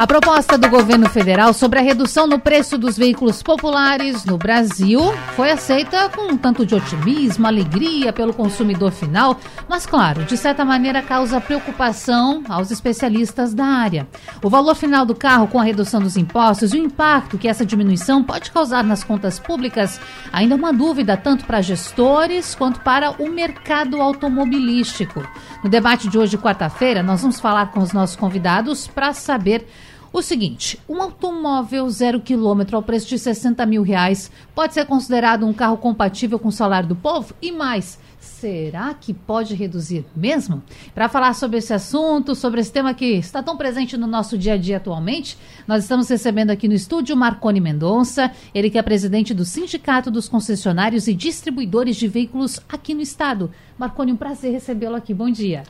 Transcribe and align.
a 0.00 0.06
proposta 0.06 0.56
do 0.56 0.66
governo 0.70 1.10
federal 1.10 1.52
sobre 1.52 1.78
a 1.78 1.82
redução 1.82 2.26
no 2.26 2.38
preço 2.38 2.78
dos 2.78 2.96
veículos 2.96 3.42
populares 3.42 4.24
no 4.24 4.38
Brasil 4.38 4.98
foi 5.36 5.50
aceita 5.50 6.08
com 6.08 6.32
um 6.32 6.38
tanto 6.38 6.64
de 6.64 6.74
otimismo, 6.74 7.46
alegria 7.46 8.10
pelo 8.10 8.32
consumidor 8.32 8.92
final, 8.92 9.38
mas, 9.68 9.84
claro, 9.84 10.24
de 10.24 10.38
certa 10.38 10.64
maneira 10.64 11.02
causa 11.02 11.38
preocupação 11.38 12.42
aos 12.48 12.70
especialistas 12.70 13.52
da 13.52 13.66
área. 13.66 14.08
O 14.42 14.48
valor 14.48 14.74
final 14.74 15.04
do 15.04 15.14
carro 15.14 15.48
com 15.48 15.60
a 15.60 15.64
redução 15.64 16.00
dos 16.00 16.16
impostos 16.16 16.72
e 16.72 16.78
o 16.78 16.82
impacto 16.82 17.36
que 17.36 17.46
essa 17.46 17.66
diminuição 17.66 18.24
pode 18.24 18.50
causar 18.50 18.82
nas 18.82 19.04
contas 19.04 19.38
públicas 19.38 20.00
ainda 20.32 20.54
é 20.54 20.56
uma 20.56 20.72
dúvida 20.72 21.14
tanto 21.14 21.44
para 21.44 21.60
gestores 21.60 22.54
quanto 22.54 22.80
para 22.80 23.10
o 23.22 23.28
mercado 23.28 24.00
automobilístico. 24.00 25.22
No 25.62 25.68
debate 25.68 26.08
de 26.08 26.16
hoje, 26.16 26.38
quarta-feira, 26.38 27.02
nós 27.02 27.20
vamos 27.20 27.38
falar 27.38 27.70
com 27.70 27.80
os 27.80 27.92
nossos 27.92 28.16
convidados 28.16 28.86
para 28.86 29.12
saber 29.12 29.66
o 30.12 30.22
seguinte, 30.22 30.76
um 30.88 31.00
automóvel 31.00 31.88
zero 31.88 32.20
quilômetro 32.20 32.76
ao 32.76 32.82
preço 32.82 33.08
de 33.08 33.16
60 33.16 33.64
mil 33.64 33.82
reais 33.82 34.28
pode 34.56 34.74
ser 34.74 34.84
considerado 34.84 35.46
um 35.46 35.52
carro 35.52 35.76
compatível 35.76 36.36
com 36.36 36.48
o 36.48 36.52
salário 36.52 36.88
do 36.88 36.96
povo? 36.96 37.32
E 37.40 37.52
mais, 37.52 37.96
será 38.18 38.92
que 38.92 39.14
pode 39.14 39.54
reduzir 39.54 40.04
mesmo? 40.16 40.64
Para 40.92 41.08
falar 41.08 41.32
sobre 41.34 41.58
esse 41.58 41.72
assunto, 41.72 42.34
sobre 42.34 42.60
esse 42.60 42.72
tema 42.72 42.92
que 42.92 43.04
está 43.04 43.40
tão 43.40 43.56
presente 43.56 43.96
no 43.96 44.08
nosso 44.08 44.36
dia 44.36 44.54
a 44.54 44.56
dia 44.56 44.78
atualmente, 44.78 45.38
nós 45.64 45.84
estamos 45.84 46.08
recebendo 46.08 46.50
aqui 46.50 46.66
no 46.66 46.74
estúdio 46.74 47.16
Marconi 47.16 47.60
Mendonça, 47.60 48.32
ele 48.52 48.68
que 48.68 48.78
é 48.78 48.82
presidente 48.82 49.32
do 49.32 49.44
Sindicato 49.44 50.10
dos 50.10 50.28
Concessionários 50.28 51.06
e 51.06 51.14
Distribuidores 51.14 51.94
de 51.94 52.08
Veículos 52.08 52.60
aqui 52.68 52.94
no 52.94 53.00
estado. 53.00 53.48
Marconi, 53.78 54.10
um 54.10 54.16
prazer 54.16 54.50
recebê-lo 54.50 54.96
aqui. 54.96 55.14
Bom 55.14 55.30
dia. 55.30 55.62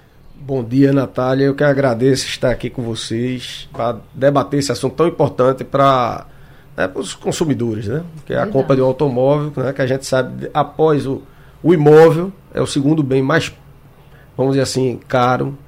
Bom 0.42 0.64
dia, 0.64 0.90
Natália. 0.90 1.44
Eu 1.44 1.54
que 1.54 1.62
agradeço 1.62 2.24
estar 2.24 2.50
aqui 2.50 2.70
com 2.70 2.80
vocês 2.80 3.68
para 3.70 3.98
debater 4.14 4.60
esse 4.60 4.72
assunto 4.72 4.94
tão 4.94 5.06
importante 5.06 5.64
para 5.64 6.26
né, 6.74 6.90
os 6.94 7.12
consumidores, 7.14 7.86
né? 7.86 8.02
Que 8.24 8.32
é 8.32 8.38
a 8.38 8.46
compra 8.46 8.74
de 8.74 8.80
um 8.80 8.86
automóvel, 8.86 9.52
né? 9.62 9.70
Que 9.74 9.82
a 9.82 9.86
gente 9.86 10.06
sabe, 10.06 10.50
após 10.54 11.06
o, 11.06 11.20
o 11.62 11.74
imóvel, 11.74 12.32
é 12.54 12.60
o 12.62 12.66
segundo 12.66 13.02
bem 13.02 13.20
mais, 13.20 13.54
vamos 14.34 14.52
dizer 14.52 14.62
assim, 14.62 14.98
caro 15.06 15.58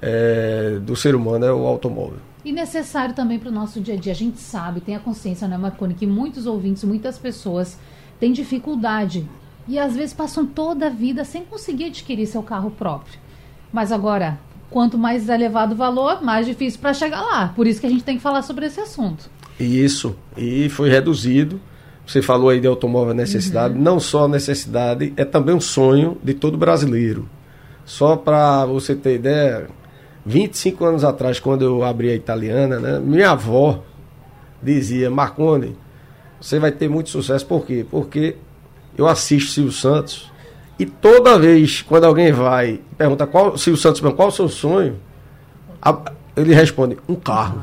é, 0.00 0.78
do 0.80 0.94
ser 0.94 1.16
humano, 1.16 1.44
é 1.44 1.52
o 1.52 1.66
automóvel. 1.66 2.18
E 2.44 2.52
necessário 2.52 3.16
também 3.16 3.40
para 3.40 3.48
o 3.48 3.52
nosso 3.52 3.80
dia 3.80 3.94
a 3.94 3.96
dia. 3.96 4.12
A 4.12 4.16
gente 4.16 4.38
sabe, 4.38 4.80
tem 4.80 4.94
a 4.94 5.00
consciência, 5.00 5.48
né, 5.48 5.58
Marconi, 5.58 5.94
que 5.94 6.06
muitos 6.06 6.46
ouvintes, 6.46 6.84
muitas 6.84 7.18
pessoas 7.18 7.76
têm 8.20 8.32
dificuldade 8.32 9.28
e 9.66 9.80
às 9.80 9.96
vezes 9.96 10.14
passam 10.14 10.46
toda 10.46 10.86
a 10.86 10.90
vida 10.90 11.24
sem 11.24 11.44
conseguir 11.44 11.86
adquirir 11.86 12.28
seu 12.28 12.42
carro 12.44 12.70
próprio. 12.70 13.18
Mas 13.72 13.90
agora, 13.90 14.38
quanto 14.70 14.98
mais 14.98 15.28
elevado 15.28 15.72
o 15.72 15.76
valor, 15.76 16.22
mais 16.22 16.46
difícil 16.46 16.80
para 16.80 16.92
chegar 16.92 17.22
lá. 17.22 17.48
Por 17.48 17.66
isso 17.66 17.80
que 17.80 17.86
a 17.86 17.90
gente 17.90 18.04
tem 18.04 18.16
que 18.16 18.22
falar 18.22 18.42
sobre 18.42 18.66
esse 18.66 18.80
assunto. 18.80 19.30
Isso, 19.58 20.16
e 20.36 20.68
foi 20.68 20.90
reduzido. 20.90 21.60
Você 22.06 22.20
falou 22.20 22.50
aí 22.50 22.60
de 22.60 22.66
automóvel 22.66 23.14
necessidade, 23.14 23.74
uhum. 23.74 23.80
não 23.80 24.00
só 24.00 24.26
necessidade, 24.26 25.12
é 25.16 25.24
também 25.24 25.54
um 25.54 25.60
sonho 25.60 26.18
de 26.22 26.34
todo 26.34 26.58
brasileiro. 26.58 27.28
Só 27.84 28.16
para 28.16 28.66
você 28.66 28.94
ter 28.94 29.14
ideia, 29.14 29.68
25 30.26 30.84
anos 30.84 31.04
atrás, 31.04 31.38
quando 31.38 31.62
eu 31.62 31.84
abri 31.84 32.10
a 32.10 32.14
italiana, 32.14 32.78
né, 32.80 32.98
minha 32.98 33.30
avó 33.30 33.82
dizia: 34.62 35.10
Marconi, 35.10 35.76
você 36.40 36.58
vai 36.58 36.72
ter 36.72 36.88
muito 36.88 37.08
sucesso. 37.08 37.46
Por 37.46 37.64
quê? 37.64 37.86
Porque 37.88 38.36
eu 38.96 39.06
assisto 39.06 39.52
Silvio 39.52 39.72
Santos 39.72 40.31
e 40.78 40.86
toda 40.86 41.38
vez, 41.38 41.82
quando 41.82 42.04
alguém 42.04 42.32
vai 42.32 42.80
pergunta 42.96 43.26
qual, 43.26 43.56
se 43.56 43.70
o 43.70 43.76
Santos 43.76 44.00
qual 44.14 44.28
o 44.28 44.32
seu 44.32 44.48
sonho, 44.48 44.98
a, 45.80 45.96
ele 46.36 46.54
responde, 46.54 46.98
um 47.08 47.14
carro. 47.14 47.62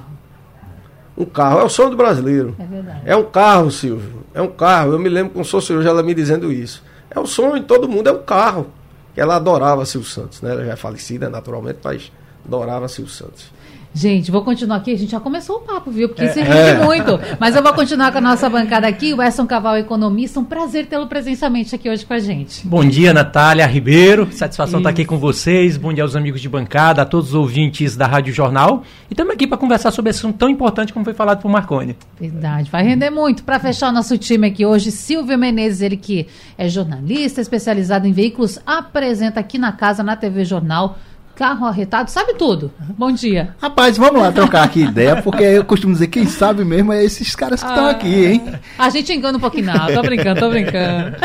Um 1.17 1.25
carro. 1.25 1.59
É 1.59 1.63
o 1.63 1.69
sonho 1.69 1.89
do 1.89 1.97
brasileiro. 1.97 2.55
É 2.57 2.65
verdade. 2.65 3.01
É 3.05 3.15
um 3.15 3.25
carro, 3.25 3.71
Silvio. 3.71 4.23
É 4.33 4.41
um 4.41 4.47
carro. 4.47 4.93
Eu 4.93 4.99
me 4.99 5.09
lembro 5.09 5.33
com 5.33 5.41
o 5.41 5.61
senhor 5.61 5.85
ela 5.85 6.01
me 6.01 6.13
dizendo 6.13 6.51
isso. 6.51 6.83
É 7.09 7.19
o 7.19 7.25
sonho 7.25 7.59
de 7.59 7.65
todo 7.65 7.89
mundo, 7.89 8.07
é 8.07 8.11
um 8.11 8.23
carro. 8.23 8.67
Ela 9.15 9.35
adorava 9.35 9.85
Silvio 9.85 10.09
Santos, 10.09 10.41
né? 10.41 10.51
Ela 10.51 10.65
já 10.65 10.73
é 10.73 10.75
falecida, 10.77 11.29
naturalmente, 11.29 11.79
mas 11.83 12.11
adorava 12.45 12.87
Silvio 12.87 13.13
Santos. 13.13 13.51
Gente, 13.93 14.29
vou 14.29 14.43
continuar 14.43 14.77
aqui. 14.77 14.93
A 14.93 14.97
gente 14.97 15.11
já 15.11 15.19
começou 15.19 15.57
o 15.57 15.59
papo, 15.61 15.89
viu? 15.89 16.07
Porque 16.09 16.23
é, 16.23 16.27
isso 16.27 16.39
rende 16.39 16.51
é. 16.51 16.83
muito. 16.83 17.19
Mas 17.39 17.55
eu 17.55 17.63
vou 17.63 17.73
continuar 17.73 18.11
com 18.11 18.19
a 18.19 18.21
nossa 18.21 18.47
bancada 18.49 18.87
aqui. 18.87 19.13
O 19.13 19.21
Edson 19.21 19.47
Caval, 19.47 19.77
economista. 19.77 20.39
Um 20.39 20.45
prazer 20.45 20.85
tê-lo 20.85 21.07
presencialmente 21.07 21.73
aqui 21.73 21.89
hoje 21.89 22.05
com 22.05 22.13
a 22.13 22.19
gente. 22.19 22.67
Bom 22.67 22.85
dia, 22.85 23.13
Natália 23.13 23.65
Ribeiro. 23.65 24.31
Satisfação 24.31 24.79
estar 24.79 24.91
aqui 24.91 25.05
com 25.05 25.17
vocês. 25.17 25.75
Bom 25.75 25.91
dia 25.91 26.03
aos 26.03 26.15
amigos 26.15 26.39
de 26.39 26.47
bancada, 26.47 27.01
a 27.01 27.05
todos 27.05 27.29
os 27.29 27.35
ouvintes 27.35 27.95
da 27.95 28.05
Rádio 28.05 28.31
Jornal. 28.31 28.83
E 29.09 29.13
estamos 29.13 29.33
aqui 29.33 29.47
para 29.47 29.57
conversar 29.57 29.91
sobre 29.91 30.11
esse 30.11 30.19
assunto 30.19 30.37
tão 30.37 30.49
importante 30.49 30.93
como 30.93 31.03
foi 31.03 31.13
falado 31.13 31.41
por 31.41 31.49
Marconi. 31.49 31.97
Verdade, 32.19 32.69
vai 32.69 32.83
render 32.83 33.09
muito. 33.09 33.43
Para 33.43 33.59
fechar 33.59 33.89
o 33.89 33.91
nosso 33.91 34.17
time 34.17 34.47
aqui 34.47 34.65
hoje, 34.65 34.91
Silvio 34.91 35.37
Menezes, 35.37 35.81
ele 35.81 35.97
que 35.97 36.27
é 36.57 36.69
jornalista, 36.69 37.41
especializado 37.41 38.07
em 38.07 38.11
veículos, 38.11 38.59
apresenta 38.65 39.39
aqui 39.39 39.57
na 39.57 39.71
casa, 39.71 40.03
na 40.03 40.15
TV 40.15 40.45
Jornal, 40.45 40.97
carro 41.39 41.65
arretado, 41.65 42.11
sabe 42.11 42.33
tudo. 42.33 42.69
Bom 42.97 43.13
dia. 43.13 43.55
Rapaz, 43.61 43.95
vamos 43.95 44.21
lá 44.21 44.29
trocar 44.29 44.63
aqui 44.63 44.81
ideia, 44.81 45.21
porque 45.21 45.41
eu 45.41 45.63
costumo 45.63 45.93
dizer, 45.93 46.07
quem 46.07 46.25
sabe 46.25 46.65
mesmo 46.65 46.91
é 46.91 47.01
esses 47.01 47.33
caras 47.33 47.63
que 47.63 47.69
estão 47.69 47.85
ah, 47.85 47.91
aqui, 47.91 48.25
hein? 48.25 48.43
A 48.77 48.89
gente 48.89 49.13
engana 49.13 49.37
um 49.37 49.39
pouquinho, 49.39 49.67
não, 49.67 49.87
tô 49.87 50.01
brincando, 50.01 50.37
tô 50.37 50.49
brincando. 50.49 51.15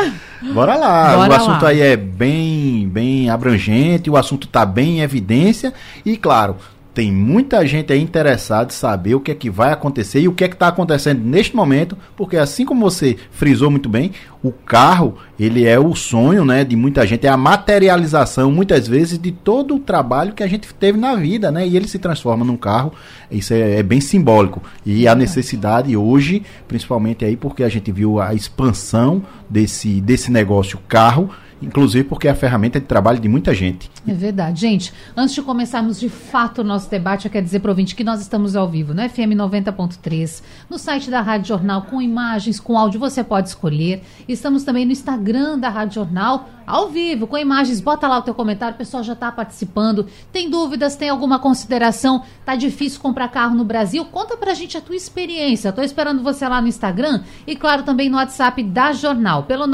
Bora 0.53 0.77
lá, 0.77 1.17
Bora 1.17 1.33
o 1.33 1.37
assunto 1.37 1.63
lá. 1.65 1.71
aí 1.71 1.81
é 1.81 1.97
bem, 1.97 2.89
bem 2.89 3.29
abrangente, 3.29 4.09
o 4.09 4.17
assunto 4.17 4.47
tá 4.47 4.65
bem 4.65 4.99
em 4.99 5.01
evidência 5.01 5.75
e, 6.07 6.17
claro, 6.17 6.59
tem 6.95 7.11
muita 7.11 7.67
gente 7.67 7.93
aí 7.93 8.01
interessada 8.01 8.73
em 8.73 8.75
saber 8.75 9.17
o 9.17 9.21
que 9.21 9.33
é 9.33 9.35
que 9.35 9.51
vai 9.51 9.73
acontecer 9.73 10.21
e 10.21 10.29
o 10.29 10.33
que 10.33 10.45
é 10.45 10.49
que 10.49 10.55
está 10.55 10.69
acontecendo 10.69 11.21
neste 11.25 11.57
momento, 11.57 11.99
porque 12.17 12.37
assim 12.37 12.65
como 12.65 12.89
você 12.89 13.17
frisou 13.33 13.69
muito 13.69 13.89
bem, 13.89 14.13
o 14.43 14.53
carro 14.53 15.17
ele 15.39 15.67
é 15.67 15.79
o 15.79 15.97
sonho, 15.97 16.45
né, 16.45 16.63
de 16.63 16.77
muita 16.77 17.05
gente, 17.05 17.27
é 17.27 17.31
a 17.31 17.37
materialização 17.37 18.53
muitas 18.53 18.87
vezes 18.87 19.19
de 19.19 19.33
todo 19.33 19.75
o 19.75 19.81
trabalho 19.81 20.33
que 20.33 20.43
a 20.43 20.47
gente 20.47 20.73
teve 20.73 20.97
na 20.97 21.17
vida, 21.17 21.51
né, 21.51 21.67
e 21.67 21.77
ele 21.77 21.89
se 21.89 21.99
transforma 21.99 22.45
num 22.45 22.57
carro. 22.57 22.93
Isso 23.29 23.53
é, 23.53 23.79
é 23.79 23.83
bem 23.83 24.01
simbólico 24.01 24.63
e 24.87 25.09
a 25.09 25.15
necessidade 25.17 25.97
hoje, 25.97 26.45
principalmente 26.69 27.25
aí 27.25 27.37
porque 27.37 27.65
a 27.65 27.69
gente 27.69 27.91
viu 27.91 28.21
a 28.21 28.33
expansão 28.33 29.23
desse 29.51 30.01
desse 30.01 30.31
negócio 30.31 30.79
carro 30.87 31.31
inclusive 31.65 32.05
porque 32.05 32.29
é 32.29 32.31
a 32.31 32.35
ferramenta 32.35 32.79
de 32.79 32.87
trabalho 32.87 33.19
de 33.19 33.29
muita 33.29 33.55
gente. 33.55 33.91
É 34.07 34.13
verdade. 34.13 34.61
Gente, 34.61 34.93
antes 35.17 35.35
de 35.35 35.43
começarmos 35.43 35.99
de 35.99 36.09
fato 36.09 36.61
o 36.61 36.65
nosso 36.65 36.89
debate, 36.91 37.27
eu 37.27 37.31
quero 37.31 37.45
dizer 37.45 37.61
para 37.61 37.71
ouvinte 37.71 37.95
que 37.95 38.05
nós 38.05 38.21
estamos 38.21 38.55
ao 38.55 38.69
vivo 38.69 38.95
no 38.95 39.09
FM 39.09 39.35
90.3, 39.35 40.43
no 40.69 40.79
site 40.79 41.11
da 41.11 41.21
Rádio 41.21 41.49
Jornal, 41.49 41.83
com 41.83 42.01
imagens, 42.01 42.61
com 42.61 42.79
áudio, 42.79 43.01
você 43.01 43.25
pode 43.25 43.49
escolher. 43.49 44.03
Estamos 44.29 44.65
também 44.65 44.85
no 44.85 44.93
Instagram 44.93 45.59
da 45.59 45.69
Rádio 45.69 45.95
Jornal, 45.95 46.49
ao 46.67 46.89
vivo, 46.89 47.27
com 47.27 47.37
imagens. 47.37 47.81
Bota 47.81 48.09
lá 48.09 48.19
o 48.19 48.23
teu 48.23 48.35
comentário, 48.35 48.75
o 48.75 48.79
pessoal 48.79 49.03
já 49.03 49.13
está 49.13 49.31
participando. 49.31 50.07
Tem 50.33 50.49
dúvidas, 50.49 50.97
tem 50.97 51.09
alguma 51.09 51.39
consideração? 51.39 52.23
Tá 52.45 52.55
difícil 52.55 53.01
comprar 53.01 53.29
carro 53.29 53.55
no 53.55 53.65
Brasil? 53.65 54.05
Conta 54.07 54.37
pra 54.37 54.55
gente 54.55 54.77
a 54.77 54.81
tua 54.81 54.97
experiência. 54.97 55.69
Estou 55.69 55.85
esperando 55.85 56.23
você 56.23 56.47
lá 56.49 56.61
no 56.61 56.69
Instagram 56.69 57.23
e, 57.47 57.55
claro, 57.57 57.83
também 57.83 58.09
no 58.09 58.17
WhatsApp 58.17 58.63
da 58.63 58.93
Jornal, 58.93 59.45
pelo 59.45 59.67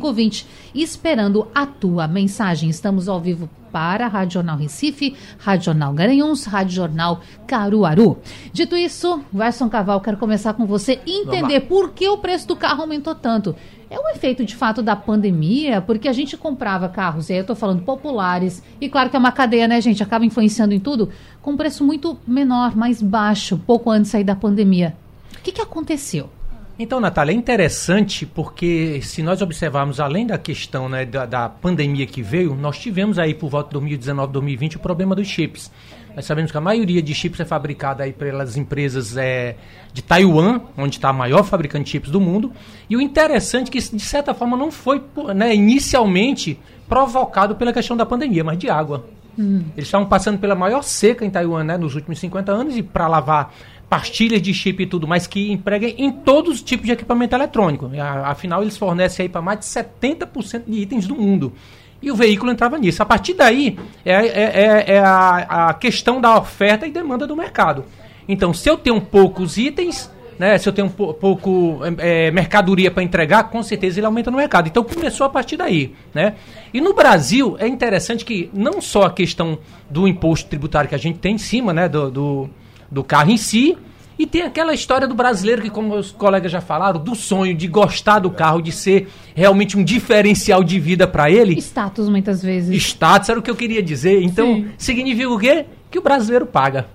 991478520, 0.00 0.44
esperando 0.74 1.48
a 1.54 1.66
tua 1.66 2.06
mensagem. 2.08 2.68
Estamos 2.68 3.08
ao 3.08 3.20
vivo 3.20 3.48
para 3.72 4.06
Rádio 4.06 4.34
Jornal 4.34 4.58
Recife, 4.58 5.16
Rádio 5.38 5.66
Jornal 5.66 5.94
Garanhuns, 5.94 6.44
Rádio 6.44 6.74
Jornal 6.74 7.20
Caruaru. 7.46 8.18
Dito 8.52 8.76
isso, 8.76 9.24
Verson 9.32 9.68
Caval, 9.68 10.00
quero 10.00 10.18
começar 10.18 10.52
com 10.52 10.66
você 10.66 11.00
entender 11.06 11.60
por 11.60 11.92
que 11.92 12.06
o 12.06 12.18
preço 12.18 12.46
do 12.46 12.54
carro 12.54 12.82
aumentou 12.82 13.14
tanto. 13.14 13.56
É 13.88 13.98
um 13.98 14.08
efeito 14.10 14.44
de 14.44 14.54
fato 14.54 14.82
da 14.82 14.94
pandemia, 14.94 15.80
porque 15.80 16.08
a 16.08 16.12
gente 16.12 16.36
comprava 16.36 16.88
carros, 16.88 17.28
e 17.28 17.32
aí 17.32 17.38
eu 17.38 17.42
estou 17.42 17.56
falando 17.56 17.82
populares, 17.82 18.62
e 18.80 18.88
claro 18.88 19.10
que 19.10 19.16
é 19.16 19.18
uma 19.18 19.32
cadeia, 19.32 19.68
né, 19.68 19.80
gente? 19.80 20.02
Acaba 20.02 20.24
influenciando 20.24 20.72
em 20.72 20.80
tudo, 20.80 21.10
com 21.40 21.52
um 21.52 21.56
preço 21.56 21.84
muito 21.84 22.18
menor, 22.26 22.76
mais 22.76 23.02
baixo, 23.02 23.60
pouco 23.66 23.90
antes 23.90 24.04
de 24.04 24.12
sair 24.12 24.24
da 24.24 24.36
pandemia. 24.36 24.96
O 25.38 25.42
que, 25.42 25.52
que 25.52 25.60
aconteceu? 25.60 26.30
Então, 26.78 26.98
Natália, 26.98 27.32
é 27.32 27.36
interessante 27.36 28.24
porque 28.24 29.00
se 29.02 29.22
nós 29.22 29.42
observarmos, 29.42 30.00
além 30.00 30.26
da 30.26 30.38
questão 30.38 30.88
né, 30.88 31.04
da, 31.04 31.26
da, 31.26 31.48
pandemia 31.48 32.06
que 32.06 32.22
veio, 32.22 32.54
nós 32.54 32.78
tivemos 32.78 33.18
aí 33.18 33.34
por 33.34 33.50
volta 33.50 33.68
de 33.68 33.72
2019, 33.74 34.32
2020 34.32 34.76
o 34.76 34.80
problema 34.80 35.14
dos 35.14 35.28
chips. 35.28 35.70
Nós 36.16 36.24
sabemos 36.24 36.50
que 36.50 36.56
a 36.56 36.60
maioria 36.60 37.02
de 37.02 37.14
chips 37.14 37.40
é 37.40 37.44
fabricada 37.44 38.04
aí 38.04 38.12
pelas 38.12 38.56
empresas 38.56 39.16
é, 39.16 39.56
de 39.92 40.02
Taiwan, 40.02 40.60
onde 40.76 40.96
está 40.96 41.10
a 41.10 41.12
maior 41.12 41.42
fabricante 41.44 41.84
de 41.84 41.90
chips 41.90 42.10
do 42.10 42.20
mundo. 42.20 42.52
E 42.88 42.96
o 42.96 43.00
interessante 43.00 43.68
é 43.68 43.72
que 43.72 43.78
de 43.78 44.02
certa 44.02 44.34
forma, 44.34 44.56
não 44.56 44.70
foi 44.70 45.02
né, 45.34 45.54
inicialmente 45.54 46.58
provocado 46.88 47.54
pela 47.54 47.72
questão 47.72 47.96
da 47.96 48.04
pandemia, 48.04 48.44
mas 48.44 48.58
de 48.58 48.68
água. 48.68 49.06
Hum. 49.38 49.64
Eles 49.74 49.88
estavam 49.88 50.06
passando 50.06 50.38
pela 50.38 50.54
maior 50.54 50.82
seca 50.82 51.24
em 51.24 51.30
Taiwan 51.30 51.64
né, 51.64 51.78
nos 51.78 51.94
últimos 51.94 52.18
50 52.18 52.52
anos 52.52 52.76
e 52.76 52.82
para 52.82 53.08
lavar 53.08 53.54
pastilhas 53.92 54.40
de 54.40 54.54
chip 54.54 54.82
e 54.82 54.86
tudo 54.86 55.06
mais 55.06 55.26
que 55.26 55.52
empreguem 55.52 55.94
em 55.98 56.10
todos 56.10 56.54
os 56.54 56.62
tipos 56.62 56.86
de 56.86 56.92
equipamento 56.92 57.36
eletrônico. 57.36 57.90
Afinal, 58.24 58.62
eles 58.62 58.74
fornecem 58.74 59.24
aí 59.24 59.28
para 59.28 59.42
mais 59.42 59.58
de 59.58 59.66
70% 59.66 60.62
de 60.66 60.80
itens 60.80 61.06
do 61.06 61.14
mundo. 61.14 61.52
E 62.00 62.10
o 62.10 62.16
veículo 62.16 62.50
entrava 62.50 62.78
nisso. 62.78 63.02
A 63.02 63.04
partir 63.04 63.34
daí, 63.34 63.78
é, 64.02 64.12
é, 64.14 64.24
é, 64.24 64.94
é 64.94 64.98
a, 64.98 65.68
a 65.68 65.74
questão 65.74 66.22
da 66.22 66.38
oferta 66.38 66.86
e 66.86 66.90
demanda 66.90 67.26
do 67.26 67.36
mercado. 67.36 67.84
Então, 68.26 68.54
se 68.54 68.66
eu 68.66 68.78
tenho 68.78 68.98
poucos 68.98 69.58
itens, 69.58 70.10
né, 70.38 70.56
se 70.56 70.66
eu 70.66 70.72
tenho 70.72 70.86
um 70.86 71.12
pouco 71.12 71.80
é, 71.98 72.30
mercadoria 72.30 72.90
para 72.90 73.02
entregar, 73.02 73.50
com 73.50 73.62
certeza 73.62 74.00
ele 74.00 74.06
aumenta 74.06 74.30
no 74.30 74.38
mercado. 74.38 74.68
Então 74.68 74.82
começou 74.82 75.26
a 75.26 75.28
partir 75.28 75.58
daí. 75.58 75.94
Né? 76.14 76.36
E 76.72 76.80
no 76.80 76.94
Brasil 76.94 77.56
é 77.58 77.68
interessante 77.68 78.24
que 78.24 78.48
não 78.54 78.80
só 78.80 79.02
a 79.02 79.10
questão 79.10 79.58
do 79.90 80.08
imposto 80.08 80.48
tributário 80.48 80.88
que 80.88 80.94
a 80.94 80.98
gente 80.98 81.18
tem 81.18 81.34
em 81.34 81.38
cima 81.38 81.74
né, 81.74 81.90
do, 81.90 82.10
do, 82.10 82.50
do 82.92 83.02
carro 83.02 83.30
em 83.30 83.36
si, 83.36 83.76
e 84.18 84.26
tem 84.26 84.42
aquela 84.42 84.74
história 84.74 85.08
do 85.08 85.14
brasileiro 85.14 85.62
que, 85.62 85.70
como 85.70 85.96
os 85.96 86.12
colegas 86.12 86.52
já 86.52 86.60
falaram, 86.60 87.02
do 87.02 87.14
sonho 87.14 87.54
de 87.54 87.66
gostar 87.66 88.18
do 88.18 88.30
carro, 88.30 88.60
de 88.60 88.70
ser 88.70 89.08
realmente 89.34 89.76
um 89.76 89.82
diferencial 89.82 90.62
de 90.62 90.78
vida 90.78 91.08
para 91.08 91.30
ele. 91.30 91.58
Status, 91.58 92.08
muitas 92.08 92.42
vezes. 92.42 92.76
Status 92.76 93.30
era 93.30 93.38
o 93.40 93.42
que 93.42 93.50
eu 93.50 93.56
queria 93.56 93.82
dizer. 93.82 94.22
Então, 94.22 94.54
Sim. 94.54 94.70
significa 94.76 95.30
o 95.30 95.38
quê? 95.38 95.64
Que 95.90 95.98
o 95.98 96.02
brasileiro 96.02 96.46
paga. 96.46 96.86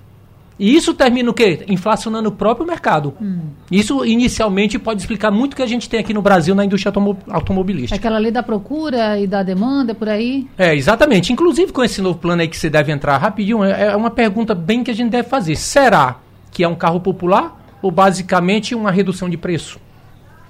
E 0.59 0.75
isso 0.75 0.94
termina 0.94 1.30
o 1.30 1.33
quê? 1.33 1.63
Inflacionando 1.68 2.30
o 2.30 2.31
próprio 2.31 2.65
mercado. 2.65 3.13
Hum. 3.21 3.39
Isso 3.71 4.04
inicialmente 4.06 4.80
pode 4.80 5.01
explicar 5.01 5.30
muito 5.30 5.54
o 5.54 5.56
que 5.56 5.62
a 5.62 5.68
gente 5.68 5.88
tem 5.88 6.00
aqui 6.00 6.13
no 6.13 6.21
Brasil 6.21 6.56
na 6.56 6.65
indústria 6.65 6.94
automobilística. 7.30 7.95
Aquela 7.95 8.18
lei 8.18 8.31
da 8.31 8.42
procura 8.42 9.19
e 9.19 9.27
da 9.27 9.44
demanda 9.44 9.94
por 9.94 10.09
aí? 10.09 10.48
É, 10.57 10.75
exatamente. 10.75 11.31
Inclusive 11.31 11.71
com 11.71 11.83
esse 11.83 12.01
novo 12.01 12.18
plano 12.18 12.42
aí 12.42 12.48
que 12.48 12.57
você 12.57 12.69
deve 12.69 12.92
entrar 12.92 13.18
rapidinho, 13.18 13.63
é, 13.63 13.88
é 13.88 13.95
uma 13.95 14.09
pergunta 14.09 14.56
bem 14.56 14.83
que 14.83 14.92
a 14.92 14.95
gente 14.95 15.12
deve 15.12 15.30
fazer. 15.30 15.56
Será 15.56 16.18
que 16.51 16.63
é 16.63 16.68
um 16.68 16.75
carro 16.75 17.00
popular 17.00 17.56
ou 17.81 17.92
basicamente 17.92 18.74
uma 18.74 18.92
redução 18.92 19.30
de 19.30 19.38
preço? 19.38 19.80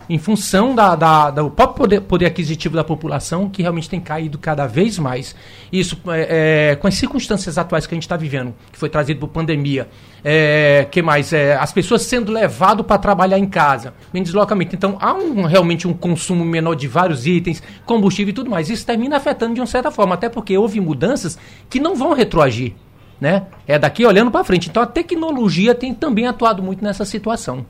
Em 0.09 0.17
função 0.17 0.73
da, 0.73 0.95
da, 0.95 1.31
do 1.31 1.49
próprio 1.49 1.77
poder, 1.77 2.01
poder, 2.01 2.25
aquisitivo 2.27 2.75
da 2.75 2.83
população, 2.83 3.49
que 3.49 3.61
realmente 3.61 3.89
tem 3.89 3.99
caído 3.99 4.37
cada 4.37 4.65
vez 4.65 4.97
mais. 4.97 5.35
Isso, 5.71 5.97
é, 6.07 6.71
é, 6.71 6.75
com 6.75 6.87
as 6.87 6.95
circunstâncias 6.95 7.57
atuais 7.57 7.85
que 7.85 7.93
a 7.93 7.97
gente 7.97 8.03
está 8.03 8.15
vivendo, 8.15 8.53
que 8.71 8.79
foi 8.79 8.89
trazido 8.89 9.19
por 9.19 9.29
pandemia, 9.29 9.87
é, 10.23 10.87
que 10.89 11.01
mais? 11.01 11.33
É, 11.33 11.55
as 11.55 11.71
pessoas 11.71 12.03
sendo 12.03 12.31
levadas 12.31 12.85
para 12.85 12.97
trabalhar 12.97 13.37
em 13.37 13.47
casa, 13.47 13.93
em 14.13 14.23
deslocamento. 14.23 14.75
Então, 14.75 14.97
há 14.99 15.13
um, 15.13 15.43
realmente 15.43 15.87
um 15.87 15.93
consumo 15.93 16.45
menor 16.45 16.75
de 16.75 16.87
vários 16.87 17.25
itens, 17.25 17.61
combustível 17.85 18.31
e 18.31 18.33
tudo 18.33 18.49
mais. 18.49 18.69
Isso 18.69 18.85
termina 18.85 19.17
afetando 19.17 19.55
de 19.55 19.61
uma 19.61 19.67
certa 19.67 19.91
forma, 19.91 20.15
até 20.15 20.29
porque 20.29 20.57
houve 20.57 20.79
mudanças 20.79 21.37
que 21.69 21.79
não 21.79 21.95
vão 21.95 22.13
retroagir. 22.13 22.73
Né? 23.19 23.47
É 23.67 23.79
daqui 23.79 24.05
olhando 24.05 24.29
para 24.29 24.43
frente. 24.43 24.69
Então, 24.69 24.81
a 24.81 24.85
tecnologia 24.85 25.73
tem 25.73 25.93
também 25.93 26.27
atuado 26.27 26.61
muito 26.61 26.83
nessa 26.83 27.03
situação. 27.03 27.65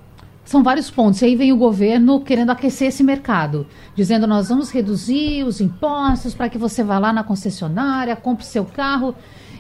São 0.47 0.63
vários 0.63 0.89
pontos. 0.89 1.21
E 1.21 1.25
aí 1.25 1.35
vem 1.35 1.51
o 1.51 1.57
governo 1.57 2.21
querendo 2.21 2.51
aquecer 2.51 2.87
esse 2.87 3.03
mercado, 3.03 3.67
dizendo 3.93 4.25
nós 4.25 4.47
vamos 4.47 4.71
reduzir 4.71 5.43
os 5.43 5.59
impostos 5.59 6.33
para 6.33 6.47
que 6.47 6.57
você 6.57 6.81
vá 6.81 6.97
lá 6.97 7.11
na 7.11 7.21
concessionária, 7.21 8.15
compre 8.15 8.45
seu 8.45 8.63
carro. 8.63 9.13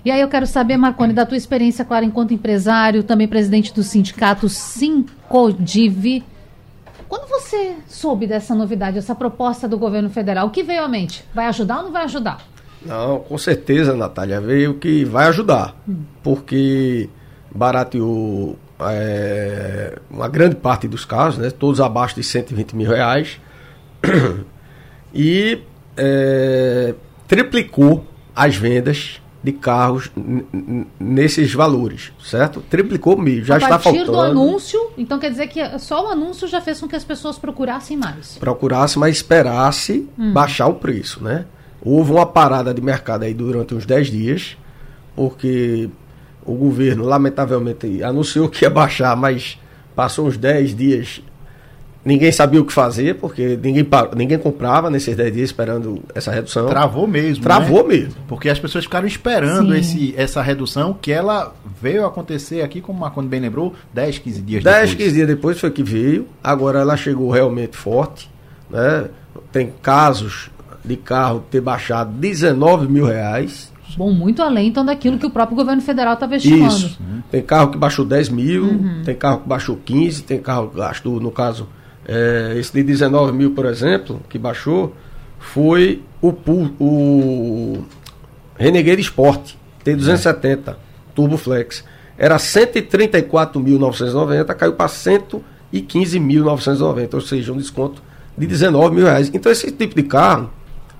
E 0.05 0.09
aí 0.09 0.21
eu 0.21 0.29
quero 0.29 0.47
saber, 0.47 0.77
Marconi, 0.77 1.11
da 1.11 1.25
tua 1.25 1.35
experiência, 1.35 1.83
claro, 1.83 2.05
enquanto 2.05 2.33
empresário, 2.33 3.03
também 3.03 3.27
presidente 3.27 3.73
do 3.73 3.83
sindicato 3.83 4.47
Sincodiv. 4.47 6.23
Quando 7.09 7.27
você 7.27 7.75
soube 7.85 8.25
dessa 8.25 8.55
novidade, 8.55 8.97
essa 8.97 9.13
proposta 9.13 9.67
do 9.67 9.77
governo 9.77 10.09
federal, 10.09 10.47
o 10.47 10.51
que 10.51 10.63
veio 10.63 10.85
à 10.85 10.87
mente? 10.87 11.25
Vai 11.35 11.47
ajudar 11.47 11.79
ou 11.79 11.83
não 11.83 11.91
vai 11.91 12.05
ajudar? 12.05 12.37
Não, 12.85 13.19
com 13.19 13.37
certeza, 13.37 13.93
Natália, 13.93 14.39
veio 14.39 14.75
que 14.75 15.03
vai 15.03 15.27
ajudar. 15.27 15.75
Hum. 15.85 15.97
Porque 16.23 17.09
barateou 17.53 18.57
é, 18.79 19.97
uma 20.09 20.27
grande 20.27 20.55
parte 20.55 20.87
dos 20.87 21.05
casos, 21.05 21.39
né, 21.39 21.49
todos 21.49 21.81
abaixo 21.81 22.15
de 22.15 22.23
120 22.23 22.75
mil 22.75 22.89
reais, 22.89 23.39
e 25.13 25.59
é, 25.95 26.93
triplicou 27.27 28.05
as 28.35 28.55
vendas 28.55 29.21
de 29.43 29.51
carros 29.53 30.11
nesses 30.99 31.53
valores, 31.53 32.11
certo? 32.21 32.61
Triplicou 32.69 33.17
mesmo, 33.17 33.45
já 33.45 33.57
está 33.57 33.79
faltando. 33.79 34.03
A 34.03 34.05
partir 34.05 34.11
do 34.11 34.19
anúncio, 34.19 34.91
então 34.97 35.17
quer 35.19 35.29
dizer 35.29 35.47
que 35.47 35.79
só 35.79 36.05
o 36.05 36.09
anúncio 36.09 36.47
já 36.47 36.59
fez 36.59 36.79
com 36.79 36.87
que 36.87 36.95
as 36.95 37.03
pessoas 37.03 37.37
procurassem 37.37 37.95
mais. 37.95 38.37
Procurassem, 38.37 38.99
mas 38.99 39.15
esperasse 39.15 40.07
hum. 40.17 40.33
baixar 40.33 40.67
o 40.67 40.75
preço, 40.75 41.23
né? 41.23 41.45
Houve 41.81 42.11
uma 42.11 42.25
parada 42.25 42.73
de 42.73 42.81
mercado 42.81 43.23
aí 43.23 43.33
durante 43.33 43.73
uns 43.73 43.85
10 43.85 44.07
dias, 44.07 44.57
porque 45.15 45.89
o 46.47 46.53
governo, 46.53 47.03
lamentavelmente, 47.03 48.01
anunciou 48.01 48.47
que 48.47 48.63
ia 48.63 48.69
baixar, 48.69 49.15
mas 49.15 49.59
passou 49.93 50.27
uns 50.27 50.37
10 50.37 50.75
dias, 50.75 51.21
ninguém 52.05 52.31
sabia 52.31 52.61
o 52.61 52.65
que 52.65 52.71
fazer, 52.71 53.15
porque 53.15 53.59
ninguém, 53.61 53.85
ninguém 54.15 54.37
comprava 54.37 54.89
nesses 54.89 55.13
10 55.13 55.33
dias 55.33 55.49
esperando 55.49 56.01
essa 56.15 56.31
redução. 56.31 56.67
Travou 56.67 57.05
mesmo. 57.05 57.43
Travou 57.43 57.83
né? 57.83 57.97
mesmo. 57.97 58.15
Porque 58.29 58.47
as 58.47 58.57
pessoas 58.57 58.85
ficaram 58.85 59.05
esperando 59.05 59.75
esse, 59.75 60.13
essa 60.15 60.41
redução, 60.41 60.93
que 60.93 61.11
ela 61.11 61.53
veio 61.81 62.05
acontecer 62.05 62.61
aqui, 62.61 62.79
como 62.79 62.97
o 62.97 63.01
Marconi 63.01 63.27
bem 63.27 63.41
lembrou, 63.41 63.75
10, 63.93 64.19
15 64.19 64.41
dias 64.41 64.63
10, 64.63 64.75
depois. 64.75 64.89
10, 64.89 65.03
15 65.03 65.15
dias 65.15 65.27
depois 65.27 65.59
foi 65.59 65.69
que 65.69 65.83
veio, 65.83 66.27
agora 66.41 66.79
ela 66.79 66.95
chegou 66.95 67.29
realmente 67.29 67.75
forte, 67.75 68.31
né? 68.69 69.09
Tem 69.51 69.73
casos 69.81 70.49
de 70.83 70.95
carro 70.95 71.43
ter 71.51 71.59
baixado 71.59 72.11
19 72.11 72.87
mil 72.87 73.05
reais 73.05 73.71
Bom, 73.97 74.11
muito 74.11 74.43
além 74.43 74.67
então 74.67 74.85
daquilo 74.85 75.17
que 75.17 75.25
o 75.25 75.29
próprio 75.29 75.57
governo 75.57 75.81
federal 75.81 76.13
estava 76.13 76.35
estimando. 76.35 76.77
Isso. 76.77 76.99
Tem 77.31 77.41
carro 77.41 77.71
que 77.71 77.79
baixou 77.79 78.05
10 78.05 78.29
mil, 78.29 78.65
uhum. 78.65 79.01
tem 79.03 79.15
carro 79.15 79.39
que 79.39 79.49
baixou 79.49 79.75
15, 79.83 80.21
tem 80.23 80.39
carro 80.39 80.69
que 80.69 80.77
gastou, 80.77 81.19
no 81.19 81.31
caso, 81.31 81.67
é, 82.07 82.53
esse 82.57 82.71
de 82.71 82.83
19 82.83 83.33
mil, 83.33 83.49
por 83.51 83.65
exemplo, 83.65 84.21
que 84.29 84.37
baixou, 84.37 84.95
foi 85.39 86.03
o, 86.21 86.31
o 86.79 87.83
Renegade 88.55 89.01
Sport, 89.01 89.53
T270, 89.83 90.69
é. 90.69 90.75
Turbo 91.15 91.37
Flex. 91.37 91.83
Era 92.19 92.37
134.990, 92.37 94.55
caiu 94.55 94.73
para 94.73 94.87
115.990, 94.87 97.13
ou 97.15 97.21
seja, 97.21 97.51
um 97.51 97.57
desconto 97.57 98.03
de 98.37 98.45
19 98.45 98.95
mil 98.95 99.05
reais. 99.05 99.31
Então 99.33 99.51
esse 99.51 99.71
tipo 99.71 99.95
de 99.95 100.03
carro 100.03 100.51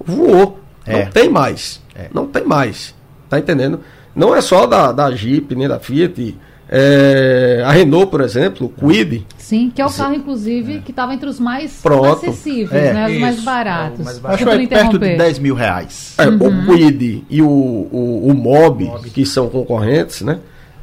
voou. 0.03 0.59
É. 0.85 1.03
Não 1.03 1.11
tem 1.11 1.29
mais. 1.29 1.79
É. 1.97 2.09
Não 2.13 2.27
tem 2.27 2.45
mais. 2.45 2.93
Tá 3.29 3.39
entendendo? 3.39 3.79
Não 4.15 4.35
é 4.35 4.41
só 4.41 4.65
da, 4.65 4.91
da 4.91 5.11
Jeep, 5.11 5.55
nem 5.55 5.67
da 5.67 5.79
Fiat. 5.79 6.35
É, 6.69 7.63
a 7.65 7.71
Renault, 7.71 8.11
por 8.11 8.19
exemplo, 8.19 8.67
o 8.67 8.87
Quid. 8.87 9.25
Sim, 9.37 9.71
que 9.73 9.81
é 9.81 9.85
o 9.85 9.89
carro, 9.89 10.13
inclusive, 10.13 10.77
é. 10.77 10.79
que 10.79 10.91
estava 10.91 11.13
entre 11.13 11.29
os 11.29 11.39
mais 11.39 11.79
Pronto. 11.81 12.29
acessíveis, 12.29 12.83
é, 12.83 12.93
né? 12.93 13.07
Os 13.07 13.19
mais 13.19 13.39
baratos. 13.41 13.99
É, 14.01 14.03
mais 14.03 14.19
barato. 14.19 14.43
Acho 14.43 14.57
que 14.57 14.63
é 14.63 14.67
perto 14.67 14.99
de 14.99 15.15
10 15.17 15.39
mil 15.39 15.55
reais. 15.55 16.13
É, 16.17 16.27
uhum. 16.27 16.35
O 16.35 16.65
Quid 16.65 17.23
e 17.29 17.41
o, 17.41 17.47
o, 17.47 18.27
o 18.27 18.33
Mob, 18.33 18.83
Mob, 18.83 19.09
que 19.09 19.25
são 19.25 19.47
concorrentes, 19.47 20.21
né? 20.21 20.39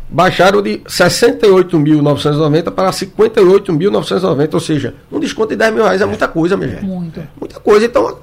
Baixaram 0.09 0.63
de 0.63 0.79
68.990 0.79 2.71
para 2.71 2.91
58.990, 2.91 4.55
ou 4.55 4.61
seja, 4.61 4.95
um 5.11 5.19
desconto 5.19 5.51
de 5.51 5.57
10 5.57 5.75
mil 5.75 5.83
reais 5.83 6.01
é 6.01 6.07
muita 6.07 6.29
coisa, 6.29 6.57
minha 6.57 6.71
gente. 6.71 6.85
Muito. 6.85 7.21
Muita 7.39 7.61
coisa. 7.61 7.85
Então, 7.85 8.17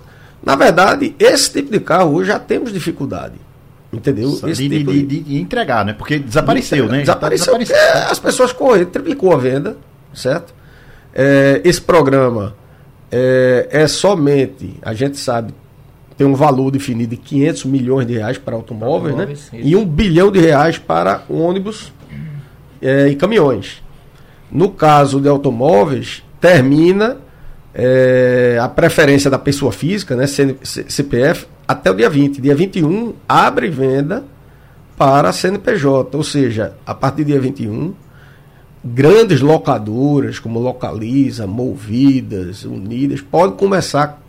na 0.43 0.55
verdade, 0.55 1.15
esse 1.19 1.51
tipo 1.51 1.71
de 1.71 1.79
carro 1.79 2.15
hoje 2.15 2.29
já 2.29 2.39
temos 2.39 2.73
dificuldade. 2.73 3.35
Entendeu? 3.93 4.31
Esse 4.47 4.67
de, 4.67 4.79
tipo 4.79 4.91
de, 4.91 5.03
de, 5.03 5.19
de 5.19 5.41
entregar, 5.41 5.85
né? 5.85 5.93
Porque 5.93 6.17
desapareceu, 6.17 6.85
de, 6.85 6.91
né? 6.91 6.99
Desapareceu. 7.01 7.53
Tá 7.53 7.59
desapareceu. 7.59 8.11
as 8.11 8.19
pessoas 8.19 8.53
correram, 8.53 8.85
triplicou 8.85 9.33
a 9.33 9.37
venda, 9.37 9.77
certo? 10.13 10.53
É, 11.13 11.61
esse 11.65 11.81
programa 11.81 12.55
é, 13.11 13.67
é, 13.69 13.87
somente, 13.87 14.77
a 14.81 14.93
gente 14.93 15.17
sabe, 15.17 15.53
tem 16.17 16.25
um 16.25 16.35
valor 16.35 16.71
definido 16.71 17.09
de 17.09 17.17
500 17.17 17.65
milhões 17.65 18.07
de 18.07 18.13
reais 18.13 18.37
para 18.37 18.55
automóveis, 18.55 19.15
né? 19.15 19.27
E 19.53 19.75
um 19.75 19.85
bilhão 19.85 20.31
de 20.31 20.39
reais 20.39 20.77
para 20.77 21.23
ônibus 21.29 21.91
é, 22.81 23.09
e 23.09 23.15
caminhões. 23.15 23.83
No 24.49 24.69
caso 24.69 25.19
de 25.19 25.27
automóveis, 25.27 26.23
termina 26.39 27.17
é, 27.73 28.59
a 28.61 28.67
preferência 28.67 29.29
da 29.29 29.39
pessoa 29.39 29.71
física, 29.71 30.15
né, 30.15 30.25
CPF, 30.27 31.47
até 31.67 31.89
o 31.89 31.95
dia 31.95 32.09
20. 32.09 32.41
Dia 32.41 32.55
21 32.55 33.13
abre 33.27 33.69
venda 33.69 34.23
para 34.97 35.29
a 35.29 35.33
CNPJ, 35.33 36.15
ou 36.15 36.23
seja, 36.23 36.73
a 36.85 36.93
partir 36.93 37.23
do 37.23 37.27
dia 37.27 37.39
21, 37.39 37.93
grandes 38.83 39.41
locadoras 39.41 40.37
como 40.37 40.59
Localiza, 40.59 41.47
Movidas, 41.47 42.65
Unidas, 42.65 43.21
podem 43.21 43.55
começar, 43.55 44.21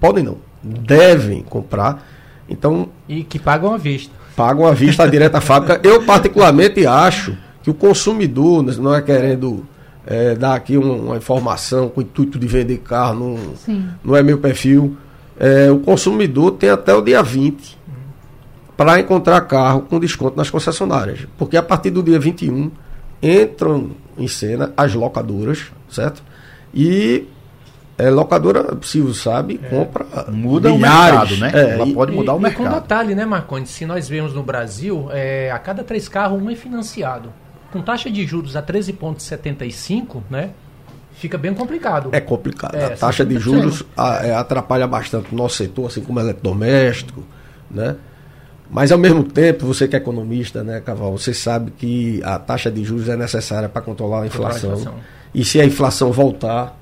podem 0.00 0.22
não, 0.22 0.36
devem 0.62 1.42
comprar. 1.42 2.06
Então, 2.48 2.90
e 3.08 3.24
que 3.24 3.38
pagam 3.38 3.72
à 3.72 3.78
vista. 3.78 4.12
Pagam 4.36 4.66
à 4.66 4.72
vista 4.72 5.08
direto 5.08 5.36
à 5.36 5.40
fábrica. 5.40 5.80
Eu 5.82 6.02
particularmente 6.02 6.86
acho 6.86 7.36
que 7.62 7.70
o 7.70 7.74
consumidor 7.74 8.62
não 8.62 8.94
é 8.94 9.00
querendo 9.00 9.64
é, 10.06 10.34
dar 10.34 10.54
aqui 10.54 10.76
um, 10.76 11.06
uma 11.06 11.16
informação 11.16 11.88
com 11.88 12.00
o 12.00 12.02
intuito 12.02 12.38
de 12.38 12.46
vender 12.46 12.78
carro, 12.78 13.14
não, 13.14 13.86
não 14.02 14.16
é 14.16 14.22
meu 14.22 14.38
perfil. 14.38 14.96
É, 15.38 15.70
o 15.70 15.78
consumidor 15.80 16.52
tem 16.52 16.70
até 16.70 16.94
o 16.94 17.00
dia 17.00 17.22
20 17.22 17.78
para 18.76 19.00
encontrar 19.00 19.40
carro 19.42 19.82
com 19.82 19.98
desconto 19.98 20.36
nas 20.36 20.50
concessionárias. 20.50 21.26
Porque 21.38 21.56
a 21.56 21.62
partir 21.62 21.90
do 21.90 22.02
dia 22.02 22.18
21 22.18 22.70
entram 23.22 23.90
em 24.18 24.28
cena 24.28 24.72
as 24.76 24.94
locadoras, 24.94 25.72
certo? 25.88 26.22
E 26.72 27.26
é, 27.96 28.10
locadora, 28.10 28.76
Silvio 28.82 29.14
sabe, 29.14 29.60
é. 29.62 29.68
compra 29.68 30.04
muda 30.30 30.70
milhares, 30.70 31.32
o 31.32 31.40
mercado, 31.40 31.40
né? 31.40 31.52
É, 31.54 31.74
Ela 31.74 31.86
pode 31.94 32.12
mudar 32.12 32.32
e, 32.32 32.36
o 32.36 32.40
mercado. 32.40 32.66
E 32.66 32.68
com 32.68 32.74
detalhe, 32.74 33.14
né, 33.14 33.24
Marconi? 33.24 33.66
Se 33.66 33.86
nós 33.86 34.08
vemos 34.08 34.34
no 34.34 34.42
Brasil, 34.42 35.08
é, 35.12 35.50
a 35.50 35.58
cada 35.58 35.84
três 35.84 36.08
carros, 36.08 36.42
um 36.42 36.50
é 36.50 36.56
financiado. 36.56 37.32
Com 37.74 37.82
taxa 37.82 38.08
de 38.08 38.24
juros 38.24 38.54
a 38.54 38.62
13,75, 38.62 40.22
né? 40.30 40.50
Fica 41.16 41.36
bem 41.36 41.52
complicado. 41.52 42.10
É 42.12 42.20
complicado. 42.20 42.76
É, 42.76 42.84
a 42.84 42.90
taxa 42.90 43.26
de 43.26 43.36
juros 43.36 43.82
a, 43.96 44.24
é, 44.24 44.32
atrapalha 44.32 44.86
bastante 44.86 45.34
o 45.34 45.36
nosso 45.36 45.56
setor, 45.56 45.88
assim 45.88 46.00
como 46.00 46.20
eletrodoméstico, 46.20 47.24
né? 47.68 47.96
Mas 48.70 48.92
ao 48.92 48.98
mesmo 48.98 49.24
tempo, 49.24 49.66
você 49.66 49.88
que 49.88 49.96
é 49.96 49.98
economista, 49.98 50.62
né, 50.62 50.80
Caval, 50.80 51.18
você 51.18 51.34
sabe 51.34 51.72
que 51.72 52.22
a 52.22 52.38
taxa 52.38 52.70
de 52.70 52.84
juros 52.84 53.08
é 53.08 53.16
necessária 53.16 53.68
para 53.68 53.82
controlar 53.82 54.22
a 54.22 54.26
inflação. 54.26 54.70
a 54.70 54.74
inflação. 54.74 54.94
E 55.34 55.44
se 55.44 55.60
a 55.60 55.64
inflação 55.64 56.12
voltar, 56.12 56.78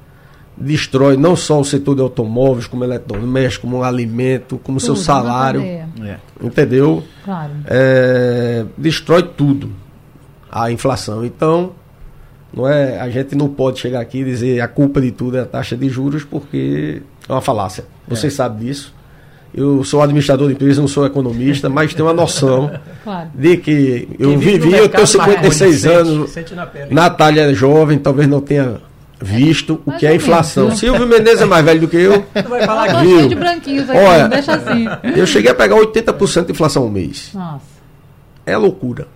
destrói 0.55 1.17
não 1.17 1.35
só 1.35 1.59
o 1.59 1.65
setor 1.65 1.95
de 1.95 2.03
automóveis, 2.03 2.67
como 2.67 2.85
eletrodoméstico, 2.85 3.67
como 3.67 3.83
alimento, 3.83 4.59
como 4.59 4.79
tudo, 4.79 4.85
seu 4.85 4.97
salário. 4.97 5.63
É. 5.63 6.19
Entendeu? 6.39 7.03
Claro. 7.25 7.53
É, 7.67 8.67
destrói 8.77 9.23
tudo 9.23 9.81
a 10.53 10.71
inflação. 10.71 11.25
Então, 11.25 11.73
não 12.55 12.69
é, 12.69 13.01
a 13.01 13.09
gente 13.09 13.35
não 13.35 13.49
pode 13.49 13.81
chegar 13.81 14.01
aqui 14.01 14.19
e 14.19 14.25
dizer 14.25 14.61
a 14.61 14.69
culpa 14.69 15.01
de 15.01 15.11
tudo 15.11 15.39
é 15.39 15.41
a 15.41 15.47
taxa 15.47 15.75
de 15.75 15.89
juros, 15.89 16.23
porque 16.23 17.01
é 17.27 17.33
uma 17.33 17.41
falácia. 17.41 17.85
Você 18.07 18.27
é. 18.27 18.31
sabe 18.31 18.67
disso. 18.67 18.95
Eu 19.55 19.85
sou 19.85 20.01
administrador 20.01 20.49
de 20.49 20.55
empresa, 20.55 20.81
não 20.81 20.89
sou 20.89 21.05
economista, 21.05 21.69
mas 21.69 21.93
tenho 21.93 22.07
uma 22.09 22.15
noção 22.15 22.71
claro. 23.05 23.29
de 23.35 23.57
que 23.59 24.09
eu 24.19 24.39
vivi, 24.39 24.73
eu 24.73 24.89
tenho 24.89 25.07
56 25.07 25.87
anos. 25.87 26.31
Sente, 26.31 26.51
sente 26.51 26.95
Natália 26.95 27.51
é 27.51 27.55
jovem, 27.55 27.99
talvez 27.99 28.29
não 28.29 28.41
tenha 28.41 28.81
visto 29.21 29.81
o 29.87 29.93
que 29.93 30.07
é 30.07 30.15
inflação. 30.15 30.65
Mesmo. 30.65 30.79
Silvio 30.79 31.07
Menezes 31.07 31.43
é 31.43 31.45
mais 31.45 31.65
velho 31.65 31.81
do 31.81 31.89
que 31.89 31.97
eu. 31.97 32.23
Tu 32.33 32.49
vai 32.49 32.65
falar 32.65 33.05
de 33.05 33.35
branquinhos 33.35 33.89
aqui, 33.89 33.99
Olha, 33.99 34.29
deixa 34.29 34.55
assim. 34.55 34.87
Eu 35.17 35.27
cheguei 35.27 35.51
a 35.51 35.55
pegar 35.55 35.77
80% 35.77 36.47
de 36.47 36.53
inflação 36.53 36.85
ao 36.85 36.89
mês. 36.89 37.31
Nossa. 37.35 37.65
É 38.47 38.57
loucura. 38.57 39.07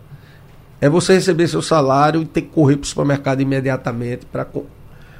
É 0.81 0.89
você 0.89 1.15
receber 1.15 1.49
seu 1.49 1.63
salário 1.63 2.23
e 2.23 2.25
ter 2.27 2.43
que 2.43 2.49
correr 2.49 2.77
para 2.77 2.85
o 2.85 2.89
supermercado 2.89 3.41
imediatamente 3.41 4.27
para 4.27 4.47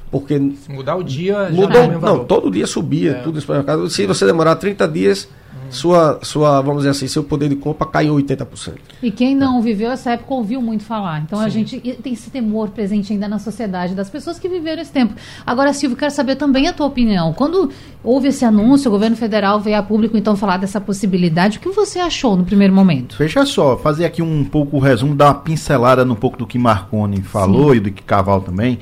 porque 0.09 0.35
Se 0.63 0.71
mudar 0.71 0.95
o 0.95 1.03
dia 1.03 1.49
mudou, 1.51 1.99
não, 1.99 2.25
todo 2.25 2.49
dia 2.49 2.65
subia 2.65 3.11
é. 3.11 3.13
tudo 3.15 3.35
no 3.35 3.41
supermercado. 3.41 3.89
Se 3.89 4.05
você 4.05 4.25
demorar 4.25 4.55
30 4.55 4.87
dias, 4.87 5.27
sua, 5.69 6.19
sua, 6.21 6.61
vamos 6.61 6.79
dizer 6.79 6.89
assim, 6.89 7.07
seu 7.07 7.23
poder 7.23 7.49
de 7.49 7.55
compra 7.55 7.87
cai 7.87 8.07
em 8.07 8.09
80%. 8.09 8.75
E 9.01 9.11
quem 9.11 9.35
não 9.35 9.61
viveu 9.61 9.91
essa 9.91 10.11
época 10.11 10.33
ouviu 10.33 10.61
muito 10.61 10.83
falar. 10.83 11.21
Então 11.21 11.39
Sim. 11.39 11.45
a 11.45 11.49
gente 11.49 11.79
tem 12.01 12.13
esse 12.13 12.29
temor 12.29 12.69
presente 12.69 13.13
ainda 13.13 13.27
na 13.27 13.39
sociedade 13.39 13.93
das 13.95 14.09
pessoas 14.09 14.39
que 14.39 14.47
viveram 14.47 14.81
esse 14.81 14.91
tempo. 14.91 15.13
Agora, 15.45 15.73
Silvio, 15.73 15.97
quero 15.97 16.11
saber 16.11 16.35
também 16.35 16.67
a 16.67 16.73
tua 16.73 16.85
opinião. 16.85 17.33
Quando 17.33 17.71
houve 18.03 18.29
esse 18.29 18.45
anúncio, 18.45 18.89
o 18.89 18.91
governo 18.91 19.15
federal 19.15 19.59
veio 19.59 19.77
a 19.77 19.83
público 19.83 20.17
então 20.17 20.35
falar 20.35 20.57
dessa 20.57 20.79
possibilidade, 20.79 21.57
o 21.57 21.61
que 21.61 21.69
você 21.69 21.99
achou 21.99 22.35
no 22.35 22.45
primeiro 22.45 22.73
momento? 22.73 23.15
Veja 23.17 23.45
só, 23.45 23.77
fazer 23.77 24.05
aqui 24.05 24.21
um 24.21 24.43
pouco 24.43 24.77
o 24.77 24.79
resumo, 24.79 25.15
dar 25.15 25.27
uma 25.27 25.35
pincelada 25.35 26.03
no 26.03 26.15
pouco 26.15 26.37
do 26.37 26.47
que 26.47 26.57
Marconi 26.57 27.21
falou 27.21 27.71
Sim. 27.71 27.77
e 27.77 27.79
do 27.79 27.91
que 27.91 28.03
Caval 28.03 28.41
também. 28.41 28.79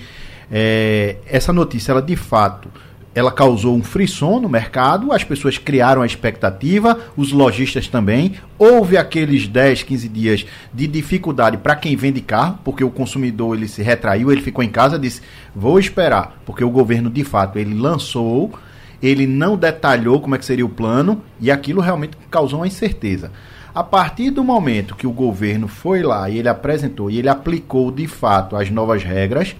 É, 0.51 1.17
essa 1.25 1.51
notícia, 1.51 1.91
ela 1.91 2.01
de 2.01 2.15
fato 2.15 2.69
ela 3.15 3.31
causou 3.31 3.73
um 3.73 3.81
frisson 3.81 4.41
no 4.41 4.49
mercado, 4.49 5.13
as 5.13 5.23
pessoas 5.23 5.57
criaram 5.57 6.01
a 6.01 6.05
expectativa, 6.05 6.99
os 7.15 7.31
lojistas 7.31 7.87
também. 7.87 8.33
Houve 8.59 8.97
aqueles 8.97 9.47
10, 9.47 9.83
15 9.83 10.09
dias 10.09 10.45
de 10.73 10.85
dificuldade 10.85 11.55
para 11.55 11.77
quem 11.77 11.95
vende 11.95 12.19
carro, 12.19 12.59
porque 12.61 12.83
o 12.83 12.91
consumidor 12.91 13.55
ele 13.55 13.69
se 13.69 13.81
retraiu, 13.81 14.33
ele 14.33 14.41
ficou 14.41 14.61
em 14.61 14.69
casa, 14.69 14.99
disse: 14.99 15.21
"Vou 15.55 15.79
esperar", 15.79 16.41
porque 16.45 16.63
o 16.63 16.69
governo 16.69 17.09
de 17.09 17.23
fato 17.23 17.57
ele 17.57 17.73
lançou, 17.73 18.51
ele 19.01 19.25
não 19.25 19.55
detalhou 19.55 20.19
como 20.19 20.35
é 20.35 20.37
que 20.37 20.45
seria 20.45 20.65
o 20.65 20.69
plano 20.69 21.21
e 21.39 21.49
aquilo 21.49 21.79
realmente 21.79 22.17
causou 22.29 22.59
uma 22.59 22.67
incerteza. 22.67 23.31
A 23.73 23.83
partir 23.83 24.29
do 24.29 24.43
momento 24.43 24.95
que 24.95 25.07
o 25.07 25.11
governo 25.11 25.69
foi 25.69 26.03
lá 26.03 26.29
e 26.29 26.37
ele 26.37 26.49
apresentou 26.49 27.09
e 27.09 27.19
ele 27.19 27.29
aplicou 27.29 27.91
de 27.91 28.07
fato 28.07 28.57
as 28.57 28.69
novas 28.69 29.03
regras, 29.03 29.55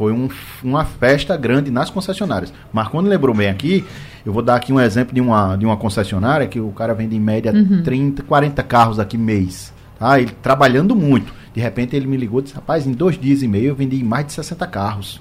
foi 0.00 0.14
um, 0.14 0.30
uma 0.64 0.82
festa 0.82 1.36
grande 1.36 1.70
nas 1.70 1.90
concessionárias. 1.90 2.50
Marconi 2.72 3.06
lembrou 3.06 3.34
bem 3.34 3.50
aqui, 3.50 3.84
eu 4.24 4.32
vou 4.32 4.40
dar 4.40 4.54
aqui 4.54 4.72
um 4.72 4.80
exemplo 4.80 5.14
de 5.14 5.20
uma, 5.20 5.56
de 5.56 5.66
uma 5.66 5.76
concessionária 5.76 6.46
que 6.46 6.58
o 6.58 6.70
cara 6.70 6.94
vende 6.94 7.14
em 7.14 7.20
média 7.20 7.52
uhum. 7.52 7.82
30, 7.82 8.22
40 8.22 8.62
carros 8.62 8.98
aqui 8.98 9.18
mês. 9.18 9.74
Tá? 9.98 10.18
Ele 10.18 10.30
trabalhando 10.42 10.96
muito. 10.96 11.34
De 11.52 11.60
repente 11.60 11.94
ele 11.94 12.06
me 12.06 12.16
ligou 12.16 12.40
e 12.40 12.44
disse, 12.44 12.54
rapaz, 12.54 12.86
em 12.86 12.92
dois 12.92 13.20
dias 13.20 13.42
e 13.42 13.46
meio 13.46 13.66
eu 13.66 13.74
vendi 13.74 14.02
mais 14.02 14.24
de 14.24 14.32
60 14.32 14.66
carros. 14.68 15.20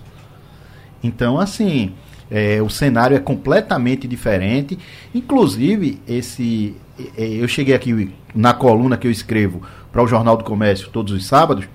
Então, 1.03 1.37
assim, 1.37 1.91
é, 2.31 2.61
o 2.61 2.69
cenário 2.69 3.17
é 3.17 3.19
completamente 3.19 4.07
diferente. 4.07 4.79
Inclusive, 5.13 5.99
esse 6.07 6.73
é, 7.17 7.25
eu 7.27 7.49
cheguei 7.49 7.75
aqui 7.75 8.13
na 8.33 8.53
coluna 8.53 8.95
que 8.95 9.07
eu 9.07 9.11
escrevo 9.11 9.61
para 9.91 10.01
o 10.01 10.07
Jornal 10.07 10.37
do 10.37 10.45
Comércio 10.45 10.87
todos 10.87 11.11
os 11.11 11.25
sábados 11.25 11.67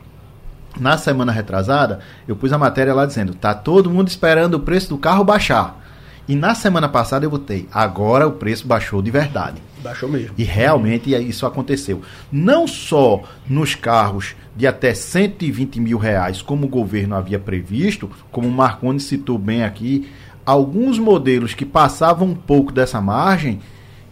na 0.81 0.99
semana 0.99 1.33
retrasada, 1.33 2.01
eu 2.27 2.37
pus 2.37 2.53
a 2.53 2.59
matéria 2.59 2.95
lá 2.95 3.07
dizendo: 3.07 3.35
tá 3.35 3.55
todo 3.55 3.91
mundo 3.91 4.09
esperando 4.09 4.55
o 4.55 4.61
preço 4.61 4.89
do 4.89 4.99
carro 4.99 5.25
baixar. 5.25 5.83
E 6.27 6.35
na 6.35 6.55
semana 6.55 6.89
passada 6.89 7.25
eu 7.25 7.31
botei: 7.31 7.69
agora 7.73 8.27
o 8.27 8.33
preço 8.33 8.67
baixou 8.67 9.03
de 9.03 9.11
verdade. 9.11 9.63
Baixou 9.83 10.09
mesmo. 10.09 10.35
E 10.39 10.45
realmente 10.45 11.15
isso 11.15 11.47
aconteceu. 11.47 12.03
Não 12.33 12.67
só 12.67 13.23
nos 13.49 13.75
carros 13.75 14.35
de 14.57 14.67
até 14.67 14.95
120 14.95 15.81
mil 15.81 15.99
reais, 15.99 16.41
como 16.41 16.67
o 16.67 16.71
governo 16.71 17.15
havia 17.15 17.39
previsto, 17.39 18.11
como 18.31 18.49
o 18.49 18.53
Marconi 18.53 19.01
citou 19.01 19.37
bem 19.37 19.65
aqui, 19.65 20.09
alguns 20.47 20.99
modelos 20.99 21.55
que 21.55 21.65
passavam 21.65 22.29
um 22.29 22.35
pouco 22.35 22.73
dessa 22.73 23.01
margem 23.01 23.61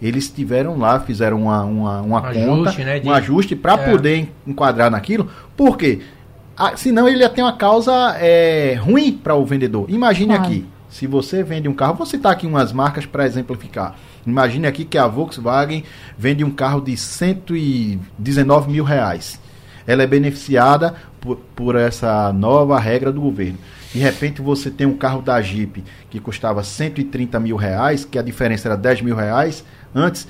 eles 0.03 0.29
tiveram 0.29 0.77
lá, 0.77 0.99
fizeram 0.99 1.43
uma, 1.43 1.63
uma, 1.63 2.01
uma 2.01 2.19
um 2.19 2.23
conta, 2.23 2.71
ajuste, 2.71 2.85
né, 2.85 2.99
de... 2.99 3.09
um 3.09 3.13
ajuste 3.13 3.55
para 3.55 3.75
é. 3.75 3.91
poder 3.91 4.29
enquadrar 4.45 4.91
naquilo. 4.91 5.29
Por 5.57 5.79
quê? 5.79 6.01
Ah, 6.57 6.77
senão 6.77 7.09
ele 7.09 7.21
ia 7.21 7.29
ter 7.29 7.43
uma 7.43 7.57
causa 7.57 8.17
é, 8.21 8.75
ruim 8.75 9.13
para 9.13 9.35
o 9.35 9.45
vendedor. 9.45 9.87
Imagine 9.89 10.35
claro. 10.35 10.43
aqui, 10.43 10.67
se 10.89 11.07
você 11.07 11.43
vende 11.43 11.69
um 11.69 11.75
carro, 11.75 11.95
vou 11.95 12.07
citar 12.07 12.33
aqui 12.33 12.47
umas 12.47 12.73
marcas 12.73 13.07
para 13.07 13.27
exemplificar. 13.27 13.97
Imagine 14.27 14.67
aqui 14.67 14.85
que 14.85 14.99
a 14.99 15.07
Volkswagen 15.07 15.85
vende 16.17 16.45
um 16.45 16.51
carro 16.51 16.81
de 16.81 16.97
119 16.97 18.71
mil 18.71 18.85
reais. 18.85 19.41
Ela 19.87 20.03
é 20.03 20.07
beneficiada 20.07 20.95
por, 21.21 21.37
por 21.57 21.77
essa 21.77 22.33
nova 22.33 22.79
regra 22.79 23.11
do 23.11 23.21
governo. 23.21 23.59
De 23.93 23.99
repente 23.99 24.41
você 24.41 24.71
tem 24.71 24.87
um 24.87 24.97
carro 24.97 25.23
da 25.23 25.41
Jeep 25.41 25.83
que 26.09 26.21
custava 26.21 26.63
130 26.63 27.41
mil 27.41 27.57
reais, 27.57 28.05
que 28.05 28.19
a 28.19 28.23
diferença 28.23 28.69
era 28.69 28.77
10 28.77 29.03
mil 29.03 29.17
reais 29.17 29.65
antes. 29.95 30.29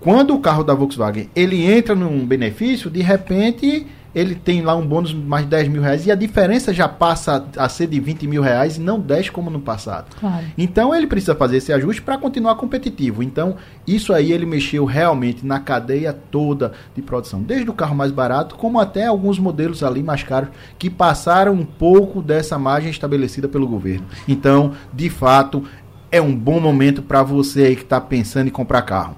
Quando 0.00 0.34
o 0.34 0.40
carro 0.40 0.64
da 0.64 0.74
Volkswagen 0.74 1.28
ele 1.34 1.70
entra 1.70 1.94
num 1.94 2.26
benefício, 2.26 2.90
de 2.90 3.02
repente 3.02 3.86
ele 4.14 4.34
tem 4.34 4.62
lá 4.62 4.74
um 4.74 4.86
bônus 4.86 5.12
mais 5.12 5.44
de 5.44 5.50
10 5.50 5.68
mil 5.68 5.82
reais 5.82 6.06
e 6.06 6.10
a 6.10 6.14
diferença 6.14 6.72
já 6.72 6.88
passa 6.88 7.44
a 7.56 7.68
ser 7.68 7.86
de 7.86 8.00
20 8.00 8.26
mil 8.26 8.42
reais 8.42 8.76
e 8.76 8.80
não 8.80 8.98
10 8.98 9.30
como 9.30 9.50
no 9.50 9.60
passado. 9.60 10.16
Claro. 10.18 10.46
Então 10.56 10.94
ele 10.94 11.06
precisa 11.06 11.34
fazer 11.34 11.58
esse 11.58 11.72
ajuste 11.72 12.02
para 12.02 12.18
continuar 12.18 12.56
competitivo. 12.56 13.22
Então, 13.22 13.56
isso 13.86 14.12
aí 14.12 14.32
ele 14.32 14.46
mexeu 14.46 14.84
realmente 14.84 15.46
na 15.46 15.60
cadeia 15.60 16.12
toda 16.12 16.72
de 16.94 17.02
produção, 17.02 17.42
desde 17.42 17.70
o 17.70 17.74
carro 17.74 17.94
mais 17.94 18.10
barato, 18.10 18.56
como 18.56 18.80
até 18.80 19.06
alguns 19.06 19.38
modelos 19.38 19.82
ali 19.82 20.02
mais 20.02 20.22
caros 20.22 20.50
que 20.78 20.90
passaram 20.90 21.52
um 21.52 21.64
pouco 21.64 22.22
dessa 22.22 22.58
margem 22.58 22.90
estabelecida 22.90 23.48
pelo 23.48 23.66
governo. 23.66 24.06
Então, 24.26 24.72
de 24.92 25.08
fato, 25.08 25.64
é 26.10 26.20
um 26.20 26.34
bom 26.34 26.60
momento 26.60 27.02
para 27.02 27.22
você 27.22 27.64
aí 27.64 27.76
que 27.76 27.82
está 27.82 28.00
pensando 28.00 28.48
em 28.48 28.50
comprar 28.50 28.82
carro. 28.82 29.16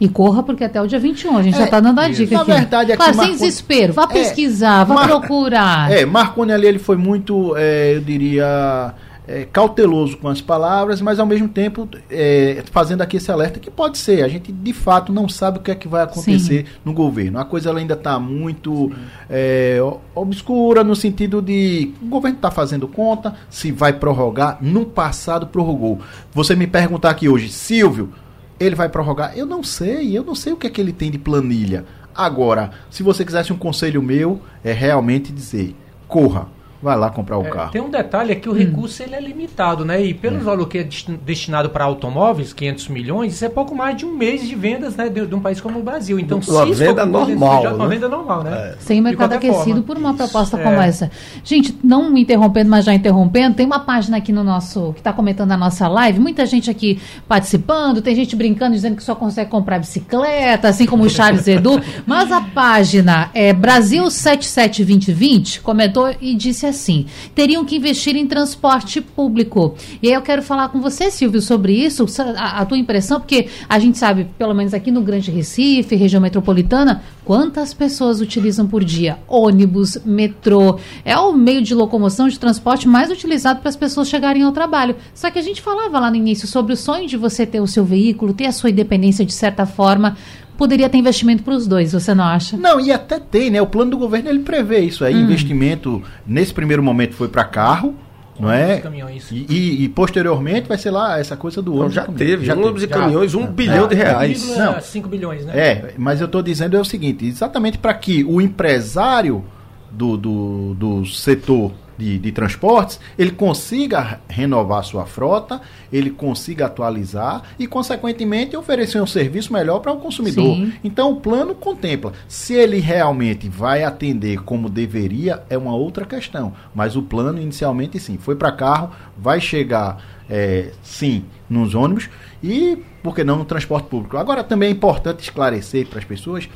E 0.00 0.08
corra, 0.08 0.42
porque 0.42 0.64
até 0.64 0.82
o 0.82 0.86
dia 0.86 0.98
21, 0.98 1.36
a 1.36 1.42
gente 1.42 1.54
é, 1.54 1.58
já 1.58 1.64
está 1.64 1.80
dando 1.80 2.00
a 2.00 2.08
dica 2.08 2.34
na 2.34 2.42
aqui. 2.42 2.50
Na 2.50 2.56
verdade, 2.56 2.92
aqui 2.92 2.96
claro, 2.96 3.16
Marconi, 3.16 3.38
sem 3.38 3.46
desespero, 3.46 3.92
vá 3.92 4.04
é, 4.04 4.06
pesquisar, 4.06 4.84
vá 4.84 4.94
Mar, 4.94 5.08
procurar. 5.08 5.90
É, 5.90 6.04
Marconi 6.04 6.52
ali 6.52 6.66
ele 6.66 6.78
foi 6.80 6.96
muito, 6.96 7.54
é, 7.56 7.94
eu 7.94 8.00
diria, 8.00 8.92
é, 9.26 9.46
cauteloso 9.50 10.16
com 10.18 10.28
as 10.28 10.40
palavras, 10.40 11.00
mas 11.00 11.18
ao 11.18 11.26
mesmo 11.26 11.48
tempo 11.48 11.88
é, 12.10 12.62
fazendo 12.70 13.00
aqui 13.00 13.16
esse 13.16 13.30
alerta 13.30 13.58
que 13.58 13.70
pode 13.70 13.98
ser. 13.98 14.22
A 14.22 14.28
gente 14.28 14.52
de 14.52 14.72
fato 14.72 15.12
não 15.12 15.28
sabe 15.28 15.58
o 15.58 15.62
que 15.62 15.70
é 15.70 15.74
que 15.74 15.88
vai 15.88 16.02
acontecer 16.02 16.66
Sim. 16.66 16.72
no 16.84 16.92
governo. 16.92 17.38
A 17.38 17.44
coisa 17.44 17.74
ainda 17.74 17.94
está 17.94 18.18
muito 18.18 18.92
é, 19.28 19.78
obscura 20.14 20.84
no 20.84 20.94
sentido 20.94 21.40
de 21.40 21.92
o 22.02 22.06
governo 22.06 22.36
está 22.36 22.50
fazendo 22.50 22.86
conta, 22.86 23.34
se 23.48 23.72
vai 23.72 23.92
prorrogar. 23.92 24.58
No 24.60 24.84
passado 24.84 25.46
prorrogou. 25.46 26.00
Você 26.32 26.54
me 26.54 26.66
perguntar 26.66 27.10
aqui 27.10 27.28
hoje, 27.28 27.48
Silvio 27.48 28.12
ele 28.58 28.74
vai 28.74 28.88
prorrogar? 28.88 29.36
Eu 29.36 29.46
não 29.46 29.62
sei, 29.62 30.16
eu 30.16 30.24
não 30.24 30.34
sei 30.34 30.52
o 30.52 30.56
que 30.56 30.66
é 30.66 30.70
que 30.70 30.80
ele 30.80 30.92
tem 30.92 31.10
de 31.10 31.18
planilha. 31.18 31.84
Agora, 32.14 32.70
se 32.90 33.02
você 33.02 33.24
quisesse 33.24 33.52
um 33.52 33.58
conselho 33.58 34.02
meu, 34.02 34.40
é 34.62 34.72
realmente 34.72 35.32
dizer: 35.32 35.74
corra. 36.06 36.46
Vai 36.84 36.96
lá 36.96 37.08
comprar 37.08 37.38
o 37.38 37.46
é, 37.46 37.50
carro. 37.50 37.70
Tem 37.72 37.80
um 37.80 37.88
detalhe 37.88 38.32
é 38.32 38.34
que 38.34 38.48
o 38.48 38.52
hum. 38.52 38.56
recurso 38.56 39.02
ele 39.02 39.14
é 39.14 39.20
limitado, 39.20 39.84
né? 39.86 40.04
E 40.04 40.12
pelo 40.12 40.36
é. 40.36 40.40
valor 40.40 40.68
que 40.68 40.78
é 40.78 40.88
destinado 41.24 41.70
para 41.70 41.84
automóveis, 41.84 42.52
500 42.52 42.88
milhões, 42.88 43.32
isso 43.34 43.44
é 43.44 43.48
pouco 43.48 43.74
mais 43.74 43.96
de 43.96 44.04
um 44.04 44.14
mês 44.14 44.46
de 44.46 44.54
vendas, 44.54 44.94
né, 44.94 45.08
de, 45.08 45.26
de 45.26 45.34
um 45.34 45.40
país 45.40 45.60
como 45.60 45.78
o 45.78 45.82
Brasil. 45.82 46.18
Então, 46.18 46.40
uma 46.46 46.66
se 46.66 46.72
venda 46.74 47.06
normal, 47.06 47.64
né? 47.64 47.70
uma 47.70 47.88
venda 47.88 48.08
normal, 48.08 48.42
né? 48.44 48.74
É. 48.74 48.76
Sem 48.80 49.00
mercado 49.00 49.32
aquecido 49.32 49.64
forma. 49.64 49.82
por 49.82 49.96
uma 49.96 50.12
proposta 50.12 50.56
isso, 50.56 50.64
como 50.64 50.80
é. 50.80 50.88
essa. 50.88 51.10
Gente, 51.42 51.74
não 51.82 52.10
me 52.10 52.20
interrompendo, 52.20 52.68
mas 52.68 52.84
já 52.84 52.92
interrompendo, 52.92 53.56
tem 53.56 53.64
uma 53.64 53.80
página 53.80 54.18
aqui 54.18 54.32
no 54.32 54.44
nosso 54.44 54.92
que 54.92 55.00
está 55.00 55.12
comentando 55.12 55.52
a 55.52 55.56
nossa 55.56 55.88
live, 55.88 56.20
muita 56.20 56.44
gente 56.44 56.70
aqui 56.70 57.00
participando, 57.26 58.02
tem 58.02 58.14
gente 58.14 58.36
brincando 58.36 58.74
dizendo 58.74 58.96
que 58.96 59.02
só 59.02 59.14
consegue 59.14 59.50
comprar 59.50 59.78
bicicleta, 59.78 60.68
assim 60.68 60.84
como 60.84 61.04
o 61.04 61.10
Charles 61.10 61.48
Edu, 61.48 61.80
mas 62.06 62.30
a 62.30 62.42
página 62.42 63.30
é 63.32 63.52
Brasil 63.52 64.10
772020 64.10 65.62
comentou 65.62 66.14
e 66.20 66.34
disse 66.34 66.66
assim 66.66 66.73
assim, 66.74 67.06
teriam 67.34 67.64
que 67.64 67.76
investir 67.76 68.16
em 68.16 68.26
transporte 68.26 69.00
público. 69.00 69.74
E 70.02 70.08
aí 70.08 70.14
eu 70.14 70.22
quero 70.22 70.42
falar 70.42 70.68
com 70.68 70.80
você, 70.80 71.10
Silvio, 71.10 71.40
sobre 71.40 71.72
isso, 71.72 72.06
a, 72.36 72.60
a 72.60 72.66
tua 72.66 72.78
impressão, 72.78 73.20
porque 73.20 73.48
a 73.68 73.78
gente 73.78 73.98
sabe, 73.98 74.26
pelo 74.38 74.54
menos 74.54 74.74
aqui 74.74 74.90
no 74.90 75.02
Grande 75.02 75.30
Recife, 75.30 75.96
região 75.96 76.20
metropolitana, 76.20 77.02
quantas 77.24 77.72
pessoas 77.72 78.20
utilizam 78.20 78.66
por 78.66 78.84
dia 78.84 79.18
ônibus, 79.28 79.98
metrô. 80.04 80.78
É 81.04 81.16
o 81.16 81.32
meio 81.32 81.62
de 81.62 81.74
locomoção, 81.74 82.28
de 82.28 82.38
transporte 82.38 82.88
mais 82.88 83.10
utilizado 83.10 83.60
para 83.60 83.68
as 83.68 83.76
pessoas 83.76 84.08
chegarem 84.08 84.42
ao 84.42 84.52
trabalho. 84.52 84.96
Só 85.14 85.30
que 85.30 85.38
a 85.38 85.42
gente 85.42 85.62
falava 85.62 85.98
lá 85.98 86.10
no 86.10 86.16
início 86.16 86.46
sobre 86.46 86.72
o 86.72 86.76
sonho 86.76 87.06
de 87.06 87.16
você 87.16 87.46
ter 87.46 87.60
o 87.60 87.66
seu 87.66 87.84
veículo, 87.84 88.32
ter 88.32 88.46
a 88.46 88.52
sua 88.52 88.70
independência 88.70 89.24
de 89.24 89.32
certa 89.32 89.66
forma 89.66 90.16
poderia 90.56 90.88
ter 90.88 90.98
investimento 90.98 91.42
para 91.42 91.54
os 91.54 91.66
dois, 91.66 91.92
você 91.92 92.14
não 92.14 92.24
acha? 92.24 92.56
Não, 92.56 92.80
e 92.80 92.92
até 92.92 93.18
tem, 93.18 93.50
né? 93.50 93.60
O 93.60 93.66
plano 93.66 93.92
do 93.92 93.98
governo 93.98 94.28
ele 94.28 94.40
prevê 94.40 94.80
isso 94.80 95.04
aí. 95.04 95.14
Hum. 95.14 95.24
Investimento, 95.24 96.02
nesse 96.26 96.52
primeiro 96.52 96.82
momento, 96.82 97.14
foi 97.14 97.28
para 97.28 97.44
carro. 97.44 97.94
Não 98.38 98.50
é? 98.50 98.82
E, 99.30 99.46
e, 99.48 99.84
e, 99.84 99.88
posteriormente 99.88 100.66
vai 100.66 100.76
ser 100.76 100.90
lá 100.90 101.20
essa 101.20 101.36
coisa 101.36 101.62
do 101.62 101.72
ônibus. 101.72 101.94
já 101.94 102.04
teve, 102.04 102.44
já 102.44 102.54
ônibus 102.54 102.82
e 102.82 102.88
caminhões, 102.88 103.32
um 103.32 103.46
bilhão 103.46 103.86
de 103.86 103.94
reais. 103.94 104.56
Não, 104.56 104.80
5 104.80 105.08
bilhões, 105.08 105.44
né? 105.44 105.56
É, 105.56 105.94
mas 105.96 106.20
eu 106.20 106.26
estou 106.26 106.42
dizendo 106.42 106.76
é 106.76 106.80
o 106.80 106.84
seguinte: 106.84 107.24
exatamente 107.24 107.78
para 107.78 107.94
que 107.94 108.24
o 108.24 108.40
empresário 108.40 109.44
do, 109.88 110.16
do, 110.16 110.74
do 110.74 111.06
setor 111.06 111.72
de, 111.96 112.18
de, 112.18 112.32
transportes, 112.32 112.98
ele 113.18 113.30
consiga 113.30 114.20
renovar 114.28 114.84
sua 114.84 115.06
frota, 115.06 115.60
ele 115.92 116.10
consiga 116.10 116.66
atualizar 116.66 117.42
e, 117.58 117.66
consequentemente, 117.66 118.56
oferecer 118.56 119.00
um 119.00 119.06
serviço 119.06 119.52
melhor 119.52 119.80
para 119.80 119.92
o 119.92 119.98
consumidor. 119.98 120.56
Sim. 120.56 120.72
Então, 120.82 121.12
o 121.12 121.20
plano 121.20 121.54
contempla. 121.54 122.12
Se 122.28 122.54
ele 122.54 122.78
realmente 122.78 123.48
vai 123.48 123.84
atender 123.84 124.42
como 124.42 124.68
deveria, 124.68 125.42
é 125.48 125.56
uma 125.56 125.74
outra 125.74 126.04
questão. 126.04 126.52
Mas 126.74 126.96
o 126.96 127.02
plano, 127.02 127.40
inicialmente, 127.40 127.98
sim, 127.98 128.18
foi 128.18 128.36
para 128.36 128.52
carro, 128.52 128.90
vai 129.16 129.40
chegar, 129.40 130.02
é, 130.28 130.70
sim, 130.82 131.24
nos 131.48 131.74
ônibus 131.74 132.08
e, 132.42 132.78
por 133.02 133.14
que 133.14 133.22
não, 133.22 133.36
no 133.36 133.44
transporte 133.44 133.88
público. 133.88 134.16
Agora, 134.16 134.42
também 134.42 134.68
é 134.68 134.72
importante 134.72 135.20
esclarecer 135.20 135.86
para 135.86 135.98
as 135.98 136.04
pessoas 136.04 136.48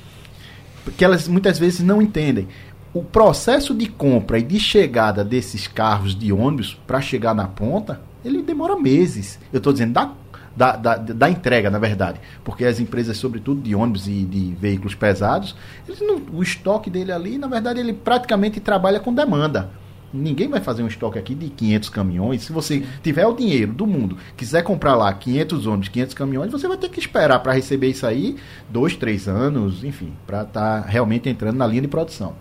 que 0.97 1.05
elas 1.05 1.29
muitas 1.29 1.59
vezes 1.59 1.81
não 1.81 2.01
entendem 2.01 2.49
o 2.93 3.03
processo 3.03 3.75
de 3.75 3.87
compra 3.87 4.39
e 4.39 4.43
de 4.43 4.59
chegada 4.59 5.25
desses 5.25 5.67
carros 5.67 6.15
de 6.15 6.33
ônibus 6.33 6.79
para 6.87 7.01
chegar 7.01 7.35
na 7.35 7.47
ponta, 7.47 8.01
ele 8.25 8.43
demora 8.43 8.77
meses. 8.77 9.39
Eu 9.53 9.59
estou 9.59 9.73
dizendo 9.73 9.93
da, 9.93 10.13
da, 10.57 10.77
da, 10.77 10.97
da, 10.97 11.31
entrega, 11.31 11.71
na 11.71 11.79
verdade. 11.79 12.21
Porque 12.43 12.65
as 12.65 12.81
empresas, 12.81 13.17
sobretudo 13.17 13.61
de 13.61 13.75
ônibus 13.75 14.09
e 14.09 14.25
de 14.25 14.55
veículos 14.59 14.95
pesados, 14.95 15.55
não, 16.01 16.21
o 16.33 16.43
estoque 16.43 16.91
dele 16.91 17.13
ali, 17.13 17.39
na 17.39 17.47
verdade, 17.47 17.79
ele 17.79 17.93
praticamente 17.93 18.59
trabalha 18.59 18.99
com 18.99 19.15
demanda. 19.15 19.71
Ninguém 20.11 20.49
vai 20.49 20.61
fazer 20.61 20.83
um 20.83 20.87
estoque 20.87 21.19
aqui 21.19 21.35
de 21.35 21.51
500 21.51 21.91
caminhões. 21.91 22.43
Se 22.43 22.51
você 22.51 22.83
tiver 23.03 23.27
o 23.27 23.35
dinheiro 23.35 23.75
do 23.75 23.87
mundo, 23.87 24.17
quiser 24.39 24.63
comprar 24.63 24.97
lá 24.97 25.13
500 25.13 25.67
ônibus, 25.67 25.89
500 25.89 26.15
caminhões, 26.15 26.51
você 26.51 26.67
vai 26.67 26.79
ter 26.79 26.89
que 26.89 26.99
esperar 26.99 27.41
para 27.41 27.53
receber 27.53 27.89
isso 27.89 28.07
aí 28.07 28.37
dois, 28.71 28.97
três 28.97 29.29
anos, 29.29 29.85
enfim, 29.85 30.15
para 30.27 30.43
estar 30.43 30.83
tá 30.83 30.89
realmente 30.89 31.29
entrando 31.29 31.59
na 31.59 31.67
linha 31.67 31.83
de 31.83 31.89
produção. 31.89 32.35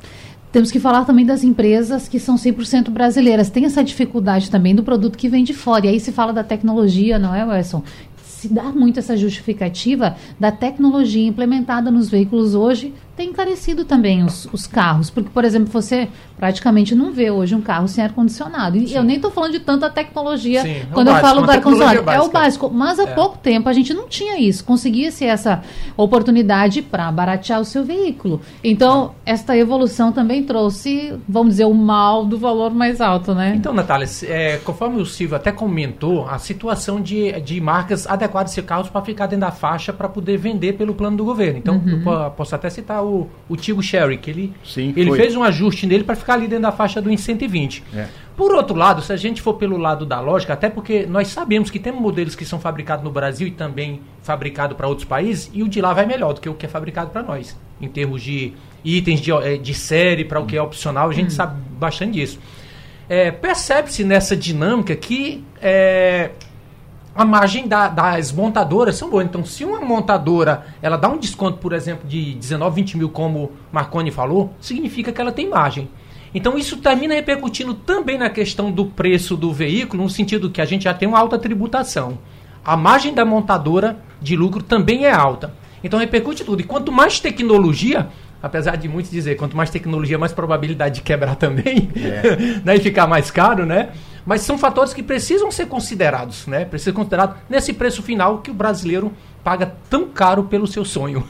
Temos 0.58 0.72
que 0.72 0.80
falar 0.80 1.06
também 1.06 1.24
das 1.24 1.44
empresas 1.44 2.08
que 2.08 2.20
são 2.20 2.34
100% 2.34 2.90
brasileiras. 2.90 3.48
Tem 3.48 3.66
essa 3.66 3.84
dificuldade 3.84 4.50
também 4.50 4.74
do 4.74 4.82
produto 4.82 5.16
que 5.16 5.30
vem 5.30 5.44
de 5.44 5.54
fora. 5.54 5.86
E 5.86 5.90
aí 5.90 6.00
se 6.00 6.12
fala 6.12 6.34
da 6.34 6.44
tecnologia, 6.44 7.20
não 7.20 7.36
é, 7.36 7.46
Wesson? 7.46 7.84
Se 8.24 8.48
dá 8.48 8.64
muito 8.64 8.98
essa 8.98 9.16
justificativa 9.16 10.16
da 10.40 10.52
tecnologia 10.52 11.28
implementada 11.28 11.92
nos 11.92 12.10
veículos 12.10 12.56
hoje 12.56 12.92
tem 13.18 13.32
encarecido 13.32 13.84
também 13.84 14.24
os, 14.24 14.48
os, 14.54 14.68
carros. 14.68 15.10
Porque, 15.10 15.30
por 15.34 15.44
exemplo, 15.44 15.70
você 15.72 16.08
praticamente 16.38 16.94
não 16.94 17.12
vê 17.12 17.32
hoje 17.32 17.56
um 17.56 17.62
carro 17.62 17.88
sem 17.88 18.04
ar-condicionado. 18.04 18.78
E 18.78 18.90
Sim. 18.90 18.96
eu 18.96 19.04
nem 19.04 19.16
estou 19.16 19.32
falando 19.32 19.54
de 19.54 19.60
tanta 19.60 19.90
tecnologia 19.90 20.62
Sim, 20.62 20.70
é 20.70 20.88
quando 20.94 21.10
é 21.10 21.14
eu 21.14 21.18
falo 21.18 21.42
do 21.42 21.50
ar-condicionado. 21.50 22.10
É 22.12 22.22
o 22.22 22.30
básico. 22.30 22.70
Mas 22.70 23.00
há 23.00 23.04
é. 23.04 23.14
pouco 23.16 23.40
tempo 23.40 23.68
a 23.68 23.74
gente 23.74 23.92
não 23.92 24.08
tinha 24.08 24.40
isso. 24.40 24.64
Conseguia-se 24.64 25.26
essa 25.26 25.64
oportunidade 25.98 26.84
para 26.84 27.12
baratear 27.12 27.60
o 27.60 27.66
seu 27.66 27.84
veículo. 27.84 28.40
Então, 28.64 29.16
esta 29.26 29.58
evolução 29.58 30.12
também 30.12 30.44
trouxe, 30.44 31.20
vamos 31.28 31.54
dizer, 31.54 31.66
o 31.66 31.74
mal 31.74 32.24
do 32.24 32.38
valor 32.38 32.72
mais 32.72 33.02
alto, 33.02 33.34
né? 33.34 33.56
Então, 33.56 33.74
Natália, 33.74 34.08
é, 34.26 34.58
conforme 34.58 35.02
o 35.02 35.06
Silvio 35.08 35.36
até 35.36 35.52
comentou, 35.52 36.28
a 36.30 36.38
situação 36.38 37.02
de, 37.02 37.32
de 37.42 37.60
marcas 37.60 38.06
adequadas 38.06 38.54
de 38.54 38.62
carros 38.62 38.90
para 38.90 39.02
ficar 39.02 39.26
dentro 39.26 39.48
da 39.48 39.52
faixa 39.52 39.92
para 39.92 40.08
poder 40.08 40.38
vender 40.38 40.74
pelo 40.74 40.94
plano 40.94 41.18
do 41.18 41.26
governo. 41.26 41.58
Então, 41.58 41.82
uhum. 41.84 42.04
eu 42.06 42.32
posso 42.32 42.54
até 42.54 42.70
citar 42.70 43.07
o, 43.08 43.30
o 43.50 43.56
Tigo 43.56 43.82
Sherry, 43.82 44.18
que 44.18 44.30
ele, 44.30 44.54
Sim, 44.64 44.94
ele 44.96 45.12
fez 45.16 45.36
um 45.36 45.44
ajuste 45.44 45.88
nele 45.88 46.04
para 46.04 46.16
ficar 46.16 46.34
ali 46.34 46.48
dentro 46.48 46.64
da 46.64 46.72
faixa 46.72 47.02
do 47.02 47.16
120. 47.16 47.84
É. 47.96 48.08
Por 48.36 48.54
outro 48.54 48.76
lado, 48.76 49.02
se 49.02 49.12
a 49.12 49.16
gente 49.16 49.42
for 49.42 49.56
pelo 49.56 49.78
lado 49.78 50.06
da 50.06 50.20
lógica, 50.20 50.54
até 50.54 50.70
porque 50.70 51.06
nós 51.08 51.30
sabemos 51.30 51.72
que 51.72 51.80
tem 51.80 51.92
modelos 51.92 52.36
que 52.36 52.46
são 52.46 52.60
fabricados 52.60 53.04
no 53.04 53.10
Brasil 53.10 53.48
e 53.48 53.52
também 53.52 54.02
fabricados 54.22 54.78
para 54.78 54.88
outros 54.88 55.08
países, 55.08 55.50
e 55.54 55.64
o 55.64 55.68
de 55.68 55.82
lá 55.82 55.94
vai 55.94 56.06
melhor 56.06 56.34
do 56.34 56.42
que 56.42 56.48
o 56.48 56.54
que 56.54 56.66
é 56.66 56.70
fabricado 56.70 57.10
para 57.10 57.24
nós, 57.24 57.58
em 57.82 57.88
termos 57.88 58.22
de 58.22 58.54
itens 58.86 59.22
de, 59.22 59.32
eh, 59.32 59.58
de 59.58 59.74
série 59.74 60.24
para 60.24 60.40
o 60.40 60.46
que 60.46 60.56
é 60.56 60.62
opcional, 60.62 61.10
a 61.10 61.14
gente 61.14 61.28
hum. 61.28 61.36
sabe 61.36 61.60
bastante 61.80 62.14
disso. 62.14 62.40
É, 63.10 63.32
Percebe-se 63.32 64.04
nessa 64.04 64.36
dinâmica 64.36 64.96
que 64.96 65.44
é, 65.62 66.32
a 67.18 67.26
margem 67.26 67.68
da, 67.68 67.88
das 67.88 68.32
montadoras 68.32 68.96
são 68.96 69.10
boas. 69.10 69.26
Então, 69.26 69.44
se 69.44 69.66
uma 69.66 69.82
montadora 69.82 70.68
ela 70.84 70.96
dá 70.98 71.10
um 71.10 71.18
desconto, 71.18 71.58
por 71.58 71.74
exemplo, 71.74 72.08
de 72.08 72.36
19, 72.36 72.76
20 72.76 72.98
mil, 72.98 73.10
como 73.10 73.52
Marconi 73.72 74.12
falou, 74.12 74.54
significa 74.62 75.12
que 75.12 75.20
ela 75.20 75.32
tem 75.32 75.50
margem. 75.50 75.90
Então, 76.32 76.56
isso 76.56 76.78
termina 76.78 77.16
repercutindo 77.16 77.74
também 77.74 78.20
na 78.20 78.30
questão 78.30 78.72
do 78.72 78.86
preço 78.86 79.36
do 79.36 79.52
veículo, 79.52 80.04
no 80.04 80.10
sentido 80.10 80.52
que 80.52 80.62
a 80.62 80.66
gente 80.66 80.84
já 80.84 80.94
tem 80.94 81.08
uma 81.08 81.18
alta 81.18 81.40
tributação. 81.40 82.20
A 82.64 82.78
margem 82.78 83.16
da 83.16 83.26
montadora 83.26 83.98
de 84.22 84.36
lucro 84.36 84.62
também 84.62 85.06
é 85.06 85.12
alta. 85.12 85.52
Então, 85.84 86.00
repercute 86.00 86.44
tudo. 86.44 86.62
E 86.62 86.66
quanto 86.66 86.92
mais 86.92 87.20
tecnologia, 87.20 88.10
apesar 88.44 88.76
de 88.76 88.88
muitos 88.88 89.10
dizer, 89.10 89.38
quanto 89.38 89.58
mais 89.58 89.72
tecnologia, 89.72 90.20
mais 90.20 90.34
probabilidade 90.34 90.96
de 90.96 91.02
quebrar 91.02 91.36
também, 91.36 91.90
é. 91.96 92.62
né, 92.64 92.76
e 92.76 92.80
ficar 92.80 93.08
mais 93.08 93.32
caro, 93.32 93.66
né? 93.66 93.90
Mas 94.28 94.42
são 94.42 94.58
fatores 94.58 94.94
que 94.94 95.02
precisam 95.02 95.50
ser 95.50 95.68
considerados, 95.68 96.46
né? 96.48 96.66
Precisa 96.66 96.92
ser 96.92 96.96
considerado 96.96 97.38
nesse 97.50 97.72
preço 97.72 98.04
final 98.04 98.40
que 98.40 98.52
o 98.52 98.54
brasileiro 98.54 99.14
paga 99.42 99.74
tão 99.90 100.10
caro 100.10 100.44
pelo 100.44 100.68
seu 100.68 100.84
sonho. 100.84 101.26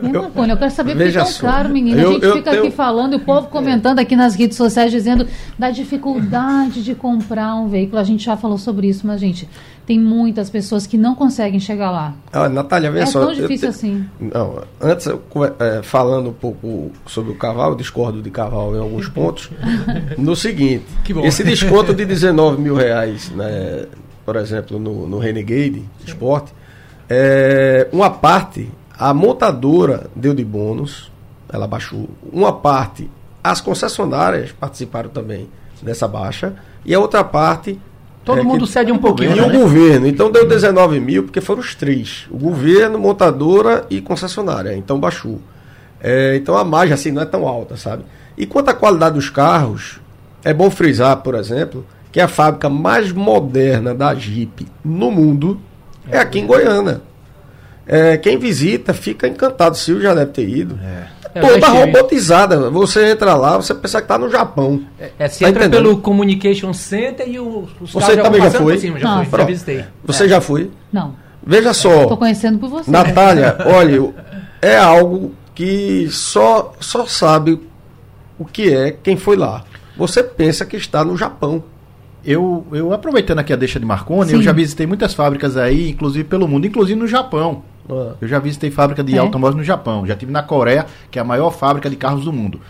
Eu, 0.00 0.46
eu 0.48 0.56
quero 0.56 0.70
saber 0.70 0.96
por 0.96 1.02
que 1.10 1.18
é 1.18 1.24
tão 1.24 1.32
caro, 1.34 1.68
menina. 1.68 2.00
Eu, 2.00 2.10
a 2.10 2.12
gente 2.12 2.32
fica 2.32 2.50
tenho... 2.50 2.62
aqui 2.64 2.70
falando 2.70 3.14
e 3.14 3.16
o 3.16 3.20
povo 3.20 3.48
comentando 3.48 3.98
aqui 3.98 4.16
nas 4.16 4.34
redes 4.34 4.56
sociais 4.56 4.90
dizendo 4.90 5.26
da 5.58 5.70
dificuldade 5.70 6.82
de 6.82 6.94
comprar 6.94 7.54
um 7.54 7.68
veículo. 7.68 7.98
A 7.98 8.04
gente 8.04 8.24
já 8.24 8.36
falou 8.36 8.58
sobre 8.58 8.88
isso, 8.88 9.06
mas, 9.06 9.20
gente, 9.20 9.48
tem 9.86 9.98
muitas 9.98 10.50
pessoas 10.50 10.86
que 10.86 10.96
não 10.96 11.14
conseguem 11.14 11.58
chegar 11.58 11.90
lá. 11.90 12.14
Ah, 12.32 12.48
Natália, 12.48 12.90
vê 12.90 13.00
é 13.00 13.06
só. 13.06 13.22
É 13.22 13.26
tão 13.26 13.34
difícil 13.34 13.68
te... 13.68 13.74
assim. 13.74 14.04
Não, 14.20 14.62
antes, 14.80 15.06
é, 15.06 15.82
falando 15.82 16.30
um 16.30 16.34
pouco 16.34 16.90
sobre 17.06 17.32
o 17.32 17.34
cavalo, 17.34 17.76
discordo 17.76 18.22
de 18.22 18.30
cavalo 18.30 18.76
em 18.76 18.80
alguns 18.80 19.08
pontos. 19.08 19.50
no 20.18 20.36
seguinte, 20.36 20.84
esse 21.24 21.42
desconto 21.42 21.94
de 21.94 22.04
19 22.04 22.60
mil 22.60 22.74
reais, 22.74 23.30
né, 23.30 23.86
por 24.24 24.36
exemplo, 24.36 24.78
no, 24.78 25.06
no 25.06 25.18
Renegade 25.18 25.82
Sport, 26.06 26.50
é, 27.08 27.88
uma 27.92 28.10
parte, 28.10 28.70
a 28.98 29.12
montadora 29.12 30.10
deu 30.14 30.34
de 30.34 30.44
bônus, 30.44 31.10
ela 31.52 31.66
baixou. 31.66 32.08
Uma 32.32 32.52
parte, 32.52 33.10
as 33.42 33.60
concessionárias 33.60 34.52
participaram 34.52 35.10
também 35.10 35.48
dessa 35.82 36.06
baixa, 36.06 36.54
e 36.84 36.94
a 36.94 37.00
outra 37.00 37.24
parte 37.24 37.78
Todo 38.24 38.40
é 38.40 38.42
mundo 38.44 38.66
cede 38.66 38.92
um 38.92 38.98
pouquinho. 38.98 39.32
E 39.32 39.40
né? 39.40 39.42
o 39.42 39.50
governo. 39.50 40.06
Então 40.06 40.30
deu 40.30 40.46
19 40.46 41.00
mil, 41.00 41.24
porque 41.24 41.40
foram 41.40 41.60
os 41.60 41.74
três: 41.74 42.26
o 42.30 42.38
governo, 42.38 42.98
montadora 42.98 43.84
e 43.90 44.00
concessionária. 44.00 44.76
Então 44.76 44.98
baixou. 44.98 45.40
É, 46.00 46.36
então 46.36 46.56
a 46.56 46.64
margem 46.64 46.94
assim 46.94 47.10
não 47.10 47.22
é 47.22 47.26
tão 47.26 47.46
alta, 47.46 47.76
sabe? 47.76 48.04
E 48.36 48.46
quanto 48.46 48.68
à 48.68 48.74
qualidade 48.74 49.14
dos 49.14 49.28
carros, 49.28 50.00
é 50.44 50.54
bom 50.54 50.70
frisar, 50.70 51.16
por 51.18 51.34
exemplo, 51.34 51.84
que 52.10 52.20
a 52.20 52.28
fábrica 52.28 52.68
mais 52.68 53.12
moderna 53.12 53.94
da 53.94 54.14
Jeep 54.14 54.66
no 54.84 55.10
mundo 55.10 55.60
é, 56.10 56.16
é 56.16 56.20
aqui 56.20 56.38
em 56.38 56.46
Goiânia. 56.46 57.00
É, 57.86 58.16
quem 58.16 58.38
visita 58.38 58.92
fica 58.94 59.26
encantado. 59.26 59.74
O 59.74 59.78
Silvio 59.78 60.02
já 60.02 60.14
deve 60.14 60.32
ter 60.32 60.48
ido. 60.48 60.78
É. 60.82 61.38
é 61.38 61.40
toda 61.40 61.68
robotizada. 61.68 62.70
Você 62.70 63.10
entra 63.10 63.34
lá, 63.34 63.56
você 63.56 63.74
pensa 63.74 63.98
que 63.98 64.04
está 64.04 64.18
no 64.18 64.30
Japão. 64.30 64.82
É, 64.98 65.10
é 65.18 65.28
você 65.28 65.44
tá 65.44 65.50
entra 65.50 65.64
entendendo? 65.64 65.82
pelo 65.82 65.98
Communication 65.98 66.72
Center 66.72 67.28
e 67.28 67.38
os 67.38 67.68
Você 67.92 68.16
também 68.16 68.40
já 68.40 68.50
foi? 68.50 68.78
Cima, 68.78 68.98
já, 68.98 69.16
Não, 69.16 69.24
já 69.24 69.44
visitei. 69.44 69.84
Você 70.04 70.24
é. 70.24 70.28
já 70.28 70.40
foi? 70.40 70.70
Não. 70.92 71.14
Veja 71.44 71.74
só. 71.74 72.02
Estou 72.02 72.16
conhecendo 72.16 72.58
por 72.58 72.70
você. 72.70 72.90
Natália, 72.90 73.56
olha, 73.66 74.14
é 74.60 74.76
algo 74.76 75.34
que 75.54 76.08
só, 76.10 76.72
só 76.78 77.04
sabe 77.06 77.60
o 78.38 78.44
que 78.44 78.72
é 78.72 78.92
quem 78.92 79.16
foi 79.16 79.36
lá. 79.36 79.64
Você 79.96 80.22
pensa 80.22 80.64
que 80.64 80.76
está 80.76 81.04
no 81.04 81.16
Japão. 81.16 81.62
Eu, 82.24 82.64
eu 82.72 82.92
aproveitando 82.92 83.40
aqui 83.40 83.52
a 83.52 83.56
deixa 83.56 83.80
de 83.80 83.84
Marconi, 83.84 84.30
Sim. 84.30 84.36
eu 84.36 84.42
já 84.42 84.52
visitei 84.52 84.86
muitas 84.86 85.12
fábricas 85.12 85.56
aí, 85.56 85.90
inclusive 85.90 86.22
pelo 86.24 86.46
mundo, 86.46 86.66
inclusive 86.66 86.98
no 86.98 87.08
Japão. 87.08 87.64
Eu 88.20 88.28
já 88.28 88.38
visitei 88.38 88.70
fábrica 88.70 89.02
de 89.02 89.14
é. 89.14 89.18
automóveis 89.18 89.56
no 89.56 89.64
Japão. 89.64 90.06
Já 90.06 90.16
tive 90.16 90.32
na 90.32 90.42
Coreia, 90.42 90.86
que 91.10 91.18
é 91.18 91.22
a 91.22 91.24
maior 91.24 91.50
fábrica 91.50 91.88
de 91.88 91.96
carros 91.96 92.24
do 92.24 92.32
mundo. 92.32 92.60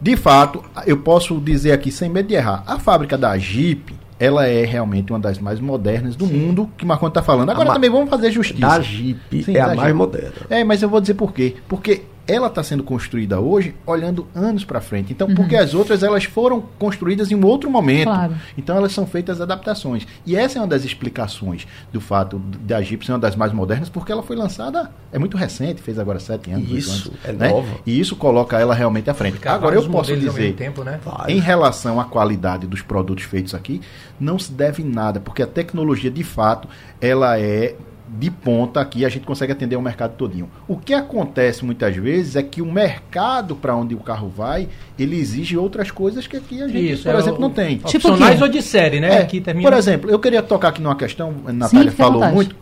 De 0.00 0.16
fato, 0.16 0.64
eu 0.84 0.98
posso 0.98 1.38
dizer 1.40 1.72
aqui 1.72 1.90
sem 1.92 2.08
medo 2.08 2.28
de 2.28 2.34
errar, 2.34 2.64
a 2.66 2.78
fábrica 2.78 3.16
da 3.16 3.38
Jeep, 3.38 3.94
ela 4.18 4.46
é 4.46 4.64
realmente 4.64 5.12
uma 5.12 5.18
das 5.18 5.38
mais 5.38 5.60
modernas 5.60 6.16
do 6.16 6.26
Sim. 6.26 6.38
mundo, 6.38 6.70
que 6.76 6.84
Marconi 6.84 7.10
está 7.10 7.22
falando. 7.22 7.50
Agora 7.50 7.72
também 7.72 7.90
vamos 7.90 8.10
fazer 8.10 8.30
justiça. 8.30 8.60
Da 8.60 8.80
Jeep 8.80 9.44
Sim, 9.44 9.56
é 9.56 9.60
a 9.60 9.66
Jeep. 9.66 9.76
mais 9.76 9.94
moderna. 9.94 10.32
É, 10.50 10.64
mas 10.64 10.82
eu 10.82 10.88
vou 10.88 11.00
dizer 11.00 11.14
por 11.14 11.32
quê. 11.32 11.56
Porque 11.68 12.02
ela 12.26 12.46
está 12.46 12.62
sendo 12.62 12.82
construída 12.82 13.40
hoje 13.40 13.74
olhando 13.86 14.26
anos 14.34 14.64
para 14.64 14.80
frente. 14.80 15.12
Então, 15.12 15.28
uhum. 15.28 15.34
porque 15.34 15.56
as 15.56 15.74
outras 15.74 16.02
elas 16.02 16.24
foram 16.24 16.62
construídas 16.78 17.30
em 17.30 17.34
um 17.34 17.44
outro 17.44 17.70
momento. 17.70 18.04
Claro. 18.04 18.34
Então, 18.56 18.76
elas 18.76 18.92
são 18.92 19.06
feitas 19.06 19.40
adaptações. 19.40 20.06
E 20.24 20.36
essa 20.36 20.58
é 20.58 20.62
uma 20.62 20.68
das 20.68 20.84
explicações 20.84 21.66
do 21.92 22.00
fato 22.00 22.38
da 22.60 22.80
Jeep 22.80 23.04
ser 23.04 23.12
uma 23.12 23.18
das 23.18 23.34
mais 23.34 23.52
modernas, 23.52 23.88
porque 23.88 24.12
ela 24.12 24.22
foi 24.22 24.36
lançada 24.36 24.90
é 25.12 25.18
muito 25.18 25.36
recente, 25.36 25.82
fez 25.82 25.98
agora 25.98 26.18
sete 26.18 26.50
anos. 26.50 26.70
Isso, 26.70 27.08
anos, 27.08 27.20
é 27.24 27.32
né? 27.32 27.48
nova. 27.50 27.68
E 27.84 28.00
isso 28.00 28.16
coloca 28.16 28.58
ela 28.58 28.74
realmente 28.74 29.10
à 29.10 29.14
frente. 29.14 29.46
agora, 29.46 29.76
eu 29.76 29.88
posso 29.90 30.16
dizer, 30.16 30.54
tempo, 30.54 30.82
né? 30.82 31.00
em 31.28 31.38
relação 31.38 32.00
à 32.00 32.04
qualidade 32.04 32.66
dos 32.66 32.80
produtos 32.80 33.24
feitos 33.24 33.54
aqui, 33.54 33.80
não 34.18 34.38
se 34.38 34.50
deve 34.52 34.82
nada, 34.82 35.20
porque 35.20 35.42
a 35.42 35.46
tecnologia, 35.46 36.10
de 36.10 36.24
fato, 36.24 36.66
ela 37.00 37.38
é 37.38 37.74
de 38.18 38.30
ponta 38.30 38.80
aqui, 38.80 39.04
a 39.04 39.08
gente 39.08 39.24
consegue 39.24 39.52
atender 39.52 39.76
o 39.76 39.82
mercado 39.82 40.16
todinho. 40.16 40.50
O 40.68 40.76
que 40.76 40.92
acontece 40.92 41.64
muitas 41.64 41.96
vezes 41.96 42.36
é 42.36 42.42
que 42.42 42.60
o 42.60 42.70
mercado 42.70 43.56
para 43.56 43.74
onde 43.74 43.94
o 43.94 43.98
carro 43.98 44.28
vai, 44.28 44.68
ele 44.98 45.16
exige 45.18 45.56
outras 45.56 45.90
coisas 45.90 46.26
que 46.26 46.36
aqui 46.36 46.62
a 46.62 46.68
gente, 46.68 46.92
Isso, 46.92 47.04
por 47.04 47.14
é 47.14 47.18
exemplo, 47.18 47.38
o, 47.38 47.40
não 47.40 47.50
tem. 47.50 47.78
Tipo 47.78 48.08
ou 48.10 48.48
de 48.48 48.62
série, 48.62 49.00
né? 49.00 49.16
É, 49.16 49.22
aqui 49.22 49.40
termina... 49.40 49.68
Por 49.68 49.76
exemplo, 49.76 50.10
eu 50.10 50.18
queria 50.18 50.42
tocar 50.42 50.68
aqui 50.68 50.82
numa 50.82 50.96
questão, 50.96 51.34
a 51.46 51.52
Natália 51.52 51.90
Sim, 51.90 51.96
falou 51.96 52.24
muito, 52.26 52.54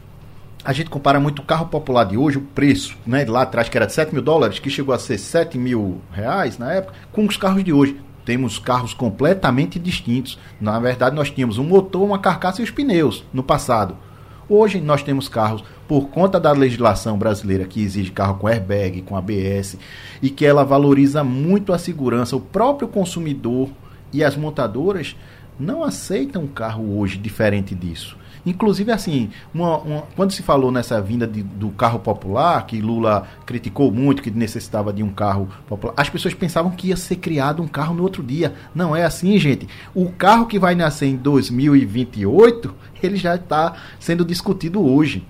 a 0.65 0.73
gente 0.73 0.91
compara 0.91 1.19
muito 1.19 1.41
o 1.41 1.45
carro 1.45 1.67
popular 1.67 2.05
de 2.05 2.17
hoje, 2.17 2.39
o 2.39 2.43
preço, 2.43 2.97
né, 3.07 3.25
lá 3.27 3.43
atrás 3.43 3.69
que 3.69 3.77
era 3.77 3.87
de 3.87 3.93
7 3.93 4.13
mil 4.13 4.23
dólares, 4.23 4.59
que 4.59 4.71
chegou 4.71 4.95
a 4.95 4.99
ser 4.99 5.19
7 5.19 5.59
mil 5.59 6.01
reais 6.13 6.59
na 6.59 6.73
época, 6.73 6.95
com 7.11 7.25
os 7.27 7.37
carros 7.37 7.65
de 7.65 7.73
hoje. 7.73 7.99
Temos 8.25 8.59
carros 8.59 8.93
completamente 8.93 9.79
distintos. 9.79 10.39
Na 10.61 10.79
verdade, 10.79 11.17
nós 11.17 11.31
tínhamos 11.31 11.57
um 11.59 11.65
motor, 11.65 12.03
uma 12.03 12.19
carcaça 12.19 12.61
e 12.61 12.65
os 12.65 12.71
pneus 12.71 13.25
no 13.33 13.43
passado. 13.43 13.97
Hoje 14.53 14.81
nós 14.81 15.01
temos 15.01 15.29
carros, 15.29 15.63
por 15.87 16.09
conta 16.09 16.41
da 16.41 16.51
legislação 16.51 17.17
brasileira 17.17 17.65
que 17.67 17.81
exige 17.81 18.11
carro 18.11 18.37
com 18.37 18.49
airbag, 18.49 19.01
com 19.03 19.17
ABS, 19.17 19.79
e 20.21 20.29
que 20.29 20.45
ela 20.45 20.65
valoriza 20.65 21.23
muito 21.23 21.73
a 21.73 21.79
segurança, 21.79 22.35
o 22.35 22.41
próprio 22.41 22.89
consumidor 22.89 23.69
e 24.13 24.25
as 24.25 24.37
montadoras 24.37 25.15
não 25.57 25.85
aceitam 25.85 26.43
um 26.43 26.49
carro 26.49 26.99
hoje 26.99 27.17
diferente 27.17 27.77
disso. 27.77 28.17
Inclusive, 28.45 28.91
assim, 28.91 29.31
uma, 29.53 29.79
uma, 29.79 30.03
quando 30.17 30.33
se 30.33 30.43
falou 30.43 30.73
nessa 30.73 31.01
vinda 31.01 31.27
de, 31.27 31.43
do 31.43 31.71
carro 31.71 31.99
popular, 31.99 32.67
que 32.67 32.81
Lula 32.81 33.27
criticou 33.45 33.93
muito, 33.93 34.23
que 34.23 34.31
necessitava 34.31 34.93
de 34.93 35.03
um 35.03 35.11
carro 35.11 35.49
popular, 35.69 35.95
as 35.97 36.09
pessoas 36.09 36.35
pensavam 36.35 36.71
que 36.71 36.89
ia 36.89 36.97
ser 36.97 37.17
criado 37.17 37.63
um 37.63 37.69
carro 37.69 37.95
no 37.95 38.03
outro 38.03 38.23
dia. 38.23 38.55
Não 38.75 38.95
é 38.95 39.05
assim, 39.05 39.39
gente. 39.39 39.69
O 39.95 40.11
carro 40.11 40.47
que 40.47 40.59
vai 40.59 40.75
nascer 40.75 41.07
em 41.07 41.17
2028, 41.17 42.75
ele 43.03 43.17
já 43.17 43.35
está 43.35 43.75
sendo 43.99 44.25
discutido 44.25 44.81
hoje. 44.85 45.27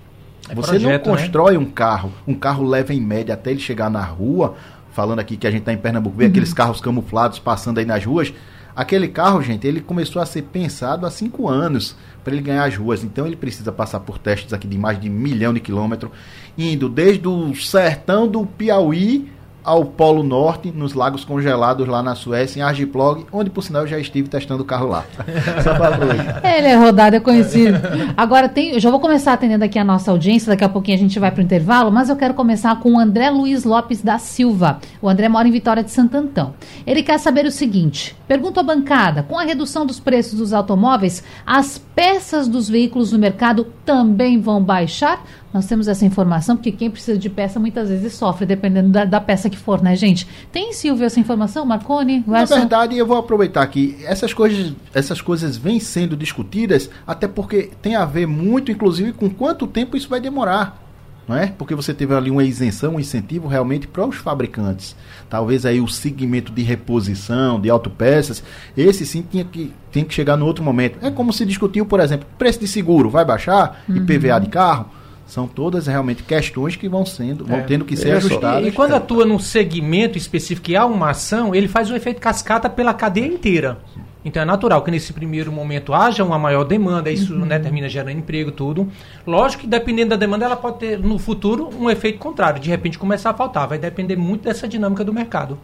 É 0.49 0.55
Você 0.55 0.71
projeto, 0.71 0.83
não 0.83 0.89
né? 0.89 0.99
constrói 0.99 1.53
né? 1.53 1.59
um 1.59 1.65
carro, 1.65 2.11
um 2.27 2.33
carro 2.33 2.63
leva 2.63 2.93
em 2.93 2.99
média 2.99 3.33
até 3.33 3.51
ele 3.51 3.59
chegar 3.59 3.89
na 3.89 4.03
rua, 4.03 4.55
falando 4.91 5.19
aqui 5.19 5.37
que 5.37 5.47
a 5.47 5.51
gente 5.51 5.61
está 5.61 5.73
em 5.73 5.77
Pernambuco, 5.77 6.17
vê 6.17 6.25
uhum. 6.25 6.31
aqueles 6.31 6.53
carros 6.53 6.81
camuflados 6.81 7.39
passando 7.39 7.77
aí 7.77 7.85
nas 7.85 8.03
ruas. 8.03 8.33
Aquele 8.81 9.07
carro, 9.07 9.43
gente, 9.43 9.67
ele 9.67 9.79
começou 9.79 10.19
a 10.19 10.25
ser 10.25 10.41
pensado 10.41 11.05
há 11.05 11.11
cinco 11.11 11.47
anos 11.47 11.95
para 12.23 12.33
ele 12.33 12.41
ganhar 12.41 12.63
as 12.63 12.75
ruas. 12.75 13.03
Então 13.03 13.27
ele 13.27 13.35
precisa 13.35 13.71
passar 13.71 13.99
por 13.99 14.17
testes 14.17 14.53
aqui 14.53 14.67
de 14.67 14.75
mais 14.75 14.99
de 14.99 15.07
um 15.07 15.13
milhão 15.13 15.53
de 15.53 15.59
quilômetros, 15.59 16.11
indo 16.57 16.89
desde 16.89 17.27
o 17.27 17.53
sertão 17.53 18.27
do 18.27 18.43
Piauí 18.43 19.31
ao 19.63 19.85
Polo 19.85 20.23
Norte, 20.23 20.71
nos 20.71 20.93
lagos 20.93 21.23
congelados 21.23 21.87
lá 21.87 22.01
na 22.01 22.15
Suécia, 22.15 22.59
em 22.59 22.63
Argiplog, 22.63 23.25
onde 23.31 23.49
por 23.49 23.63
sinal 23.63 23.83
eu 23.83 23.87
já 23.87 23.99
estive 23.99 24.27
testando 24.27 24.63
o 24.63 24.65
carro 24.65 24.87
lá. 24.87 25.05
Só 25.63 26.47
Ele 26.47 26.67
é 26.67 26.75
rodado, 26.75 27.15
é 27.15 27.19
conhecido. 27.19 27.77
Agora 28.17 28.49
tem, 28.49 28.71
eu 28.71 28.79
já 28.79 28.89
vou 28.89 28.99
começar 28.99 29.33
atendendo 29.33 29.63
aqui 29.63 29.77
a 29.77 29.83
nossa 29.83 30.11
audiência, 30.11 30.49
daqui 30.49 30.63
a 30.63 30.69
pouquinho 30.69 30.97
a 30.97 31.01
gente 31.01 31.19
vai 31.19 31.31
para 31.31 31.41
o 31.41 31.43
intervalo, 31.43 31.91
mas 31.91 32.09
eu 32.09 32.15
quero 32.15 32.33
começar 32.33 32.79
com 32.79 32.93
o 32.93 32.99
André 32.99 33.29
Luiz 33.29 33.63
Lopes 33.63 34.01
da 34.01 34.17
Silva. 34.17 34.79
O 35.01 35.07
André 35.07 35.29
mora 35.29 35.47
em 35.47 35.51
Vitória 35.51 35.83
de 35.83 35.91
Santo 35.91 36.17
Antão. 36.17 36.53
Ele 36.85 37.03
quer 37.03 37.19
saber 37.19 37.45
o 37.45 37.51
seguinte: 37.51 38.15
pergunta 38.27 38.61
à 38.61 38.63
bancada, 38.63 39.23
com 39.23 39.37
a 39.37 39.43
redução 39.43 39.85
dos 39.85 39.99
preços 39.99 40.39
dos 40.39 40.53
automóveis, 40.53 41.23
as 41.45 41.77
peças 41.77 42.47
dos 42.47 42.69
veículos 42.69 43.11
no 43.11 43.19
mercado 43.19 43.67
também 43.85 44.39
vão 44.39 44.63
baixar? 44.63 45.23
Nós 45.53 45.65
temos 45.65 45.87
essa 45.87 46.05
informação, 46.05 46.55
porque 46.55 46.71
quem 46.71 46.89
precisa 46.89 47.17
de 47.17 47.29
peça 47.29 47.59
muitas 47.59 47.89
vezes 47.89 48.13
sofre, 48.13 48.45
dependendo 48.45 48.89
da, 48.89 49.03
da 49.03 49.19
peça 49.19 49.49
que 49.49 49.57
for, 49.57 49.81
né, 49.81 49.95
gente? 49.95 50.25
Tem, 50.51 50.71
Silvio, 50.71 51.05
essa 51.05 51.19
informação? 51.19 51.65
Marconi? 51.65 52.23
Na 52.25 52.45
verdade, 52.45 52.97
eu 52.97 53.05
vou 53.05 53.17
aproveitar 53.17 53.61
aqui. 53.61 53.97
Essas 54.03 54.33
coisas, 54.33 54.73
essas 54.93 55.19
coisas 55.19 55.57
vêm 55.57 55.79
sendo 55.79 56.15
discutidas, 56.15 56.89
até 57.05 57.27
porque 57.27 57.69
tem 57.81 57.95
a 57.95 58.05
ver 58.05 58.25
muito, 58.25 58.71
inclusive, 58.71 59.11
com 59.11 59.29
quanto 59.29 59.67
tempo 59.67 59.97
isso 59.97 60.07
vai 60.07 60.21
demorar. 60.21 60.79
Não 61.27 61.37
é? 61.37 61.47
Porque 61.47 61.75
você 61.75 61.93
teve 61.93 62.13
ali 62.15 62.31
uma 62.31 62.43
isenção, 62.43 62.95
um 62.95 62.99
incentivo 62.99 63.47
realmente 63.47 63.87
para 63.87 64.05
os 64.05 64.15
fabricantes. 64.15 64.95
Talvez 65.29 65.65
aí 65.65 65.79
o 65.79 65.87
segmento 65.87 66.51
de 66.51 66.61
reposição, 66.61 67.59
de 67.59 67.69
autopeças, 67.69 68.43
esse 68.75 69.05
sim 69.05 69.21
tinha 69.21 69.45
que, 69.45 69.71
tinha 69.91 70.03
que 70.03 70.13
chegar 70.13 70.35
no 70.35 70.45
outro 70.45 70.63
momento. 70.63 70.97
É 71.01 71.11
como 71.11 71.31
se 71.31 71.45
discutiu, 71.45 71.85
por 71.85 71.99
exemplo, 71.99 72.27
preço 72.37 72.59
de 72.59 72.67
seguro 72.67 73.09
vai 73.09 73.23
baixar, 73.23 73.83
uhum. 73.87 73.97
IPVA 73.97 74.39
de 74.39 74.49
carro 74.49 74.89
são 75.31 75.47
todas 75.47 75.87
realmente 75.87 76.23
questões 76.23 76.75
que 76.75 76.89
vão 76.89 77.05
sendo, 77.05 77.45
vão 77.45 77.59
é, 77.59 77.61
tendo 77.61 77.85
que 77.85 77.95
ser 77.95 78.11
ajustadas. 78.17 78.65
E, 78.65 78.67
e 78.67 78.71
quando 78.73 78.95
atua 78.95 79.25
num 79.25 79.39
segmento 79.39 80.17
específico 80.17 80.69
e 80.69 80.75
há 80.75 80.85
uma 80.85 81.11
ação, 81.11 81.55
ele 81.55 81.69
faz 81.69 81.89
o 81.89 81.95
efeito 81.95 82.19
cascata 82.19 82.69
pela 82.69 82.93
cadeia 82.93 83.27
inteira. 83.27 83.79
Então 84.25 84.43
é 84.43 84.45
natural 84.45 84.81
que 84.83 84.91
nesse 84.91 85.13
primeiro 85.13 85.49
momento 85.49 85.93
haja 85.93 86.21
uma 86.21 86.37
maior 86.37 86.65
demanda, 86.65 87.09
isso 87.09 87.33
uhum. 87.33 87.45
né, 87.45 87.57
termina 87.59 87.87
gerando 87.87 88.11
emprego, 88.11 88.51
tudo. 88.51 88.89
Lógico 89.25 89.61
que 89.61 89.69
dependendo 89.69 90.09
da 90.09 90.15
demanda, 90.17 90.43
ela 90.43 90.57
pode 90.57 90.79
ter 90.79 90.99
no 90.99 91.17
futuro 91.17 91.69
um 91.79 91.89
efeito 91.89 92.19
contrário, 92.19 92.59
de 92.59 92.69
repente 92.69 92.99
começar 92.99 93.29
a 93.29 93.33
faltar. 93.33 93.69
Vai 93.69 93.77
depender 93.77 94.17
muito 94.17 94.43
dessa 94.43 94.67
dinâmica 94.67 95.01
do 95.01 95.13
mercado. 95.13 95.57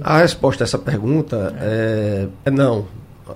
A 0.00 0.18
resposta 0.18 0.62
a 0.62 0.64
essa 0.64 0.78
pergunta 0.78 1.56
é, 1.60 2.28
é 2.44 2.50
não. 2.52 2.86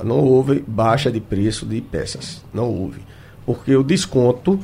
Não 0.05 0.21
houve 0.21 0.63
baixa 0.65 1.11
de 1.11 1.19
preço 1.19 1.67
de 1.67 1.81
peças. 1.81 2.41
Não 2.55 2.71
houve. 2.71 3.01
Porque 3.45 3.75
o 3.75 3.83
desconto 3.83 4.61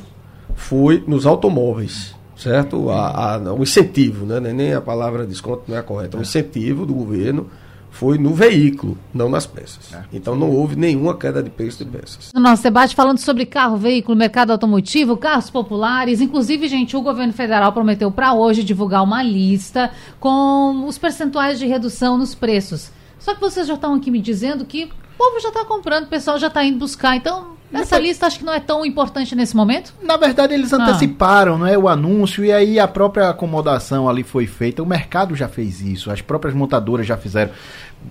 foi 0.59 1.01
nos 1.07 1.25
automóveis, 1.25 2.13
certo? 2.35 2.89
A, 2.89 3.35
a, 3.35 3.53
o 3.53 3.63
incentivo, 3.63 4.25
né? 4.25 4.39
nem 4.39 4.73
a 4.73 4.81
palavra 4.81 5.25
desconto 5.25 5.63
não 5.67 5.77
é 5.77 5.81
correta, 5.81 6.17
o 6.17 6.21
incentivo 6.21 6.85
do 6.85 6.93
governo 6.93 7.49
foi 7.89 8.17
no 8.17 8.33
veículo, 8.33 8.97
não 9.13 9.29
nas 9.29 9.47
peças. 9.47 9.93
É. 9.93 10.03
Então 10.13 10.35
não 10.35 10.51
houve 10.51 10.75
nenhuma 10.75 11.17
queda 11.17 11.41
de 11.41 11.49
preço 11.49 11.83
de 11.83 11.89
peças. 11.89 12.31
No 12.33 12.41
nosso 12.41 12.61
debate 12.61 12.93
falando 12.93 13.17
sobre 13.19 13.45
carro, 13.45 13.77
veículo, 13.77 14.17
mercado 14.17 14.51
automotivo, 14.51 15.17
carros 15.17 15.49
populares, 15.49 16.21
inclusive, 16.21 16.67
gente, 16.67 16.95
o 16.95 17.01
governo 17.01 17.33
federal 17.33 17.71
prometeu 17.71 18.11
para 18.11 18.33
hoje 18.33 18.61
divulgar 18.61 19.01
uma 19.01 19.23
lista 19.23 19.91
com 20.19 20.85
os 20.85 20.97
percentuais 20.97 21.57
de 21.57 21.65
redução 21.65 22.17
nos 22.17 22.35
preços. 22.35 22.91
Só 23.17 23.33
que 23.33 23.41
vocês 23.41 23.65
já 23.65 23.73
estão 23.73 23.95
aqui 23.95 24.11
me 24.11 24.21
dizendo 24.21 24.65
que 24.65 24.89
povo 25.19 25.37
já 25.41 25.49
está 25.49 25.65
comprando, 25.65 26.05
o 26.05 26.07
pessoal 26.07 26.39
já 26.39 26.47
está 26.47 26.63
indo 26.63 26.79
buscar, 26.79 27.17
então 27.17 27.59
essa 27.73 27.99
lista 27.99 28.25
acho 28.25 28.39
que 28.39 28.45
não 28.45 28.53
é 28.53 28.59
tão 28.59 28.83
importante 28.85 29.35
nesse 29.35 29.55
momento? 29.55 29.93
Na 30.01 30.17
verdade, 30.17 30.53
eles 30.53 30.73
ah. 30.73 30.77
anteciparam 30.77 31.55
ah. 31.55 31.57
não 31.57 31.67
é, 31.67 31.77
o 31.77 31.87
anúncio 31.87 32.43
e 32.43 32.51
aí 32.51 32.79
a 32.79 32.87
própria 32.87 33.29
acomodação 33.29 34.09
ali 34.09 34.23
foi 34.23 34.47
feita. 34.47 34.81
O 34.81 34.85
mercado 34.85 35.35
já 35.35 35.47
fez 35.47 35.81
isso, 35.81 36.09
as 36.09 36.21
próprias 36.21 36.55
montadoras 36.55 37.05
já 37.05 37.15
fizeram. 37.15 37.51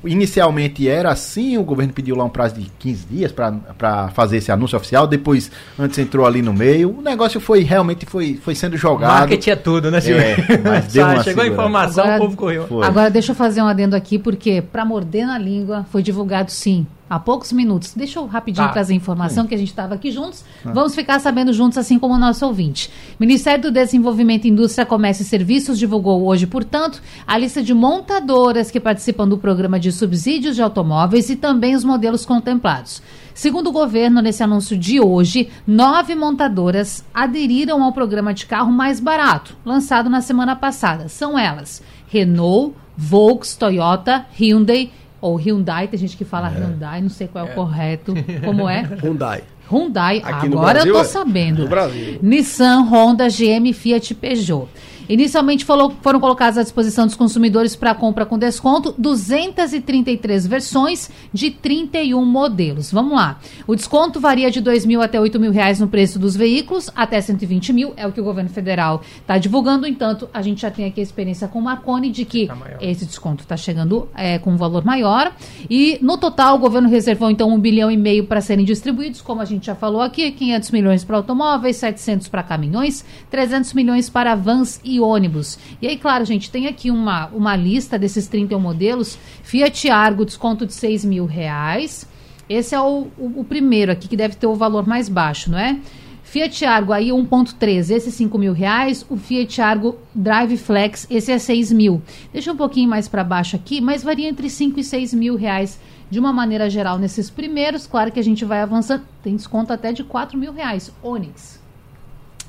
Inicialmente 0.04 0.86
era 0.86 1.10
assim, 1.10 1.56
o 1.56 1.64
governo 1.64 1.94
pediu 1.94 2.14
lá 2.14 2.22
um 2.22 2.28
prazo 2.28 2.56
de 2.56 2.70
15 2.78 3.06
dias 3.06 3.32
para 3.32 4.08
fazer 4.10 4.36
esse 4.36 4.52
anúncio 4.52 4.76
oficial, 4.76 5.06
depois 5.06 5.50
antes 5.78 5.98
entrou 5.98 6.26
ali 6.26 6.42
no 6.42 6.52
meio. 6.52 6.96
O 6.98 7.00
negócio 7.00 7.40
foi 7.40 7.62
realmente 7.62 8.04
foi, 8.04 8.38
foi 8.40 8.54
sendo 8.54 8.76
jogado. 8.76 9.20
Marketing 9.20 9.50
é 9.50 9.56
tudo, 9.56 9.90
né, 9.90 10.00
Silvio? 10.00 10.22
É, 10.22 10.36
mas 10.62 10.92
deu 10.92 11.06
uma 11.08 11.22
Chegou 11.22 11.42
a 11.42 11.46
informação, 11.48 12.04
agora, 12.04 12.18
o 12.18 12.26
povo 12.26 12.36
correu. 12.36 12.66
Foi. 12.66 12.86
Agora 12.86 13.10
deixa 13.10 13.32
eu 13.32 13.36
fazer 13.36 13.62
um 13.62 13.66
adendo 13.66 13.96
aqui, 13.96 14.18
porque 14.18 14.60
para 14.60 14.84
morder 14.84 15.26
na 15.26 15.38
língua 15.38 15.86
foi 15.90 16.02
divulgado 16.02 16.52
sim 16.52 16.86
há 17.08 17.18
poucos 17.18 17.52
minutos. 17.52 17.94
Deixa 17.94 18.18
eu 18.18 18.26
rapidinho 18.26 18.66
tá. 18.66 18.72
trazer 18.72 18.94
informação 18.94 19.46
que 19.46 19.54
a 19.54 19.58
gente 19.58 19.68
estava 19.68 19.94
aqui 19.94 20.10
juntos. 20.10 20.44
Ah. 20.64 20.72
Vamos 20.72 20.94
ficar 20.94 21.18
sabendo 21.18 21.52
juntos, 21.52 21.78
assim 21.78 21.98
como 21.98 22.14
o 22.14 22.18
nosso 22.18 22.44
ouvinte. 22.46 22.90
Ministério 23.18 23.62
do 23.62 23.70
Desenvolvimento, 23.70 24.46
Indústria, 24.46 24.86
Comércio 24.86 25.22
e 25.22 25.26
Serviços 25.26 25.78
divulgou 25.78 26.26
hoje, 26.26 26.46
portanto, 26.46 27.02
a 27.26 27.36
lista 27.38 27.62
de 27.62 27.74
montadoras 27.74 28.70
que 28.70 28.80
participam 28.80 29.28
do 29.28 29.38
programa 29.38 29.78
de 29.78 29.92
subsídios 29.92 30.56
de 30.56 30.62
automóveis 30.62 31.30
e 31.30 31.36
também 31.36 31.74
os 31.74 31.84
modelos 31.84 32.26
contemplados. 32.26 33.02
Segundo 33.38 33.68
o 33.68 33.72
governo, 33.72 34.20
nesse 34.20 34.42
anúncio 34.42 34.76
de 34.76 35.00
hoje, 35.00 35.48
nove 35.64 36.16
montadoras 36.16 37.04
aderiram 37.14 37.84
ao 37.84 37.92
programa 37.92 38.34
de 38.34 38.46
carro 38.46 38.72
mais 38.72 38.98
barato, 38.98 39.56
lançado 39.64 40.10
na 40.10 40.20
semana 40.20 40.56
passada. 40.56 41.08
São 41.08 41.38
elas: 41.38 41.80
Renault, 42.08 42.74
Volks, 42.96 43.54
Toyota, 43.54 44.26
Hyundai 44.36 44.90
ou 45.20 45.36
Hyundai, 45.36 45.88
tem 45.88 45.98
gente 45.98 46.16
que 46.16 46.24
fala 46.24 46.48
é. 46.48 46.58
Hyundai, 46.58 47.00
não 47.00 47.08
sei 47.08 47.28
qual 47.28 47.46
é, 47.46 47.48
é. 47.48 47.52
o 47.52 47.54
correto. 47.54 48.14
Como 48.44 48.68
é? 48.68 48.82
Hyundai. 49.02 49.42
Hyundai, 49.70 50.22
Aqui 50.24 50.46
agora 50.46 50.74
Brasil, 50.74 50.92
eu 50.92 50.94
tô 50.94 51.00
é. 51.00 51.04
sabendo. 51.04 51.62
No 51.62 51.68
Brasil. 51.68 52.18
Nissan, 52.22 52.80
Honda, 52.82 53.28
GM, 53.28 53.72
Fiat, 53.72 54.14
Peugeot. 54.14 54.68
Inicialmente 55.08 55.64
foram 55.64 56.20
colocadas 56.20 56.58
à 56.58 56.62
disposição 56.62 57.06
dos 57.06 57.14
consumidores 57.14 57.74
para 57.74 57.94
compra 57.94 58.26
com 58.26 58.38
desconto 58.38 58.94
233 58.98 60.46
versões 60.46 61.10
de 61.32 61.50
31 61.50 62.24
modelos. 62.24 62.92
Vamos 62.92 63.14
lá. 63.14 63.40
O 63.66 63.74
desconto 63.74 64.20
varia 64.20 64.50
de 64.50 64.60
2 64.60 64.84
mil 64.84 65.00
até 65.00 65.20
8 65.20 65.40
mil 65.40 65.50
reais 65.50 65.80
no 65.80 65.88
preço 65.88 66.18
dos 66.18 66.36
veículos, 66.36 66.90
até 66.94 67.20
120 67.20 67.72
mil, 67.72 67.92
é 67.96 68.06
o 68.06 68.12
que 68.12 68.20
o 68.20 68.24
governo 68.24 68.50
federal 68.50 69.02
está 69.20 69.38
divulgando. 69.38 69.86
Entanto, 69.86 70.28
a 70.32 70.42
gente 70.42 70.62
já 70.62 70.70
tem 70.70 70.84
aqui 70.84 71.00
a 71.00 71.02
experiência 71.02 71.48
com 71.48 71.58
o 71.58 71.62
Marconi 71.62 72.10
de 72.10 72.24
que 72.24 72.46
tá 72.46 72.56
esse 72.80 73.06
desconto 73.06 73.42
está 73.42 73.56
chegando 73.56 74.08
é, 74.14 74.38
com 74.38 74.50
um 74.50 74.56
valor 74.56 74.84
maior. 74.84 75.32
E 75.70 75.98
no 76.02 76.18
total, 76.18 76.56
o 76.56 76.58
governo 76.58 76.88
reservou 76.88 77.30
então 77.30 77.48
um 77.48 77.58
bilhão 77.58 77.90
e 77.90 77.96
meio 77.96 78.24
para 78.24 78.40
serem 78.40 78.64
distribuídos, 78.64 79.20
como 79.20 79.40
a 79.40 79.44
gente 79.44 79.66
já 79.66 79.74
falou 79.74 80.02
aqui, 80.02 80.30
500 80.30 80.70
milhões 80.70 81.04
para 81.04 81.16
automóveis, 81.16 81.76
700 81.76 82.28
para 82.28 82.42
caminhões, 82.42 83.04
300 83.30 83.72
milhões 83.72 84.10
para 84.10 84.34
vans 84.34 84.80
e 84.84 84.97
ônibus. 85.00 85.58
E 85.80 85.86
aí, 85.86 85.96
claro, 85.96 86.24
gente, 86.24 86.50
tem 86.50 86.66
aqui 86.66 86.90
uma, 86.90 87.26
uma 87.26 87.56
lista 87.56 87.98
desses 87.98 88.26
31 88.26 88.58
modelos. 88.58 89.18
Fiat 89.42 89.90
Argo, 89.90 90.24
desconto 90.24 90.66
de 90.66 90.74
6 90.74 91.04
mil 91.04 91.26
reais. 91.26 92.06
Esse 92.48 92.74
é 92.74 92.80
o, 92.80 93.08
o, 93.18 93.40
o, 93.40 93.44
primeiro 93.44 93.92
aqui, 93.92 94.08
que 94.08 94.16
deve 94.16 94.36
ter 94.36 94.46
o 94.46 94.54
valor 94.54 94.86
mais 94.86 95.08
baixo, 95.08 95.50
não 95.50 95.58
é? 95.58 95.78
Fiat 96.22 96.64
Argo 96.64 96.92
aí 96.92 97.08
1.3, 97.08 97.90
esse 97.90 98.08
é 98.08 98.12
5 98.12 98.38
mil 98.38 98.52
reais. 98.52 99.04
O 99.08 99.16
Fiat 99.16 99.60
Argo 99.60 99.96
Drive 100.14 100.56
Flex, 100.58 101.06
esse 101.10 101.32
é 101.32 101.38
6 101.38 101.72
mil. 101.72 102.02
Deixa 102.32 102.52
um 102.52 102.56
pouquinho 102.56 102.88
mais 102.88 103.08
para 103.08 103.24
baixo 103.24 103.56
aqui, 103.56 103.80
mas 103.80 104.02
varia 104.02 104.28
entre 104.28 104.50
5 104.50 104.78
e 104.78 104.84
6 104.84 105.14
mil 105.14 105.36
reais 105.36 105.78
de 106.10 106.18
uma 106.18 106.32
maneira 106.32 106.68
geral 106.68 106.98
nesses 106.98 107.30
primeiros. 107.30 107.86
Claro 107.86 108.12
que 108.12 108.20
a 108.20 108.24
gente 108.24 108.44
vai 108.44 108.60
avançando, 108.60 109.04
tem 109.22 109.36
desconto 109.36 109.72
até 109.72 109.92
de 109.92 110.04
4 110.04 110.36
mil 110.38 110.52
reais. 110.52 110.92
Onix, 111.02 111.57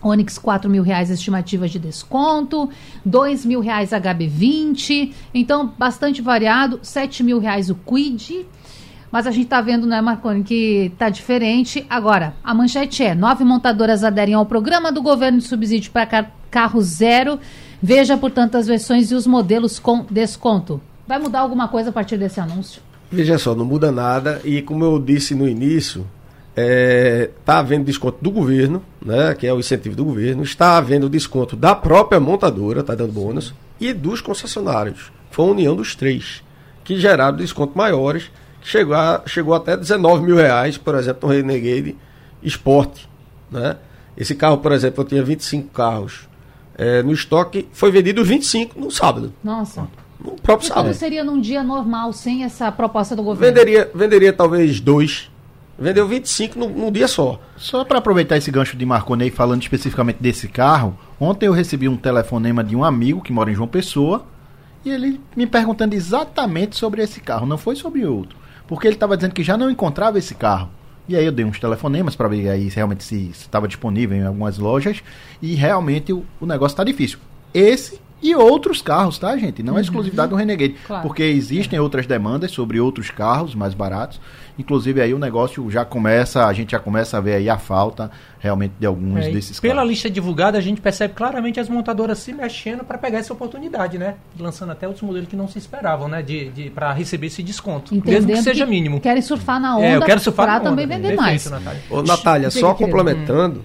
Onix, 0.02 0.38
4 0.38 0.70
mil 0.70 0.84
reais 0.84 1.10
estimativa 1.10 1.68
de 1.68 1.80
desconto, 1.80 2.70
2 3.06 3.46
mil 3.46 3.60
reais 3.60 3.92
HB20, 3.92 5.14
então 5.34 5.74
bastante 5.78 6.22
variado, 6.22 6.80
7 6.82 7.24
mil 7.24 7.40
reais 7.40 7.70
o 7.70 7.76
Quid. 7.76 8.46
Mas 9.12 9.26
a 9.26 9.32
gente 9.32 9.46
está 9.46 9.60
vendo, 9.60 9.88
né, 9.88 10.00
Marconi, 10.02 10.44
que 10.44 10.92
está 10.94 11.10
diferente. 11.10 11.86
Agora, 11.90 12.36
a 12.44 12.54
manchete 12.54 13.04
é: 13.04 13.16
nove 13.16 13.44
montadoras 13.44 14.04
aderem 14.04 14.36
ao 14.36 14.46
programa 14.46 14.92
do 14.92 15.02
governo 15.02 15.40
de 15.40 15.46
subsídio 15.46 15.92
para 15.92 16.06
car 16.06 16.32
carro 16.52 16.82
zero. 16.82 17.40
Veja, 17.82 18.18
portanto, 18.18 18.56
as 18.56 18.68
versões 18.68 19.12
e 19.12 19.16
os 19.16 19.26
modelos 19.26 19.80
com 19.80 20.06
desconto. 20.10 20.82
Vai 21.08 21.18
mudar 21.18 21.40
alguma 21.40 21.68
coisa 21.68 21.90
a 21.90 21.94
partir 21.94 22.18
desse 22.18 22.40
anúncio? 22.40 22.82
Veja 23.12 23.38
só, 23.38 23.56
não 23.56 23.66
muda 23.66 23.92
nada. 23.92 24.42
E 24.44 24.62
como 24.62 24.84
eu 24.84 25.00
disse 25.00 25.34
no 25.34 25.48
início, 25.48 26.06
está 26.60 26.74
é, 26.74 27.30
tá 27.46 27.60
havendo 27.60 27.86
desconto 27.86 28.18
do 28.22 28.32
governo, 28.32 28.84
né, 29.04 29.34
que 29.34 29.48
é 29.48 29.54
o 29.54 29.60
incentivo 29.60 29.96
do 29.96 30.04
governo, 30.04 30.44
está 30.44 30.78
havendo 30.78 31.10
desconto 31.10 31.56
da 31.56 31.74
própria 31.74 32.20
montadora, 32.20 32.82
está 32.82 32.96
dando 32.96 33.14
bônus, 33.14 33.54
e 33.80 33.94
dos 33.94 34.22
concessionários. 34.22 35.12
Foi 35.32 35.46
a 35.46 35.52
união 35.52 35.76
dos 35.76 35.96
três, 35.96 36.44
que 36.84 37.00
geraram 37.00 37.38
descontos 37.38 37.76
maiores, 37.76 38.30
que 38.62 38.68
chegou, 38.68 38.96
a, 38.96 39.22
chegou 39.26 39.54
até 39.54 39.78
19 39.78 40.24
mil 40.24 40.36
reais, 40.36 40.78
por 40.78 40.96
exemplo, 40.96 41.30
no 41.30 41.36
Renegade 41.36 41.96
Sport. 42.44 43.02
Né? 43.50 43.78
Esse 44.18 44.36
carro, 44.36 44.58
por 44.58 44.72
exemplo, 44.72 45.04
eu 45.04 45.08
tinha 45.08 45.24
25 45.24 45.70
carros 45.70 46.28
é, 46.78 47.02
no 47.02 47.14
estoque, 47.14 47.68
foi 47.72 47.92
vendido 47.92 48.24
25 48.24 48.80
no 48.80 48.92
sábado. 48.92 49.34
Nossa. 49.44 49.88
No 50.20 50.32
próprio 50.32 50.68
sábado. 50.68 50.86
Como 50.86 50.94
seria 50.94 51.24
num 51.24 51.40
dia 51.40 51.64
normal, 51.64 52.12
sem 52.12 52.44
essa 52.44 52.70
proposta 52.70 53.16
do 53.16 53.24
governo? 53.24 53.56
Venderia, 53.56 53.90
venderia 53.94 54.34
talvez 54.34 54.82
dois 54.82 55.30
Vendeu 55.80 56.06
25 56.06 56.60
num, 56.60 56.70
num 56.70 56.92
dia 56.92 57.08
só. 57.08 57.40
Só 57.56 57.86
para 57.86 58.00
aproveitar 58.00 58.36
esse 58.36 58.52
gancho 58.52 58.76
de 58.76 58.86
Marconei, 58.86 59.32
falando 59.32 59.62
especificamente 59.62 60.18
desse 60.20 60.50
carro, 60.50 60.98
ontem 61.20 61.46
eu 61.46 61.54
recebi 61.54 61.88
um 61.88 61.96
telefonema 61.96 62.64
de 62.64 62.76
um 62.76 62.84
amigo 62.84 63.22
que 63.22 63.32
mora 63.32 63.50
em 63.50 63.56
João 63.56 63.68
Pessoa 63.68 64.26
e 64.84 64.90
ele 64.90 65.22
me 65.36 65.48
perguntando 65.48 65.96
exatamente 65.96 66.76
sobre 66.76 67.02
esse 67.02 67.22
carro, 67.22 67.46
não 67.46 67.58
foi 67.58 67.76
sobre 67.76 68.06
outro. 68.06 68.38
Porque 68.68 68.88
ele 68.88 68.96
estava 68.96 69.16
dizendo 69.16 69.34
que 69.34 69.44
já 69.44 69.58
não 69.58 69.70
encontrava 69.70 70.20
esse 70.20 70.36
carro. 70.36 70.70
E 71.08 71.16
aí 71.16 71.26
eu 71.26 71.32
dei 71.32 71.46
uns 71.46 71.60
telefonemas 71.60 72.16
para 72.16 72.28
ver 72.28 72.50
aí 72.50 72.68
realmente 72.70 73.04
se 73.04 73.30
estava 73.30 73.68
disponível 73.68 74.18
em 74.18 74.26
algumas 74.26 74.58
lojas 74.58 75.02
e 75.42 75.56
realmente 75.56 76.14
o, 76.14 76.24
o 76.40 76.46
negócio 76.46 76.74
está 76.74 76.84
difícil. 76.84 77.20
Esse 77.54 78.00
e 78.22 78.36
outros 78.36 78.82
carros, 78.82 79.18
tá, 79.18 79.36
gente? 79.38 79.64
Não 79.64 79.74
é 79.74 79.76
uhum. 79.78 79.82
exclusividade 79.82 80.30
do 80.30 80.36
Renegade, 80.36 80.76
claro. 80.86 81.04
porque 81.04 81.24
existem 81.24 81.80
outras 81.80 82.06
demandas 82.06 82.52
sobre 82.52 82.80
outros 82.80 83.10
carros 83.10 83.56
mais 83.56 83.74
baratos. 83.74 84.20
Inclusive 84.58 85.02
aí 85.02 85.14
o 85.14 85.20
negócio 85.20 85.72
já 85.72 85.86
começa, 85.86 86.46
a 86.46 86.52
gente 86.52 86.72
já 86.72 86.80
começa 86.80 87.18
a 87.18 87.22
ver 87.22 87.36
aí 87.36 87.50
a 87.50 87.58
falta 87.58 88.12
realmente 88.40 88.74
de 88.78 88.86
alguns 88.86 89.26
é, 89.26 89.32
desses 89.32 89.58
Pela 89.58 89.76
carros. 89.76 89.90
lista 89.90 90.10
divulgada, 90.10 90.58
a 90.58 90.62
gente 90.62 90.82
percebe 90.82 91.14
claramente 91.14 91.62
as 91.62 91.70
montadoras 91.70 92.20
se 92.20 92.34
mexendo 92.34 92.84
para 92.84 92.98
pegar 92.98 93.20
essa 93.20 93.32
oportunidade, 93.32 93.98
né? 93.98 94.16
Lançando 94.38 94.74
até 94.74 94.86
outros 94.86 95.02
modelos 95.02 95.30
que 95.30 95.36
não 95.36 95.48
se 95.48 95.58
esperavam, 95.58 96.10
né? 96.10 96.22
De, 96.22 96.50
de 96.50 96.70
para 96.70 96.92
receber 96.92 97.28
esse 97.28 97.42
desconto, 97.42 97.96
Entendendo 97.96 98.28
mesmo 98.28 98.44
que 98.44 98.50
seja 98.50 98.66
que 98.66 98.70
mínimo. 98.70 99.00
Querem 99.00 99.22
surfar 99.22 99.62
na 99.62 99.78
onda 99.78 99.86
é, 99.86 99.96
eu 99.96 100.02
quero 100.02 100.20
surfar 100.20 100.46
para 100.46 100.60
também 100.60 100.86
onda. 100.86 100.96
vender 100.96 101.16
Perfeito, 101.16 101.22
mais. 101.22 101.50
Natália, 101.50 101.82
Ô, 101.90 102.04
Natália 102.04 102.52
só 102.52 102.74
complementando, 102.74 103.64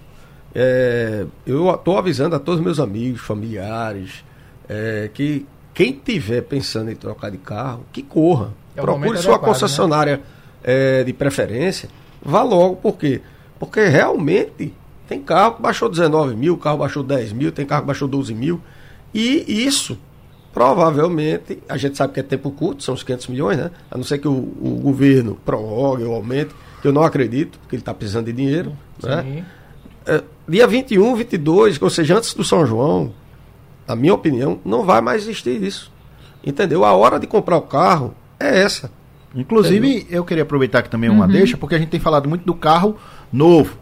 é, 0.55 1.27
eu 1.45 1.75
estou 1.75 1.99
avisando 1.99 2.37
a 2.37 2.39
todos 2.39 2.61
os 2.61 2.65
meus 2.65 2.79
amigos, 2.79 3.21
familiares, 3.21 4.23
é, 4.69 5.11
que 5.13 5.47
quem 5.73 5.93
tiver 5.93 6.43
pensando 6.43 6.91
em 6.91 6.95
trocar 6.95 7.31
de 7.31 7.39
carro, 7.39 7.85
que 7.93 8.03
corra. 8.03 8.53
É 8.77 8.81
Procure 8.81 9.19
sua 9.19 9.35
adequado, 9.35 9.41
né? 9.41 9.47
concessionária 9.47 10.17
né? 10.17 10.23
é, 10.63 11.05
de 11.05 11.13
preferência, 11.13 11.89
vá 12.23 12.43
logo, 12.43 12.77
por 12.77 12.97
quê? 12.97 13.21
Porque 13.59 13.87
realmente 13.87 14.73
tem 15.09 15.21
carro 15.21 15.57
que 15.57 15.63
baixou 15.63 15.89
19 15.89 16.35
mil, 16.35 16.57
carro 16.57 16.79
baixou 16.79 17.03
10 17.03 17.33
mil, 17.33 17.53
tem 17.53 17.67
carro 17.67 17.83
que 17.83 17.87
baixou 17.87 18.09
12 18.09 18.35
mil. 18.35 18.61
E 19.13 19.65
isso, 19.65 19.99
provavelmente, 20.53 21.63
a 21.69 21.77
gente 21.77 21.97
sabe 21.97 22.15
que 22.15 22.21
é 22.21 22.23
tempo 22.23 22.51
curto, 22.51 22.83
são 22.83 22.95
os 22.95 23.03
500 23.03 23.29
milhões, 23.29 23.59
né? 23.59 23.71
A 23.91 23.97
não 23.97 24.05
ser 24.05 24.19
que 24.19 24.27
o, 24.27 24.33
o 24.33 24.81
governo 24.83 25.39
prorrogue 25.45 26.05
ou 26.05 26.15
aumente, 26.15 26.55
que 26.81 26.89
eu 26.89 26.93
não 26.93 27.03
acredito, 27.03 27.59
porque 27.61 27.77
ele 27.77 27.83
está 27.83 27.95
precisando 27.95 28.27
de 28.27 28.33
dinheiro. 28.33 28.73
Né? 29.03 29.45
É, 30.07 30.23
dia 30.49 30.67
21, 30.67 31.15
22, 31.15 31.81
ou 31.81 31.91
seja, 31.91 32.17
antes 32.17 32.35
do 32.35 32.43
São 32.43 32.67
João, 32.67 33.13
na 33.87 33.97
minha 33.97 34.15
opinião, 34.15 34.59
não 34.65 34.83
vai 34.85 35.01
mais 35.01 35.23
existir 35.23 35.63
isso. 35.63 35.93
Entendeu? 36.45 36.85
A 36.85 36.93
hora 36.93 37.19
de 37.19 37.27
comprar 37.27 37.57
o 37.57 37.63
carro 37.63 38.15
é 38.39 38.61
essa. 38.61 38.91
Inclusive, 39.35 39.89
Entendeu? 39.89 40.19
eu 40.19 40.25
queria 40.25 40.43
aproveitar 40.43 40.81
aqui 40.81 40.91
também 40.91 41.11
uma 41.11 41.27
uhum. 41.27 41.33
deixa, 41.33 41.57
porque 41.57 41.75
a 41.75 41.79
gente 41.79 41.89
tem 41.89 42.01
falado 42.01 42.29
muito 42.29 42.45
do 42.45 42.55
carro 42.55 42.97
novo. 43.33 43.77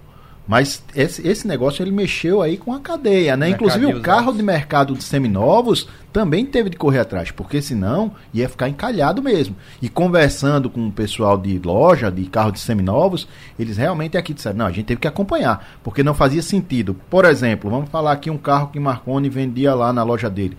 Mas 0.47 0.83
esse, 0.95 1.27
esse 1.27 1.47
negócio 1.47 1.83
ele 1.83 1.93
mexeu 1.93 2.43
aí 2.43 2.57
com 2.57 2.75
a 2.75 2.81
cadeia, 2.81 3.37
né? 3.37 3.51
Inclusive 3.51 3.87
o 3.87 4.01
carro 4.01 4.33
de 4.33 4.43
mercado 4.43 4.95
de 4.95 5.05
seminovos 5.05 5.89
também 6.13 6.45
teve 6.45 6.69
de 6.69 6.77
correr 6.77 6.99
atrás, 6.99 7.31
porque 7.31 7.63
senão 7.63 8.13
ia 8.35 8.49
ficar 8.49 8.69
encalhado 8.69 9.23
mesmo. 9.23 9.57
E 9.81 9.89
conversando 9.89 10.69
com 10.69 10.89
o 10.89 10.93
pessoal 10.93 11.39
de 11.39 11.59
loja, 11.59 12.11
de 12.11 12.25
carro 12.25 12.51
de 12.51 12.59
seminovos, 12.59 13.29
eles 13.59 13.77
realmente 13.77 14.17
aqui 14.17 14.35
disseram, 14.35 14.59
não, 14.59 14.67
a 14.67 14.73
gente 14.73 14.87
teve 14.87 15.01
que 15.01 15.09
acompanhar, 15.09 15.79
porque 15.83 16.03
não 16.03 16.13
fazia 16.13 16.43
sentido. 16.43 16.97
Por 17.09 17.25
exemplo, 17.25 17.71
vamos 17.71 17.89
falar 17.89 18.13
aqui 18.13 18.29
um 18.29 18.37
carro 18.37 18.69
que 18.69 18.81
Marconi 18.81 19.29
vendia 19.29 19.75
lá 19.75 19.93
na 19.93 20.03
loja 20.03 20.29
dele. 20.29 20.57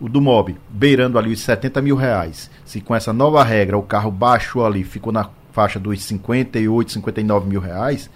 O 0.00 0.08
do 0.08 0.20
Mob, 0.20 0.56
beirando 0.68 1.18
ali 1.18 1.32
os 1.32 1.40
70 1.40 1.82
mil 1.82 1.96
reais. 1.96 2.50
Se 2.64 2.80
com 2.80 2.94
essa 2.94 3.12
nova 3.12 3.42
regra 3.42 3.76
o 3.76 3.82
carro 3.82 4.10
baixou 4.10 4.64
ali, 4.64 4.84
ficou 4.84 5.12
na 5.12 5.28
faixa 5.52 5.78
dos 5.78 6.02
58, 6.02 6.92
59 6.92 7.48
mil 7.48 7.60
reais, 7.60 8.10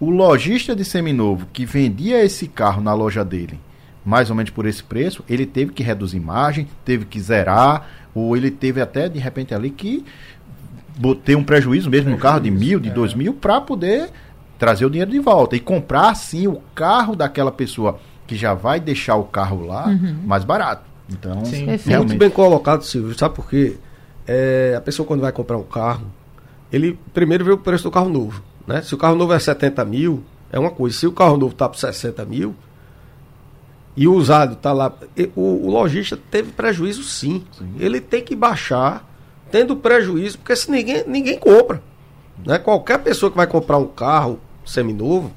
o 0.00 0.10
lojista 0.10 0.74
de 0.76 0.84
seminovo 0.84 1.46
que 1.52 1.64
vendia 1.64 2.24
esse 2.24 2.46
carro 2.46 2.80
na 2.80 2.94
loja 2.94 3.24
dele, 3.24 3.58
mais 4.04 4.30
ou 4.30 4.36
menos 4.36 4.50
por 4.50 4.66
esse 4.66 4.82
preço, 4.82 5.24
ele 5.28 5.44
teve 5.44 5.72
que 5.72 5.82
reduzir 5.82 6.20
margem, 6.20 6.68
teve 6.84 7.04
que 7.04 7.20
zerar, 7.20 7.86
ou 8.14 8.36
ele 8.36 8.50
teve 8.50 8.80
até 8.80 9.08
de 9.08 9.18
repente 9.18 9.54
ali 9.54 9.70
que 9.70 10.04
ter 11.24 11.36
um 11.36 11.44
prejuízo 11.44 11.90
mesmo 11.90 12.10
no 12.10 12.18
carro 12.18 12.40
de 12.40 12.50
mil, 12.50 12.80
de 12.80 12.88
é. 12.88 12.92
dois 12.92 13.14
mil, 13.14 13.34
para 13.34 13.60
poder 13.60 14.10
trazer 14.58 14.84
o 14.84 14.90
dinheiro 14.90 15.10
de 15.10 15.18
volta 15.18 15.54
e 15.56 15.60
comprar 15.60 16.14
sim 16.14 16.46
o 16.46 16.60
carro 16.74 17.14
daquela 17.14 17.52
pessoa 17.52 18.00
que 18.26 18.36
já 18.36 18.54
vai 18.54 18.80
deixar 18.80 19.16
o 19.16 19.24
carro 19.24 19.64
lá 19.64 19.86
uhum. 19.86 20.18
mais 20.24 20.44
barato. 20.44 20.82
Então, 21.10 21.44
sim. 21.44 21.64
realmente... 21.64 21.96
muito 21.96 22.18
bem 22.18 22.30
colocado, 22.30 22.82
Silvio. 22.82 23.16
Sabe 23.16 23.34
por 23.34 23.48
quê? 23.48 23.76
É, 24.26 24.74
a 24.76 24.80
pessoa 24.80 25.06
quando 25.06 25.20
vai 25.20 25.32
comprar 25.32 25.56
um 25.56 25.62
carro, 25.62 26.06
ele 26.70 26.98
primeiro 27.14 27.44
vê 27.44 27.52
o 27.52 27.58
preço 27.58 27.84
do 27.84 27.90
carro 27.90 28.08
novo. 28.08 28.42
Né? 28.68 28.82
Se 28.82 28.94
o 28.94 28.98
carro 28.98 29.16
novo 29.16 29.32
é 29.32 29.38
70 29.38 29.82
mil, 29.86 30.22
é 30.52 30.58
uma 30.58 30.70
coisa. 30.70 30.94
Se 30.94 31.06
o 31.06 31.12
carro 31.12 31.38
novo 31.38 31.52
está 31.52 31.66
por 31.66 31.78
60 31.78 32.22
mil 32.26 32.54
e 33.96 34.06
o 34.06 34.12
usado 34.12 34.52
está 34.52 34.74
lá. 34.74 34.92
O, 35.34 35.66
o 35.66 35.70
lojista 35.70 36.18
teve 36.30 36.52
prejuízo 36.52 37.02
sim. 37.02 37.46
sim. 37.50 37.74
Ele 37.78 37.98
tem 37.98 38.22
que 38.22 38.36
baixar, 38.36 39.08
tendo 39.50 39.74
prejuízo, 39.74 40.36
porque 40.36 40.54
se 40.54 40.70
ninguém, 40.70 41.02
ninguém 41.06 41.38
compra. 41.38 41.82
Né? 42.44 42.58
Qualquer 42.58 42.98
pessoa 42.98 43.30
que 43.30 43.38
vai 43.38 43.46
comprar 43.46 43.78
um 43.78 43.86
carro 43.86 44.38
seminovo, 44.66 45.32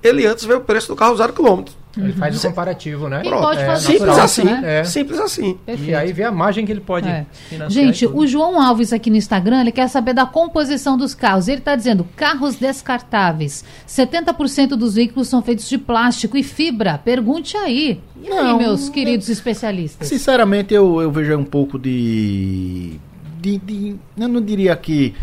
ele 0.00 0.24
antes 0.24 0.44
vê 0.44 0.54
o 0.54 0.60
preço 0.60 0.86
do 0.86 0.96
carro 0.96 1.14
usado 1.14 1.32
quilômetro. 1.32 1.74
Ele 1.98 2.12
faz 2.12 2.42
o 2.42 2.48
comparativo, 2.48 3.08
né? 3.08 3.22
Pode 3.22 3.60
é, 3.60 3.66
fazer 3.66 3.92
simples 3.92 4.12
isso, 4.12 4.20
assim. 4.20 4.44
né? 4.44 4.80
É. 4.80 4.84
Simples 4.84 5.18
assim. 5.18 5.58
Perfeito. 5.66 5.90
E 5.90 5.94
aí 5.94 6.12
vê 6.12 6.24
a 6.24 6.30
margem 6.30 6.64
que 6.64 6.72
ele 6.72 6.80
pode 6.80 7.08
é. 7.08 7.26
Gente, 7.68 8.06
o 8.06 8.26
João 8.26 8.60
Alves 8.60 8.92
aqui 8.92 9.10
no 9.10 9.16
Instagram, 9.16 9.60
ele 9.60 9.72
quer 9.72 9.88
saber 9.88 10.12
da 10.12 10.26
composição 10.26 10.96
dos 10.96 11.14
carros. 11.14 11.48
Ele 11.48 11.58
está 11.58 11.74
dizendo, 11.74 12.06
carros 12.16 12.56
descartáveis. 12.56 13.64
70% 13.86 14.68
dos 14.70 14.94
veículos 14.94 15.28
são 15.28 15.42
feitos 15.42 15.68
de 15.68 15.78
plástico 15.78 16.36
e 16.36 16.42
fibra. 16.42 16.98
Pergunte 16.98 17.56
aí. 17.56 18.00
E 18.22 18.28
Não, 18.28 18.52
aí, 18.52 18.58
meus 18.58 18.88
queridos 18.88 19.28
especialistas? 19.28 20.06
Sinceramente, 20.08 20.74
eu, 20.74 21.00
eu 21.00 21.10
vejo 21.10 21.36
um 21.36 21.44
pouco 21.44 21.78
de, 21.78 22.98
de, 23.40 23.58
de... 23.58 23.96
Eu 24.16 24.28
não 24.28 24.40
diria 24.40 24.74
que 24.76 25.14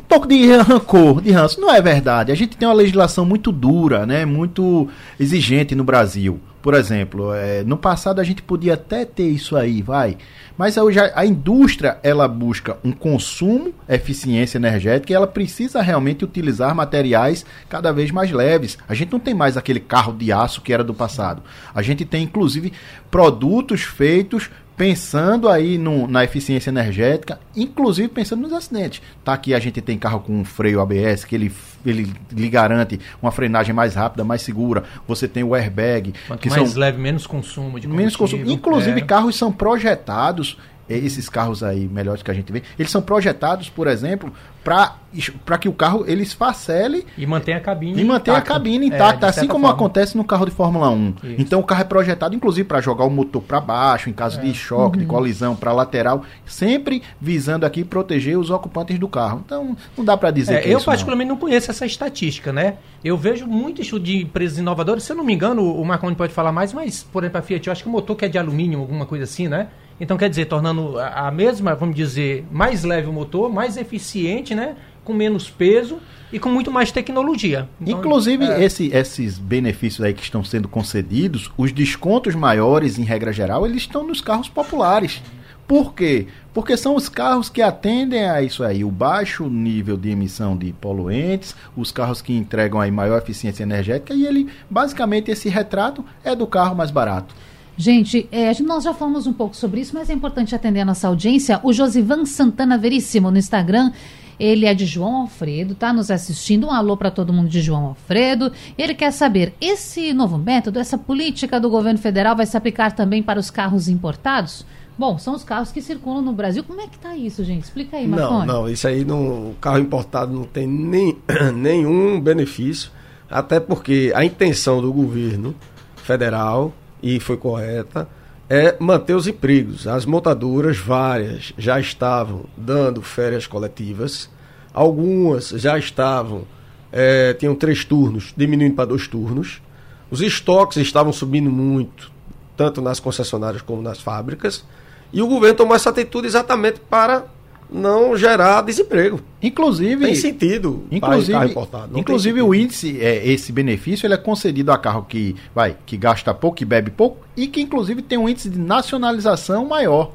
um 0.00 0.08
pouco 0.08 0.26
de 0.26 0.50
rancor, 0.56 1.20
de 1.20 1.30
ranço. 1.30 1.60
Não 1.60 1.72
é 1.72 1.80
verdade. 1.80 2.32
A 2.32 2.34
gente 2.34 2.56
tem 2.56 2.66
uma 2.66 2.74
legislação 2.74 3.24
muito 3.24 3.52
dura, 3.52 4.06
né? 4.06 4.24
muito 4.24 4.88
exigente 5.18 5.74
no 5.74 5.84
Brasil. 5.84 6.40
Por 6.62 6.74
exemplo, 6.74 7.32
é, 7.34 7.62
no 7.64 7.76
passado 7.76 8.20
a 8.20 8.24
gente 8.24 8.42
podia 8.42 8.74
até 8.74 9.04
ter 9.04 9.28
isso 9.28 9.56
aí, 9.56 9.80
vai. 9.80 10.18
Mas 10.58 10.76
hoje 10.76 10.98
a, 10.98 11.10
a 11.14 11.24
indústria 11.24 11.98
ela 12.02 12.28
busca 12.28 12.76
um 12.84 12.92
consumo, 12.92 13.72
eficiência 13.88 14.58
energética 14.58 15.10
e 15.10 15.16
ela 15.16 15.26
precisa 15.26 15.80
realmente 15.80 16.22
utilizar 16.22 16.74
materiais 16.74 17.46
cada 17.68 17.92
vez 17.92 18.10
mais 18.10 18.30
leves. 18.30 18.76
A 18.86 18.92
gente 18.92 19.12
não 19.12 19.20
tem 19.20 19.32
mais 19.32 19.56
aquele 19.56 19.80
carro 19.80 20.12
de 20.12 20.30
aço 20.32 20.60
que 20.60 20.72
era 20.72 20.84
do 20.84 20.92
passado. 20.92 21.42
A 21.74 21.80
gente 21.80 22.04
tem 22.04 22.24
inclusive 22.24 22.72
produtos 23.10 23.82
feitos 23.82 24.50
pensando 24.80 25.46
aí 25.46 25.76
no, 25.76 26.08
na 26.08 26.24
eficiência 26.24 26.70
energética, 26.70 27.38
inclusive 27.54 28.08
pensando 28.08 28.40
nos 28.40 28.52
acidentes. 28.54 29.02
Tá 29.22 29.34
aqui 29.34 29.52
a 29.52 29.58
gente 29.58 29.78
tem 29.82 29.98
carro 29.98 30.20
com 30.20 30.42
freio 30.42 30.80
ABS, 30.80 31.22
que 31.22 31.34
ele, 31.34 31.52
ele 31.84 32.10
lhe 32.32 32.48
garante 32.48 32.98
uma 33.20 33.30
frenagem 33.30 33.74
mais 33.74 33.94
rápida, 33.94 34.24
mais 34.24 34.40
segura. 34.40 34.84
Você 35.06 35.28
tem 35.28 35.44
o 35.44 35.54
airbag. 35.54 36.14
Quanto 36.26 36.40
que 36.40 36.48
mais 36.48 36.70
são, 36.70 36.80
leve, 36.80 36.96
menos 36.96 37.26
consumo 37.26 37.78
de 37.78 37.86
Menos 37.86 38.16
consumo. 38.16 38.50
Inclusive, 38.50 38.98
é. 38.98 39.04
carros 39.04 39.36
são 39.36 39.52
projetados 39.52 40.56
esses 40.88 41.28
carros 41.28 41.62
aí 41.62 41.86
melhores 41.86 42.22
que 42.22 42.30
a 42.30 42.34
gente 42.34 42.50
vê, 42.50 42.62
eles 42.76 42.90
são 42.90 43.00
projetados, 43.00 43.68
por 43.68 43.86
exemplo, 43.86 44.32
para 44.62 45.58
que 45.58 45.68
o 45.68 45.72
carro 45.72 46.04
ele 46.06 46.22
esfacele 46.22 47.06
e 47.16 47.26
mantenha 47.26 47.56
a 47.56 47.60
cabine 47.60 48.00
e 48.00 48.04
mantenha 48.04 48.36
a 48.36 48.42
cabine 48.42 48.86
intacta, 48.86 49.26
é, 49.26 49.28
assim 49.30 49.46
como 49.46 49.66
forma. 49.66 49.74
acontece 49.74 50.16
no 50.16 50.24
carro 50.24 50.44
de 50.44 50.50
Fórmula 50.50 50.90
1. 50.90 51.08
Isso. 51.08 51.36
Então 51.38 51.60
o 51.60 51.64
carro 51.64 51.80
é 51.80 51.84
projetado 51.84 52.34
inclusive 52.34 52.68
para 52.68 52.80
jogar 52.80 53.04
o 53.04 53.10
motor 53.10 53.42
para 53.42 53.60
baixo 53.60 54.10
em 54.10 54.12
caso 54.12 54.38
é. 54.38 54.42
de 54.42 54.54
choque, 54.54 54.98
uhum. 54.98 55.02
de 55.02 55.06
colisão, 55.06 55.56
para 55.56 55.72
lateral, 55.72 56.24
sempre 56.44 57.02
visando 57.20 57.64
aqui 57.64 57.84
proteger 57.84 58.38
os 58.38 58.50
ocupantes 58.50 58.98
do 58.98 59.08
carro. 59.08 59.42
Então 59.44 59.76
não 59.96 60.04
dá 60.04 60.16
para 60.16 60.30
dizer 60.30 60.54
é, 60.54 60.60
que 60.60 60.68
eu 60.68 60.76
isso, 60.76 60.86
particularmente 60.86 61.28
não. 61.28 61.36
não. 61.36 61.40
conheço 61.40 61.70
essa 61.70 61.86
estatística, 61.86 62.52
né? 62.52 62.76
Eu 63.02 63.16
vejo 63.16 63.46
muito 63.46 63.80
estudo 63.80 64.04
de 64.04 64.22
empresas 64.22 64.58
inovadoras, 64.58 65.02
se 65.02 65.12
eu 65.12 65.16
não 65.16 65.24
me 65.24 65.32
engano, 65.32 65.74
o 65.74 65.84
Marconi 65.84 66.14
pode 66.14 66.32
falar 66.32 66.52
mais, 66.52 66.72
mas 66.72 67.02
por 67.02 67.24
exemplo 67.24 67.38
a 67.38 67.42
Fiat, 67.42 67.66
eu 67.66 67.72
acho 67.72 67.82
que 67.82 67.88
o 67.88 67.92
motor 67.92 68.14
que 68.14 68.26
é 68.26 68.28
de 68.28 68.38
alumínio, 68.38 68.80
alguma 68.80 69.06
coisa 69.06 69.24
assim, 69.24 69.48
né? 69.48 69.68
Então, 70.00 70.16
quer 70.16 70.30
dizer, 70.30 70.46
tornando 70.46 70.98
a 70.98 71.30
mesma, 71.30 71.74
vamos 71.74 71.94
dizer, 71.94 72.46
mais 72.50 72.84
leve 72.84 73.06
o 73.06 73.12
motor, 73.12 73.52
mais 73.52 73.76
eficiente, 73.76 74.49
né? 74.54 74.76
Com 75.04 75.12
menos 75.12 75.50
peso 75.50 75.98
e 76.32 76.38
com 76.38 76.48
muito 76.48 76.70
mais 76.70 76.92
tecnologia. 76.92 77.68
Então, 77.80 77.98
Inclusive, 77.98 78.44
é... 78.44 78.64
esse, 78.64 78.88
esses 78.88 79.38
benefícios 79.38 80.04
aí 80.04 80.14
que 80.14 80.22
estão 80.22 80.44
sendo 80.44 80.68
concedidos, 80.68 81.50
os 81.56 81.72
descontos 81.72 82.34
maiores, 82.34 82.98
em 82.98 83.04
regra 83.04 83.32
geral, 83.32 83.66
eles 83.66 83.82
estão 83.82 84.06
nos 84.06 84.20
carros 84.20 84.48
populares. 84.48 85.22
Por 85.66 85.94
quê? 85.94 86.26
Porque 86.52 86.76
são 86.76 86.96
os 86.96 87.08
carros 87.08 87.48
que 87.48 87.62
atendem 87.62 88.28
a 88.28 88.42
isso 88.42 88.64
aí, 88.64 88.84
o 88.84 88.90
baixo 88.90 89.48
nível 89.48 89.96
de 89.96 90.10
emissão 90.10 90.56
de 90.56 90.72
poluentes, 90.72 91.54
os 91.76 91.92
carros 91.92 92.20
que 92.20 92.32
entregam 92.32 92.80
aí 92.80 92.90
maior 92.90 93.18
eficiência 93.18 93.62
energética 93.62 94.12
e 94.12 94.26
ele, 94.26 94.48
basicamente, 94.68 95.30
esse 95.30 95.48
retrato 95.48 96.04
é 96.24 96.34
do 96.34 96.44
carro 96.44 96.74
mais 96.74 96.90
barato. 96.90 97.32
Gente, 97.76 98.28
é, 98.32 98.52
nós 98.62 98.82
já 98.82 98.92
falamos 98.92 99.28
um 99.28 99.32
pouco 99.32 99.56
sobre 99.56 99.80
isso, 99.80 99.94
mas 99.94 100.10
é 100.10 100.12
importante 100.12 100.54
atender 100.56 100.80
a 100.80 100.84
nossa 100.84 101.06
audiência. 101.06 101.60
O 101.62 101.72
Josivan 101.72 102.26
Santana 102.26 102.76
Veríssimo 102.76 103.30
no 103.30 103.38
Instagram. 103.38 103.92
Ele 104.40 104.64
é 104.64 104.72
de 104.72 104.86
João 104.86 105.16
Alfredo, 105.16 105.74
tá 105.74 105.92
nos 105.92 106.10
assistindo. 106.10 106.66
Um 106.66 106.72
alô 106.72 106.96
para 106.96 107.10
todo 107.10 107.32
mundo 107.32 107.50
de 107.50 107.60
João 107.60 107.88
Alfredo. 107.88 108.50
Ele 108.78 108.94
quer 108.94 109.12
saber: 109.12 109.54
esse 109.60 110.14
novo 110.14 110.38
método, 110.38 110.78
essa 110.78 110.96
política 110.96 111.60
do 111.60 111.68
governo 111.68 111.98
federal 111.98 112.34
vai 112.34 112.46
se 112.46 112.56
aplicar 112.56 112.92
também 112.92 113.22
para 113.22 113.38
os 113.38 113.50
carros 113.50 113.86
importados? 113.86 114.64
Bom, 114.98 115.18
são 115.18 115.34
os 115.34 115.44
carros 115.44 115.70
que 115.70 115.80
circulam 115.80 116.22
no 116.22 116.32
Brasil. 116.32 116.64
Como 116.64 116.80
é 116.80 116.86
que 116.86 116.98
tá 116.98 117.16
isso, 117.16 117.44
gente? 117.44 117.64
Explica 117.64 117.96
aí, 117.96 118.08
Marconi. 118.08 118.46
Não, 118.46 118.62
não, 118.62 118.68
isso 118.68 118.86
aí 118.88 119.04
não, 119.04 119.50
o 119.50 119.56
carro 119.60 119.78
importado 119.78 120.32
não 120.32 120.44
tem 120.44 120.66
nem, 120.66 121.16
nenhum 121.54 122.20
benefício, 122.20 122.90
até 123.30 123.60
porque 123.60 124.12
a 124.14 124.24
intenção 124.24 124.80
do 124.80 124.92
governo 124.92 125.54
federal 125.96 126.72
e 127.02 127.18
foi 127.20 127.36
correta, 127.36 128.08
é 128.50 128.76
manter 128.80 129.14
os 129.14 129.28
empregos. 129.28 129.86
As 129.86 130.04
montadoras, 130.04 130.76
várias, 130.76 131.54
já 131.56 131.78
estavam 131.78 132.46
dando 132.56 133.00
férias 133.00 133.46
coletivas, 133.46 134.28
algumas 134.74 135.50
já 135.50 135.78
estavam, 135.78 136.42
é, 136.90 137.32
tinham 137.34 137.54
três 137.54 137.84
turnos, 137.84 138.34
diminuindo 138.36 138.74
para 138.74 138.86
dois 138.86 139.06
turnos. 139.06 139.62
Os 140.10 140.20
estoques 140.20 140.78
estavam 140.78 141.12
subindo 141.12 141.48
muito, 141.48 142.10
tanto 142.56 142.82
nas 142.82 142.98
concessionárias 142.98 143.62
como 143.62 143.80
nas 143.80 144.00
fábricas, 144.00 144.64
e 145.12 145.22
o 145.22 145.28
governo 145.28 145.56
tomou 145.56 145.76
essa 145.76 145.90
atitude 145.90 146.26
exatamente 146.26 146.80
para 146.80 147.26
não 147.72 148.16
gerar 148.16 148.62
desemprego. 148.62 149.20
Inclusive, 149.42 150.04
tem 150.04 150.14
sentido 150.14 150.84
inclusive, 150.90 151.32
carro 151.32 151.50
importado. 151.50 151.98
inclusive 151.98 152.42
o 152.42 152.54
índice, 152.54 153.00
é, 153.00 153.26
esse 153.26 153.52
benefício, 153.52 154.06
ele 154.06 154.14
é 154.14 154.18
concedido 154.18 154.72
a 154.72 154.78
carro 154.78 155.04
que 155.08 155.36
vai, 155.54 155.76
que 155.86 155.96
gasta 155.96 156.34
pouco, 156.34 156.56
que 156.56 156.64
bebe 156.64 156.90
pouco 156.90 157.24
e 157.36 157.46
que 157.46 157.60
inclusive 157.60 158.02
tem 158.02 158.18
um 158.18 158.28
índice 158.28 158.50
de 158.50 158.58
nacionalização 158.58 159.66
maior. 159.66 160.12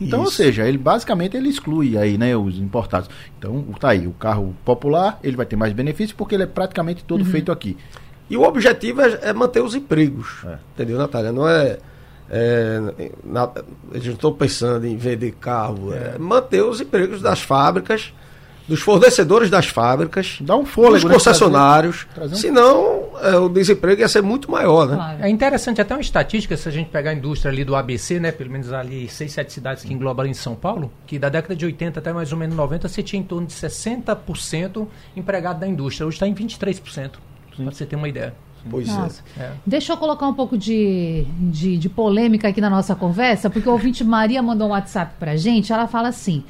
Então, 0.00 0.20
Isso. 0.22 0.30
ou 0.30 0.32
seja, 0.32 0.66
ele 0.66 0.78
basicamente 0.78 1.36
ele 1.36 1.50
exclui 1.50 1.98
aí, 1.98 2.16
né, 2.16 2.34
os 2.34 2.58
importados. 2.58 3.10
Então, 3.38 3.62
tá 3.78 3.90
aí, 3.90 4.06
o 4.06 4.12
carro 4.12 4.56
popular, 4.64 5.18
ele 5.22 5.36
vai 5.36 5.44
ter 5.44 5.56
mais 5.56 5.72
benefício 5.74 6.16
porque 6.16 6.34
ele 6.34 6.44
é 6.44 6.46
praticamente 6.46 7.04
todo 7.04 7.20
uhum. 7.20 7.26
feito 7.26 7.52
aqui. 7.52 7.76
E 8.30 8.36
o 8.36 8.42
objetivo 8.42 9.02
é, 9.02 9.18
é 9.22 9.32
manter 9.32 9.60
os 9.60 9.74
empregos. 9.74 10.42
É. 10.46 10.58
Entendeu, 10.74 10.96
Natália? 10.96 11.32
Não 11.32 11.46
é 11.46 11.78
é, 12.30 13.10
na, 13.24 13.50
a 13.92 13.98
gente 13.98 14.14
estou 14.14 14.32
pensando 14.32 14.86
em 14.86 14.96
vender 14.96 15.32
carro, 15.32 15.92
é. 15.92 16.14
É, 16.14 16.18
manter 16.18 16.62
os 16.62 16.80
empregos 16.80 17.20
das 17.20 17.40
fábricas, 17.40 18.12
dos 18.68 18.80
fornecedores 18.80 19.50
das 19.50 19.66
fábricas, 19.66 20.38
dá 20.40 20.54
um 20.54 20.64
fôlego, 20.64 20.94
dos 20.94 21.04
né, 21.04 21.14
concessionários, 21.14 22.06
trazer, 22.14 22.14
trazer 22.14 22.34
um... 22.34 22.38
senão 22.38 23.08
é, 23.20 23.36
o 23.36 23.48
desemprego 23.48 24.00
ia 24.00 24.08
ser 24.08 24.22
muito 24.22 24.48
maior, 24.48 24.86
né? 24.86 24.94
Claro. 24.94 25.24
É 25.24 25.28
interessante 25.28 25.80
até 25.80 25.92
uma 25.92 26.00
estatística, 26.00 26.56
se 26.56 26.68
a 26.68 26.72
gente 26.72 26.88
pegar 26.88 27.10
a 27.10 27.14
indústria 27.14 27.50
ali 27.50 27.64
do 27.64 27.74
ABC, 27.74 28.20
né, 28.20 28.30
pelo 28.30 28.50
menos 28.50 28.72
ali 28.72 29.08
seis, 29.08 29.32
sete 29.32 29.52
cidades 29.52 29.82
que 29.82 29.92
englobam 29.92 30.24
em 30.24 30.34
São 30.34 30.54
Paulo, 30.54 30.92
que 31.08 31.18
da 31.18 31.28
década 31.28 31.56
de 31.56 31.66
80 31.66 31.98
até 31.98 32.12
mais 32.12 32.30
ou 32.30 32.38
menos 32.38 32.54
90, 32.54 32.88
você 32.88 33.02
tinha 33.02 33.18
em 33.18 33.24
torno 33.24 33.44
de 33.44 33.54
60% 33.54 34.86
empregado 35.16 35.58
da 35.58 35.66
indústria, 35.66 36.06
hoje 36.06 36.14
está 36.14 36.28
em 36.28 36.34
23%, 36.34 37.10
para 37.56 37.64
você 37.64 37.84
ter 37.84 37.96
uma 37.96 38.08
ideia. 38.08 38.32
Pois 38.68 38.88
é. 38.88 39.42
É. 39.42 39.52
Deixa 39.66 39.92
eu 39.92 39.96
colocar 39.96 40.26
um 40.26 40.34
pouco 40.34 40.56
de, 40.56 41.24
de, 41.38 41.78
de, 41.78 41.88
polêmica 41.88 42.48
aqui 42.48 42.60
na 42.60 42.70
nossa 42.70 42.94
conversa, 42.94 43.48
porque 43.48 43.68
o 43.68 43.72
ouvinte 43.72 44.04
Maria 44.04 44.42
mandou 44.42 44.68
um 44.68 44.70
WhatsApp 44.70 45.14
pra 45.18 45.36
gente. 45.36 45.72
Ela 45.72 45.86
fala 45.86 46.08
assim: 46.08 46.44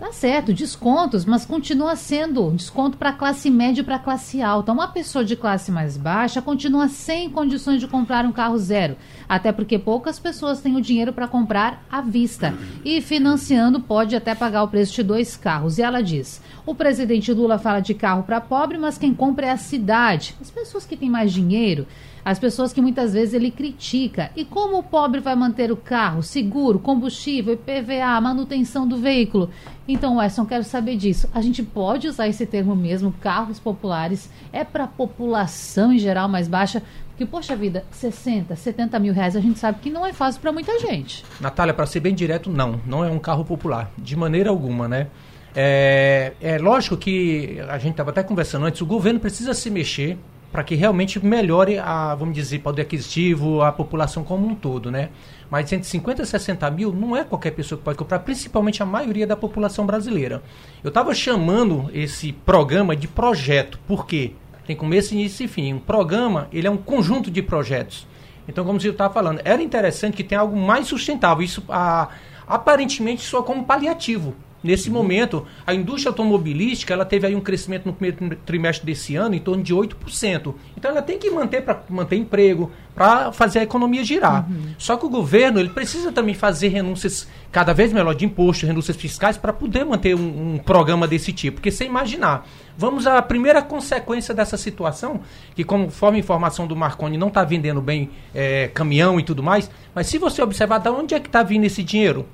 Tá 0.00 0.12
certo, 0.12 0.54
descontos, 0.54 1.26
mas 1.26 1.44
continua 1.44 1.94
sendo 1.94 2.50
desconto 2.52 2.96
para 2.96 3.12
classe 3.12 3.50
média 3.50 3.82
e 3.82 3.84
para 3.84 3.98
classe 3.98 4.40
alta. 4.40 4.72
Uma 4.72 4.88
pessoa 4.88 5.22
de 5.22 5.36
classe 5.36 5.70
mais 5.70 5.98
baixa 5.98 6.40
continua 6.40 6.88
sem 6.88 7.28
condições 7.28 7.80
de 7.80 7.86
comprar 7.86 8.24
um 8.24 8.32
carro 8.32 8.56
zero, 8.56 8.96
até 9.28 9.52
porque 9.52 9.78
poucas 9.78 10.18
pessoas 10.18 10.62
têm 10.62 10.74
o 10.74 10.80
dinheiro 10.80 11.12
para 11.12 11.28
comprar 11.28 11.84
à 11.92 12.00
vista. 12.00 12.54
E 12.82 13.02
financiando 13.02 13.78
pode 13.78 14.16
até 14.16 14.34
pagar 14.34 14.62
o 14.62 14.68
preço 14.68 14.94
de 14.94 15.02
dois 15.02 15.36
carros. 15.36 15.76
E 15.76 15.82
ela 15.82 16.02
diz: 16.02 16.40
o 16.64 16.74
presidente 16.74 17.30
Lula 17.30 17.58
fala 17.58 17.80
de 17.80 17.92
carro 17.92 18.22
para 18.22 18.40
pobre, 18.40 18.78
mas 18.78 18.96
quem 18.96 19.12
compra 19.12 19.48
é 19.48 19.50
a 19.50 19.58
cidade. 19.58 20.34
As 20.40 20.50
pessoas 20.50 20.86
que 20.86 20.96
têm 20.96 21.10
mais 21.10 21.30
dinheiro 21.30 21.86
as 22.24 22.38
pessoas 22.38 22.72
que 22.72 22.80
muitas 22.80 23.12
vezes 23.12 23.34
ele 23.34 23.50
critica. 23.50 24.30
E 24.36 24.44
como 24.44 24.78
o 24.78 24.82
pobre 24.82 25.20
vai 25.20 25.34
manter 25.34 25.72
o 25.72 25.76
carro, 25.76 26.22
seguro, 26.22 26.78
combustível, 26.78 27.54
IPVA, 27.54 28.20
manutenção 28.20 28.86
do 28.86 28.96
veículo? 28.96 29.50
Então, 29.86 30.18
Wesson, 30.18 30.46
quero 30.46 30.64
saber 30.64 30.96
disso. 30.96 31.28
A 31.34 31.40
gente 31.40 31.62
pode 31.62 32.06
usar 32.08 32.28
esse 32.28 32.46
termo 32.46 32.76
mesmo, 32.76 33.12
carros 33.20 33.58
populares, 33.58 34.30
é 34.52 34.64
para 34.64 34.84
a 34.84 34.88
população 34.88 35.92
em 35.92 35.98
geral 35.98 36.28
mais 36.28 36.46
baixa? 36.46 36.82
Porque, 37.10 37.26
poxa 37.26 37.54
vida, 37.54 37.84
60, 37.90 38.56
70 38.56 38.98
mil 38.98 39.12
reais 39.12 39.36
a 39.36 39.40
gente 39.40 39.58
sabe 39.58 39.80
que 39.80 39.90
não 39.90 40.06
é 40.06 40.12
fácil 40.12 40.40
para 40.40 40.52
muita 40.52 40.78
gente. 40.78 41.24
Natália, 41.40 41.74
para 41.74 41.84
ser 41.84 42.00
bem 42.00 42.14
direto, 42.14 42.48
não. 42.48 42.80
Não 42.86 43.04
é 43.04 43.10
um 43.10 43.18
carro 43.18 43.44
popular. 43.44 43.90
De 43.98 44.16
maneira 44.16 44.48
alguma, 44.48 44.88
né? 44.88 45.08
É, 45.54 46.32
é 46.40 46.58
lógico 46.58 46.96
que 46.96 47.60
a 47.68 47.76
gente 47.76 47.92
estava 47.92 48.10
até 48.10 48.22
conversando 48.22 48.66
antes, 48.66 48.80
o 48.80 48.86
governo 48.86 49.18
precisa 49.18 49.52
se 49.52 49.68
mexer 49.68 50.16
para 50.52 50.64
que 50.64 50.74
realmente 50.74 51.24
melhore 51.24 51.78
a, 51.78 52.14
vamos 52.14 52.34
dizer, 52.34 52.58
poder 52.58 52.82
aquisitivo, 52.82 53.62
a 53.62 53.70
população 53.70 54.24
como 54.24 54.46
um 54.46 54.54
todo, 54.54 54.90
né? 54.90 55.10
Mas 55.48 55.72
entre 55.72 55.86
50 55.86 56.22
e 56.22 56.26
60 56.26 56.70
mil 56.70 56.92
não 56.92 57.16
é 57.16 57.24
qualquer 57.24 57.52
pessoa 57.52 57.78
que 57.78 57.84
pode 57.84 57.98
comprar, 57.98 58.20
principalmente 58.20 58.82
a 58.82 58.86
maioria 58.86 59.26
da 59.26 59.36
população 59.36 59.86
brasileira. 59.86 60.42
Eu 60.82 60.88
estava 60.88 61.14
chamando 61.14 61.90
esse 61.92 62.32
programa 62.32 62.96
de 62.96 63.06
projeto, 63.06 63.78
por 63.86 64.06
quê? 64.06 64.32
Tem 64.66 64.76
começo, 64.76 65.14
início 65.14 65.44
e 65.44 65.48
fim. 65.48 65.74
Um 65.74 65.78
programa, 65.78 66.48
ele 66.52 66.66
é 66.66 66.70
um 66.70 66.76
conjunto 66.76 67.30
de 67.30 67.42
projetos. 67.42 68.06
Então, 68.46 68.64
como 68.64 68.80
eu 68.82 68.90
estava 68.92 69.12
falando, 69.12 69.40
era 69.44 69.62
interessante 69.62 70.16
que 70.16 70.24
tenha 70.24 70.40
algo 70.40 70.56
mais 70.56 70.86
sustentável. 70.88 71.42
Isso, 71.44 71.62
a, 71.68 72.08
aparentemente, 72.46 73.22
soa 73.22 73.42
como 73.42 73.64
paliativo. 73.64 74.34
Nesse 74.62 74.90
momento, 74.90 75.46
a 75.66 75.74
indústria 75.74 76.10
automobilística 76.10 76.92
ela 76.92 77.04
teve 77.04 77.26
aí 77.26 77.34
um 77.34 77.40
crescimento 77.40 77.86
no 77.86 77.92
primeiro 77.92 78.36
trimestre 78.44 78.84
desse 78.84 79.16
ano 79.16 79.34
em 79.34 79.38
torno 79.38 79.62
de 79.62 79.74
8%. 79.74 80.54
Então 80.76 80.90
ela 80.90 81.00
tem 81.00 81.18
que 81.18 81.30
manter 81.30 81.62
para 81.62 81.82
manter 81.88 82.16
emprego, 82.16 82.70
para 82.94 83.32
fazer 83.32 83.60
a 83.60 83.62
economia 83.62 84.04
girar. 84.04 84.46
Uhum. 84.50 84.74
Só 84.76 84.96
que 84.96 85.06
o 85.06 85.08
governo 85.08 85.58
ele 85.58 85.70
precisa 85.70 86.12
também 86.12 86.34
fazer 86.34 86.68
renúncias 86.68 87.26
cada 87.50 87.72
vez 87.72 87.92
melhor 87.92 88.14
de 88.14 88.26
imposto, 88.26 88.66
renúncias 88.66 88.96
fiscais, 88.96 89.38
para 89.38 89.52
poder 89.52 89.84
manter 89.84 90.14
um, 90.14 90.54
um, 90.54 90.58
programa 90.58 91.08
desse 91.08 91.32
tipo. 91.32 91.56
Porque 91.56 91.70
sem 91.70 91.88
imaginar, 91.88 92.46
vamos 92.76 93.06
à 93.06 93.20
primeira 93.22 93.62
consequência 93.62 94.34
dessa 94.34 94.58
situação, 94.58 95.20
que 95.54 95.64
conforme 95.64 96.18
a 96.18 96.20
informação 96.20 96.66
do 96.66 96.76
Marconi 96.76 97.16
não 97.16 97.28
está 97.28 97.42
vendendo 97.44 97.80
bem 97.80 98.10
é, 98.34 98.68
caminhão 98.68 99.18
e 99.18 99.22
tudo 99.22 99.42
mais, 99.42 99.70
mas 99.94 100.06
se 100.06 100.18
você 100.18 100.42
observar 100.42 100.78
de 100.78 100.90
onde 100.90 101.14
é 101.14 101.20
que 101.20 101.28
está 101.28 101.42
vindo 101.42 101.64
esse 101.64 101.82
dinheiro, 101.82 102.26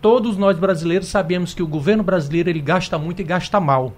todos 0.00 0.36
nós 0.36 0.58
brasileiros 0.58 1.08
sabemos 1.08 1.54
que 1.54 1.62
o 1.62 1.66
governo 1.66 2.02
brasileiro 2.02 2.48
ele 2.48 2.60
gasta 2.60 2.98
muito 2.98 3.20
e 3.20 3.24
gasta 3.24 3.60
mal. 3.60 3.92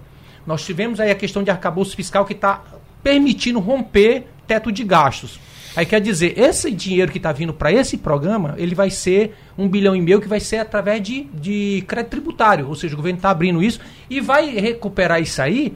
Nós 0.45 0.65
tivemos 0.65 0.99
aí 0.99 1.11
a 1.11 1.15
questão 1.15 1.43
de 1.43 1.51
arcabouço 1.51 1.95
fiscal 1.95 2.25
que 2.25 2.33
está 2.33 2.63
permitindo 3.03 3.59
romper 3.59 4.27
teto 4.47 4.71
de 4.71 4.83
gastos. 4.83 5.39
Aí 5.75 5.85
quer 5.85 6.01
dizer, 6.01 6.37
esse 6.37 6.69
dinheiro 6.69 7.11
que 7.11 7.17
está 7.17 7.31
vindo 7.31 7.53
para 7.53 7.71
esse 7.71 7.97
programa, 7.97 8.55
ele 8.57 8.75
vai 8.75 8.89
ser 8.89 9.35
um 9.57 9.69
bilhão 9.69 9.95
e 9.95 10.01
meio 10.01 10.19
que 10.19 10.27
vai 10.27 10.39
ser 10.39 10.57
através 10.57 11.01
de, 11.01 11.23
de 11.33 11.83
crédito 11.87 12.11
tributário. 12.11 12.67
Ou 12.67 12.75
seja, 12.75 12.93
o 12.93 12.97
governo 12.97 13.17
está 13.17 13.29
abrindo 13.29 13.63
isso 13.63 13.79
e 14.09 14.19
vai 14.19 14.49
recuperar 14.49 15.21
isso 15.21 15.41
aí 15.41 15.73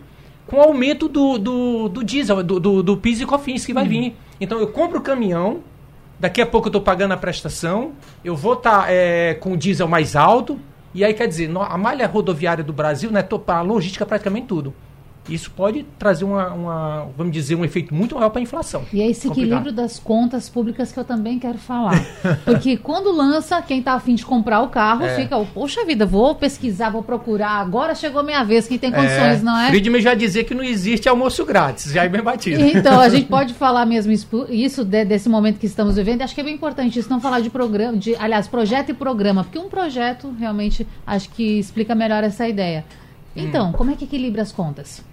com 0.47 0.57
o 0.57 0.61
aumento 0.61 1.07
do, 1.07 1.37
do, 1.37 1.89
do 1.89 2.03
diesel, 2.03 2.43
do, 2.43 2.59
do, 2.59 2.83
do 2.83 2.97
PIS 2.97 3.21
e 3.21 3.25
COFINS 3.25 3.65
que 3.65 3.73
vai 3.73 3.83
uhum. 3.83 3.89
vir. 3.89 4.15
Então 4.39 4.59
eu 4.59 4.67
compro 4.67 4.99
o 4.99 5.01
caminhão, 5.01 5.61
Daqui 6.19 6.41
a 6.41 6.45
pouco 6.45 6.67
eu 6.67 6.69
estou 6.69 6.81
pagando 6.81 7.13
a 7.13 7.17
prestação, 7.17 7.91
eu 8.23 8.35
vou 8.35 8.53
estar 8.53 8.83
tá, 8.83 8.91
é, 8.91 9.33
com 9.33 9.51
o 9.53 9.57
diesel 9.57 9.87
mais 9.87 10.15
alto, 10.15 10.59
e 10.93 11.03
aí 11.03 11.13
quer 11.13 11.27
dizer, 11.27 11.51
a 11.57 11.77
malha 11.77 12.07
rodoviária 12.07 12.63
do 12.63 12.71
Brasil, 12.71 13.11
né, 13.11 13.21
a 13.47 13.61
logística 13.61 14.05
praticamente 14.05 14.47
tudo. 14.47 14.73
Isso 15.27 15.49
pode 15.51 15.85
trazer 15.97 16.23
uma, 16.23 16.53
uma, 16.53 17.07
vamos 17.17 17.33
dizer, 17.33 17.55
um 17.55 17.65
efeito 17.65 17.93
muito 17.93 18.15
maior 18.15 18.29
para 18.29 18.39
a 18.39 18.43
inflação. 18.43 18.83
E 18.93 19.01
é 19.01 19.09
esse 19.09 19.27
Complicado. 19.27 19.47
equilíbrio 19.47 19.73
das 19.73 19.99
contas 19.99 20.49
públicas 20.49 20.91
que 20.91 20.99
eu 20.99 21.03
também 21.03 21.39
quero 21.39 21.57
falar. 21.57 21.99
Porque 22.45 22.77
quando 22.77 23.11
lança, 23.11 23.61
quem 23.61 23.79
está 23.79 23.93
afim 23.93 24.13
de 24.13 24.25
comprar 24.25 24.61
o 24.61 24.69
carro 24.69 25.03
é. 25.03 25.15
fica, 25.15 25.37
poxa 25.53 25.83
vida, 25.83 26.05
vou 26.05 26.35
pesquisar, 26.35 26.89
vou 26.89 27.01
procurar, 27.01 27.59
agora 27.59 27.95
chegou 27.95 28.23
minha 28.23 28.43
vez, 28.43 28.67
quem 28.67 28.77
tem 28.77 28.91
condições, 28.91 29.39
é. 29.39 29.43
não 29.43 29.57
é? 29.57 29.69
Friedman 29.69 30.01
já 30.01 30.13
dizia 30.13 30.43
que 30.43 30.53
não 30.53 30.63
existe 30.63 31.09
almoço 31.09 31.43
grátis, 31.43 31.91
já 31.91 32.03
é 32.03 32.09
bem 32.09 32.21
batido. 32.21 32.61
Então, 32.61 32.99
a 32.99 33.09
gente 33.09 33.25
pode 33.29 33.53
falar 33.53 33.85
mesmo 33.85 34.11
isso 34.49 34.85
de, 34.85 35.05
desse 35.05 35.27
momento 35.27 35.57
que 35.57 35.65
estamos 35.65 35.95
vivendo, 35.95 36.21
acho 36.21 36.35
que 36.35 36.41
é 36.41 36.43
bem 36.43 36.53
importante 36.53 36.99
isso, 36.99 37.09
não 37.09 37.19
falar 37.19 37.39
de 37.39 37.49
programa, 37.49 37.97
de, 37.97 38.15
aliás, 38.15 38.47
projeto 38.47 38.89
e 38.89 38.93
programa, 38.93 39.43
porque 39.43 39.57
um 39.57 39.69
projeto 39.69 40.33
realmente 40.39 40.85
acho 41.05 41.29
que 41.29 41.57
explica 41.57 41.95
melhor 41.95 42.23
essa 42.23 42.47
ideia. 42.47 42.85
Então, 43.35 43.69
hum. 43.69 43.73
como 43.73 43.91
é 43.91 43.95
que 43.95 44.05
equilibra 44.05 44.41
as 44.41 44.51
contas? 44.51 45.03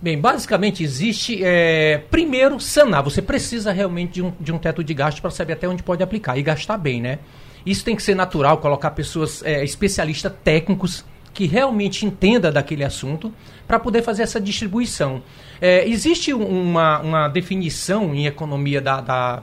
Bem, 0.00 0.18
basicamente 0.18 0.82
existe, 0.82 1.40
é, 1.42 1.98
primeiro, 2.10 2.58
sanar. 2.60 3.02
Você 3.02 3.20
precisa 3.20 3.72
realmente 3.72 4.14
de 4.14 4.22
um, 4.22 4.32
de 4.40 4.52
um 4.52 4.58
teto 4.58 4.82
de 4.82 4.94
gasto 4.94 5.20
para 5.20 5.30
saber 5.30 5.54
até 5.54 5.68
onde 5.68 5.82
pode 5.82 6.02
aplicar 6.02 6.38
e 6.38 6.42
gastar 6.42 6.76
bem, 6.76 7.00
né? 7.00 7.18
Isso 7.64 7.84
tem 7.84 7.94
que 7.94 8.02
ser 8.02 8.14
natural, 8.14 8.58
colocar 8.58 8.90
pessoas 8.92 9.42
é, 9.42 9.62
especialistas 9.62 10.32
técnicos 10.42 11.04
que 11.32 11.46
realmente 11.46 12.04
entenda 12.04 12.50
daquele 12.50 12.84
assunto 12.84 13.32
para 13.66 13.78
poder 13.78 14.02
fazer 14.02 14.22
essa 14.22 14.40
distribuição. 14.40 15.22
É, 15.60 15.86
existe 15.88 16.32
uma, 16.32 17.00
uma 17.00 17.28
definição 17.28 18.14
em 18.14 18.26
economia 18.26 18.80
da, 18.80 19.00
da, 19.00 19.42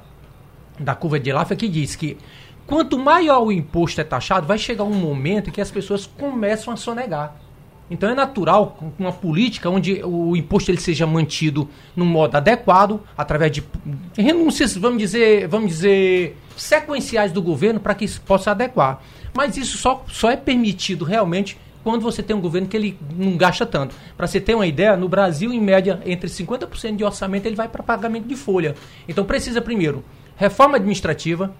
da 0.80 0.96
curva 0.96 1.20
de 1.20 1.32
Laffer 1.32 1.56
que 1.56 1.68
diz 1.68 1.96
que 1.96 2.18
quanto 2.66 2.98
maior 3.00 3.44
o 3.44 3.52
imposto 3.52 4.02
é 4.02 4.04
taxado, 4.04 4.46
vai 4.46 4.58
chegar 4.58 4.84
um 4.84 4.94
momento 4.94 5.50
em 5.50 5.54
que 5.54 5.62
as 5.62 5.72
pessoas 5.72 6.06
começam 6.06 6.74
a 6.74 6.78
sonegar. 6.78 7.36
Então 7.90 8.10
é 8.10 8.16
natural, 8.16 8.78
uma 9.00 9.14
política 9.14 9.70
onde 9.70 10.02
o 10.04 10.36
imposto 10.36 10.70
ele 10.70 10.80
seja 10.80 11.08
mantido 11.08 11.70
num 11.96 12.06
modo 12.06 12.36
adequado, 12.36 13.02
através 13.18 13.52
de 13.52 13.64
renúncias, 14.18 14.76
vamos 14.76 15.00
dizer, 15.00 15.48
vamos 15.48 15.70
dizer, 15.70 16.38
sequenciais 16.56 17.32
do 17.32 17.42
governo 17.42 17.80
para 17.80 17.96
que 17.96 18.06
isso 18.06 18.20
possa 18.22 18.52
adequar. 18.52 19.02
Mas 19.34 19.56
isso 19.56 19.78
só, 19.78 20.04
só 20.08 20.30
é 20.30 20.36
permitido 20.36 21.06
realmente 21.06 21.58
quando 21.84 22.02
você 22.02 22.22
tem 22.22 22.36
um 22.36 22.42
governo 22.42 22.68
que 22.68 22.76
ele 22.76 22.98
não 23.16 23.38
gasta 23.38 23.66
tanto. 23.66 23.96
Para 24.18 24.28
você 24.28 24.42
ter 24.42 24.54
uma 24.54 24.68
ideia, 24.68 24.98
no 24.98 25.08
Brasil, 25.08 25.54
em 25.54 25.62
média, 25.62 26.02
entre 26.06 26.30
50% 26.30 26.98
de 26.98 27.04
orçamento 27.06 27.46
ele 27.46 27.56
vai 27.56 27.70
para 27.70 27.82
pagamento 27.82 28.28
de 28.28 28.36
folha. 28.36 28.76
Então 29.08 29.24
precisa 29.24 29.62
primeiro 29.62 30.04
reforma 30.38 30.78
administrativa, 30.78 31.52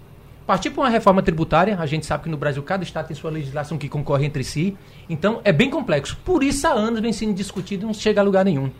Partir 0.48 0.70
para 0.70 0.84
uma 0.84 0.90
reforma 0.90 1.22
tributária, 1.22 1.78
a 1.78 1.86
gente 1.86 2.06
sabe 2.06 2.24
que 2.24 2.30
no 2.30 2.38
Brasil 2.38 2.64
cada 2.64 2.82
estado 2.82 3.08
tem 3.08 3.16
sua 3.18 3.30
legislação 3.30 3.78
que 3.78 3.90
concorre 3.90 4.26
entre 4.26 4.46
si, 4.46 4.78
então 5.10 5.42
é 5.44 5.52
bem 5.52 5.70
complexo. 5.70 6.18
Por 6.24 6.42
isso 6.42 6.66
há 6.66 6.72
anos 6.72 7.02
vem 7.02 7.12
sendo 7.12 7.34
discutido 7.34 7.84
e 7.84 7.86
não 7.86 7.94
chega 7.94 8.22
a 8.22 8.24
lugar 8.24 8.46
nenhum. 8.46 8.72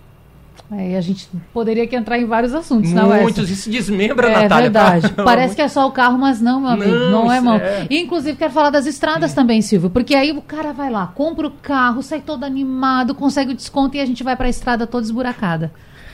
É, 0.72 0.98
a 0.98 1.02
gente 1.02 1.30
poderia 1.54 1.86
que 1.86 1.94
entrar 1.96 2.18
em 2.18 2.26
vários 2.26 2.54
assuntos, 2.54 2.92
não 2.94 3.14
é? 3.14 3.22
Muitos, 3.22 3.50
isso 3.50 3.70
desmembra, 3.70 4.30
é, 4.30 4.44
Natália. 4.44 4.68
É 4.68 4.70
verdade. 4.70 5.14
Parece 5.26 5.56
que 5.58 5.62
é 5.62 5.68
só 5.68 5.86
o 5.86 5.92
carro, 5.92 6.18
mas 6.18 6.40
não, 6.40 6.62
meu 6.62 6.70
amigo, 6.70 6.90
não, 6.90 7.24
não 7.26 7.32
é, 7.32 7.42
mão. 7.42 7.58
É... 7.58 7.86
E, 7.90 8.02
inclusive, 8.02 8.38
quero 8.38 8.54
falar 8.54 8.70
das 8.70 8.86
estradas 8.86 9.34
também, 9.34 9.62
Silvio, 9.62 9.90
porque 9.90 10.16
aí 10.16 10.32
o 10.32 10.42
cara 10.42 10.72
vai 10.72 10.90
lá, 10.90 11.08
compra 11.08 11.48
o 11.48 11.52
carro, 11.52 12.02
sai 12.02 12.22
todo 12.22 12.46
animado, 12.46 13.14
consegue 13.14 13.52
o 13.52 13.56
desconto 13.56 13.98
e 13.98 14.00
a 14.00 14.06
gente 14.06 14.24
vai 14.24 14.38
para 14.38 14.48
a 14.48 14.50
estrada 14.50 14.88
toda 14.88 15.06
esburacada. 15.06 15.72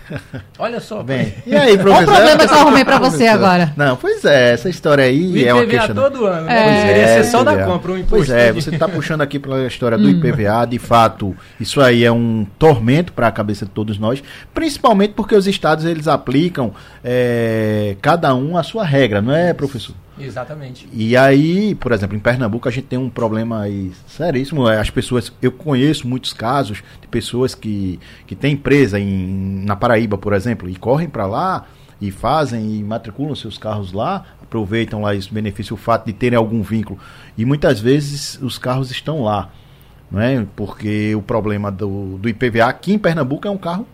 Olha 0.59 0.79
só. 0.79 1.03
Bem, 1.03 1.33
e 1.45 1.55
aí, 1.55 1.77
professor? 1.77 2.05
Qual 2.05 2.15
o 2.15 2.17
problema 2.17 2.47
que 2.47 2.53
eu 2.53 2.59
arrumei 2.59 2.85
pra 2.85 2.99
você 2.99 3.27
agora? 3.27 3.73
Não, 3.75 3.95
pois 3.95 4.23
é, 4.25 4.53
essa 4.53 4.69
história 4.69 5.03
aí 5.03 5.45
é 5.45 5.53
uma 5.53 5.65
questão. 5.65 5.95
todo 5.95 6.25
ano, 6.25 6.45
né? 6.45 6.59
É, 6.59 6.85
Deveria 6.85 7.07
ser 7.07 7.23
só 7.31 7.43
da 7.43 7.65
compra, 7.65 7.91
um 7.91 7.97
imposto. 7.97 8.15
Pois 8.15 8.29
é, 8.29 8.51
você 8.51 8.69
está 8.69 8.87
puxando 8.87 9.21
aqui 9.21 9.39
pela 9.39 9.65
história 9.65 9.97
do 9.97 10.05
hum. 10.05 10.11
IPVA, 10.11 10.65
de 10.65 10.79
fato, 10.79 11.35
isso 11.59 11.81
aí 11.81 12.03
é 12.03 12.11
um 12.11 12.45
tormento 12.57 13.13
para 13.13 13.27
a 13.27 13.31
cabeça 13.31 13.65
de 13.65 13.71
todos 13.71 13.97
nós, 13.97 14.23
principalmente 14.53 15.13
porque 15.13 15.35
os 15.35 15.47
estados 15.47 15.85
eles 15.85 16.07
aplicam 16.07 16.73
é, 17.03 17.95
cada 18.01 18.33
um 18.35 18.57
a 18.57 18.63
sua 18.63 18.83
regra, 18.83 19.21
não 19.21 19.33
é, 19.33 19.53
professor? 19.53 19.95
Exatamente. 20.19 20.87
E 20.93 21.17
aí, 21.17 21.75
por 21.75 21.91
exemplo, 21.91 22.15
em 22.15 22.19
Pernambuco 22.19 22.67
a 22.67 22.71
gente 22.71 22.85
tem 22.85 22.99
um 22.99 23.09
problema 23.09 23.61
aí 23.61 23.91
seríssimo. 24.07 24.69
É, 24.69 24.79
as 24.79 24.89
pessoas, 24.89 25.31
eu 25.41 25.51
conheço 25.51 26.07
muitos 26.07 26.33
casos 26.33 26.83
de 27.01 27.07
pessoas 27.07 27.55
que, 27.55 27.99
que 28.27 28.35
têm 28.35 28.53
empresa 28.53 28.99
em, 28.99 29.63
na 29.65 29.75
Paraíba, 29.75 30.17
por 30.17 30.33
exemplo, 30.33 30.69
e 30.69 30.75
correm 30.75 31.09
para 31.09 31.25
lá 31.25 31.65
e 31.99 32.11
fazem 32.11 32.79
e 32.79 32.83
matriculam 32.83 33.35
seus 33.35 33.57
carros 33.57 33.93
lá, 33.93 34.25
aproveitam 34.41 35.01
lá 35.01 35.15
esse 35.15 35.33
benefício, 35.33 35.73
o 35.73 35.77
fato 35.77 36.05
de 36.05 36.13
terem 36.13 36.37
algum 36.37 36.61
vínculo. 36.61 36.99
E 37.37 37.45
muitas 37.45 37.79
vezes 37.79 38.37
os 38.41 38.57
carros 38.57 38.91
estão 38.91 39.23
lá. 39.23 39.49
Não 40.11 40.21
é? 40.21 40.45
Porque 40.55 41.15
o 41.15 41.23
problema 41.23 41.71
do, 41.71 42.19
do 42.19 42.29
IPVA 42.29 42.65
aqui 42.65 42.93
em 42.93 42.99
Pernambuco 42.99 43.47
é 43.47 43.51
um 43.51 43.57
carro 43.57 43.87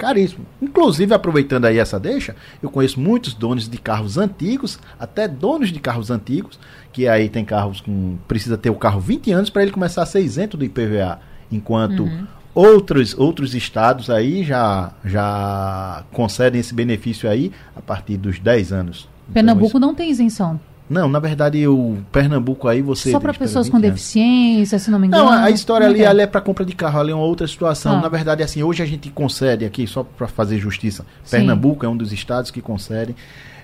caríssimo. 0.00 0.46
Inclusive, 0.62 1.12
aproveitando 1.12 1.66
aí 1.66 1.78
essa 1.78 2.00
deixa, 2.00 2.34
eu 2.62 2.70
conheço 2.70 2.98
muitos 2.98 3.34
donos 3.34 3.68
de 3.68 3.76
carros 3.76 4.16
antigos, 4.16 4.78
até 4.98 5.28
donos 5.28 5.70
de 5.70 5.78
carros 5.78 6.10
antigos, 6.10 6.58
que 6.90 7.06
aí 7.06 7.28
tem 7.28 7.44
carros 7.44 7.82
com. 7.82 8.16
precisa 8.26 8.56
ter 8.56 8.70
o 8.70 8.74
carro 8.74 8.98
20 8.98 9.30
anos 9.30 9.50
para 9.50 9.62
ele 9.62 9.70
começar 9.70 10.02
a 10.02 10.06
ser 10.06 10.20
isento 10.22 10.56
do 10.56 10.64
IPVA. 10.64 11.20
Enquanto 11.52 12.04
uhum. 12.04 12.26
outros, 12.54 13.16
outros 13.18 13.54
estados 13.54 14.08
aí 14.08 14.42
já, 14.42 14.92
já 15.04 16.02
concedem 16.12 16.60
esse 16.60 16.72
benefício 16.72 17.28
aí 17.28 17.52
a 17.76 17.82
partir 17.82 18.16
dos 18.16 18.38
10 18.38 18.72
anos. 18.72 19.08
Pernambuco 19.32 19.76
então, 19.76 19.80
não 19.80 19.94
tem 19.94 20.10
isenção. 20.10 20.58
Não, 20.90 21.08
na 21.08 21.20
verdade, 21.20 21.68
o 21.68 21.98
Pernambuco 22.10 22.66
aí 22.66 22.82
você. 22.82 23.12
Só 23.12 23.20
para 23.20 23.32
pessoas 23.32 23.68
com 23.68 23.78
deficiência, 23.78 24.76
se 24.76 24.90
não 24.90 24.98
me 24.98 25.06
engano. 25.06 25.24
Não, 25.24 25.32
a 25.32 25.48
história 25.48 25.86
ali, 25.86 26.02
é? 26.02 26.06
ali 26.06 26.22
é 26.22 26.26
para 26.26 26.40
compra 26.40 26.64
de 26.64 26.74
carro, 26.74 26.98
ali 26.98 27.12
é 27.12 27.14
uma 27.14 27.24
outra 27.24 27.46
situação. 27.46 27.98
Ah. 27.98 28.00
Na 28.00 28.08
verdade, 28.08 28.42
assim, 28.42 28.64
hoje 28.64 28.82
a 28.82 28.86
gente 28.86 29.08
concede 29.08 29.64
aqui, 29.64 29.86
só 29.86 30.02
para 30.02 30.26
fazer 30.26 30.58
justiça, 30.58 31.06
Sim. 31.22 31.36
Pernambuco 31.36 31.86
é 31.86 31.88
um 31.88 31.96
dos 31.96 32.12
estados 32.12 32.50
que 32.50 32.60
concede 32.60 33.14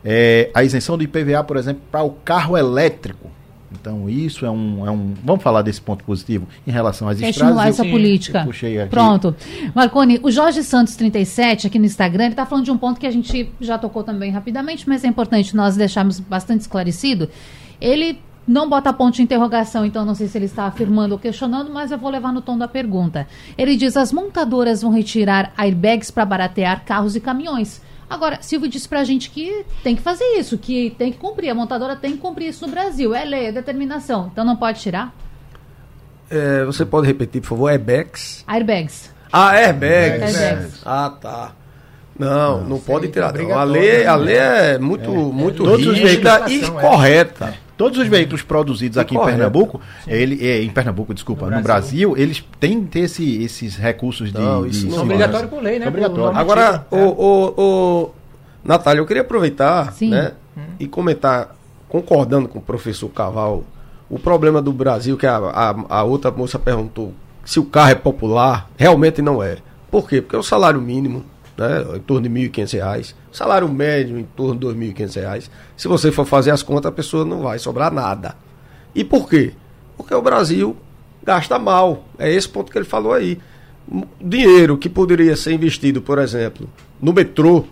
é, 0.05 0.51
a 0.55 0.63
isenção 0.63 0.97
do 0.97 1.03
IPVA, 1.03 1.43
por 1.43 1.57
exemplo, 1.57 1.83
para 1.91 2.05
o 2.05 2.11
carro 2.11 2.57
elétrico. 2.57 3.29
Então, 3.87 4.09
isso 4.09 4.45
é 4.45 4.51
um, 4.51 4.85
é 4.85 4.91
um. 4.91 5.15
Vamos 5.23 5.45
falar 5.45 5.63
desse 5.63 5.81
ponto 5.81 6.03
positivo 6.03 6.49
em 6.67 6.73
relação 6.73 7.09
às 7.09 7.21
Quer 7.21 7.31
estradas. 7.31 7.55
estimular 7.55 7.69
essa 7.69 7.85
política. 7.85 8.43
Pronto. 8.91 9.37
Marconi, 9.73 10.19
o 10.25 10.31
Jorge 10.31 10.65
Santos 10.65 10.97
37, 10.97 11.69
aqui 11.69 11.79
no 11.79 11.85
Instagram, 11.85 12.25
ele 12.25 12.33
está 12.33 12.45
falando 12.45 12.65
de 12.65 12.73
um 12.73 12.77
ponto 12.77 12.99
que 12.99 13.07
a 13.07 13.11
gente 13.13 13.49
já 13.61 13.79
tocou 13.79 14.03
também 14.03 14.33
rapidamente, 14.33 14.89
mas 14.89 15.05
é 15.05 15.07
importante 15.07 15.55
nós 15.55 15.77
deixarmos 15.77 16.19
bastante 16.19 16.63
esclarecido. 16.63 17.29
Ele 17.81 18.19
não 18.45 18.69
bota 18.69 18.93
ponto 18.93 19.15
de 19.15 19.23
interrogação, 19.23 19.87
então 19.87 20.05
não 20.05 20.17
sei 20.17 20.27
se 20.27 20.37
ele 20.37 20.47
está 20.47 20.65
afirmando 20.65 21.13
ou 21.13 21.19
questionando, 21.21 21.73
mas 21.73 21.93
eu 21.93 21.99
vou 21.99 22.11
levar 22.11 22.33
no 22.33 22.43
tom 22.43 22.59
da 22.59 22.67
pergunta. 22.67 23.29
Ele 23.57 23.77
diz: 23.77 23.97
as 23.97 24.13
montadoras 24.13 24.83
vão 24.83 24.91
retirar 24.91 25.53
airbags 25.57 26.11
para 26.11 26.25
baratear 26.25 26.85
carros 26.85 27.15
e 27.15 27.21
caminhões. 27.21 27.81
Agora, 28.09 28.39
Silvio 28.41 28.69
disse 28.69 28.89
pra 28.89 29.03
gente 29.05 29.31
que 29.31 29.65
tem 29.83 29.97
que 29.97 30.03
fazer 30.03 30.25
isso, 30.39 30.57
que 30.57 30.95
tem 30.97 31.13
que 31.13 31.19
cumprir, 31.19 31.51
a 31.51 31.55
montadora 31.55 31.97
tem 31.97 32.13
que 32.13 32.19
cumprir 32.19 32.49
isso 32.49 32.65
no 32.65 32.73
Brasil. 32.73 33.15
É 33.15 33.25
lei, 33.25 33.47
é 33.47 33.53
determinação. 33.53 34.31
Então 34.33 34.45
não 34.45 34.57
pode 34.57 34.81
tirar? 34.81 35.13
É, 36.31 36.65
você 36.65 36.85
pode 36.85 37.07
repetir, 37.07 37.41
por 37.41 37.49
favor, 37.49 37.69
airbags? 37.69 38.45
Airbags. 38.47 39.11
Ah, 39.33 39.51
airbags. 39.51 40.37
airbags. 40.37 40.83
Ah, 40.85 41.13
tá. 41.21 41.53
Não, 42.19 42.61
não, 42.61 42.69
não 42.69 42.79
pode 42.79 43.09
tirar. 43.09 43.33
Não. 43.35 43.59
A 43.59 43.65
lei, 43.65 44.07
a 44.07 44.17
lei 44.17 44.37
é 44.37 44.79
muito, 44.79 45.11
é, 45.11 45.15
muito 45.15 45.69
é, 45.69 45.77
rígida 45.77 46.45
e 46.49 46.61
correta. 46.71 47.55
É. 47.77 47.79
Todos 47.79 47.99
os 47.99 48.09
veículos 48.09 48.43
produzidos 48.43 48.97
aqui 48.97 49.15
em 49.15 49.25
Pernambuco, 49.25 49.81
ele, 50.07 50.47
é, 50.47 50.63
em 50.63 50.71
Pernambuco, 50.71 51.13
desculpa, 51.13 51.45
no 51.45 51.63
Brasil. 51.63 52.09
no 52.09 52.15
Brasil, 52.15 52.17
eles 52.17 52.45
têm 52.59 52.83
que 52.83 52.87
ter 52.87 53.01
esse, 53.01 53.43
esses 53.43 53.77
recursos 53.77 54.33
de. 54.33 54.39
Não, 54.39 54.67
isso 54.67 54.87
de, 54.87 54.91
não 54.91 54.99
é 54.99 55.03
obrigatório 55.03 55.49
por 55.49 55.63
lei, 55.63 55.79
né? 55.79 55.89
Obrigatório. 55.89 56.39
Agora, 56.39 56.87
o, 56.91 56.97
o, 56.97 57.55
o, 57.57 58.11
Natália, 58.65 59.01
eu 59.01 59.07
queria 59.07 59.23
aproveitar 59.23 59.95
né, 60.01 60.33
hum. 60.57 60.61
e 60.81 60.87
comentar, 60.87 61.55
concordando 61.89 62.49
com 62.49 62.59
o 62.59 62.63
professor 62.63 63.09
Caval, 63.11 63.65
o 64.09 64.19
problema 64.19 64.63
do 64.63 64.73
Brasil, 64.73 65.17
que 65.17 65.27
a, 65.27 65.37
a, 65.37 65.99
a 65.99 66.03
outra 66.03 66.31
moça 66.31 66.59
perguntou 66.59 67.13
se 67.45 67.61
o 67.61 67.65
carro 67.65 67.91
é 67.91 67.95
popular, 67.95 68.69
realmente 68.77 69.23
não 69.23 69.43
é. 69.43 69.59
Por 69.91 70.09
quê? 70.09 70.21
Porque 70.21 70.37
o 70.37 70.43
salário 70.43 70.81
mínimo 70.81 71.25
né, 71.57 71.97
em 71.97 72.01
torno 72.01 72.29
de 72.29 72.41
R$ 72.41 72.49
1.500, 72.49 73.15
salário 73.33 73.69
médio 73.69 74.19
em 74.19 74.25
torno 74.25 74.61
de 74.61 74.67
R$ 74.67 74.75
2.500. 74.75 75.49
Se 75.77 75.89
você 75.89 76.13
for 76.13 76.27
fazer 76.27 76.51
as 76.51 76.63
contas, 76.63 76.91
a 76.91 76.93
pessoa 76.93 77.25
não 77.25 77.43
vai 77.43 77.59
sobrar 77.59 77.93
nada. 77.93 78.37
E 78.95 79.05
por 79.05 79.29
quê? 79.29 79.53
Porque 79.97 80.15
o 80.15 80.23
Brasil 80.23 80.77
gasta 81.25 81.59
mal. 81.59 82.05
É 82.19 82.33
esse 82.33 82.49
ponto 82.49 82.71
que 82.71 82.79
ele 82.79 82.85
falou 82.85 83.13
aí. 83.13 83.39
Dinheiro 84.21 84.77
que 84.77 84.89
poderia 84.89 85.37
ser 85.37 85.53
investido, 85.53 86.03
por 86.03 86.19
exemplo, 86.19 86.69
no 87.01 87.13
metrô, 87.13 87.65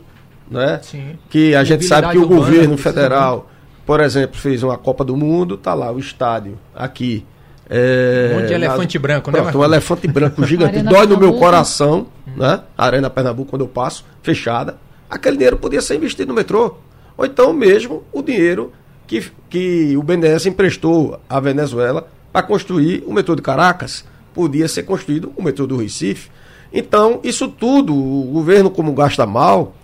né? 0.51 0.81
Sim. 0.83 1.19
Que 1.29 1.55
a 1.55 1.65
gente 1.65 1.85
sabe 1.85 2.13
que 2.13 2.19
o 2.19 2.29
governo 2.29 2.77
federal, 2.77 3.51
por 3.85 4.01
exemplo, 4.01 4.39
fez 4.39 4.63
uma 4.63 4.79
Copa 4.79 5.05
do 5.05 5.17
Mundo, 5.17 5.57
tá 5.57 5.75
lá 5.75 5.91
o 5.91 5.99
estádio 5.99 6.59
aqui 6.75 7.25
é, 7.69 8.31
um 8.33 8.37
monte 8.37 8.49
de 8.49 8.55
elefante 8.55 8.99
nas... 8.99 9.03
branco, 9.03 9.31
né? 9.31 9.41
Pronto, 9.41 9.59
um 9.59 9.65
elefante 9.65 10.07
branco 10.07 10.45
gigante. 10.47 10.83
Dói 10.83 11.07
no 11.07 11.19
meu 11.19 11.35
coração, 11.35 12.07
né? 12.37 12.61
A 12.77 12.87
Arena 12.87 13.09
Pernambuco, 13.09 13.51
quando 13.51 13.63
eu 13.63 13.69
passo, 13.69 14.05
fechada. 14.23 14.77
Aquele 15.09 15.37
dinheiro 15.37 15.57
podia 15.57 15.81
ser 15.81 15.97
investido 15.97 16.29
no 16.29 16.35
metrô. 16.35 16.77
Ou 17.17 17.25
então 17.25 17.53
mesmo 17.53 18.03
o 18.13 18.23
dinheiro 18.23 18.73
que, 19.07 19.25
que 19.49 19.97
o 19.97 20.03
BNDES 20.03 20.47
emprestou 20.47 21.21
à 21.29 21.41
Venezuela 21.41 22.09
para 22.33 22.43
construir 22.43 23.05
o 23.07 23.13
metrô 23.13 23.35
de 23.35 23.43
Caracas. 23.43 24.05
Podia 24.35 24.67
ser 24.69 24.83
construído 24.83 25.33
o 25.37 25.43
metrô 25.43 25.67
do 25.67 25.77
Recife. 25.77 26.31
Então, 26.73 27.21
isso 27.23 27.47
tudo, 27.49 27.95
o 27.95 28.33
governo, 28.33 28.69
como 28.69 28.93
gasta 28.93 29.25
mal, 29.25 29.75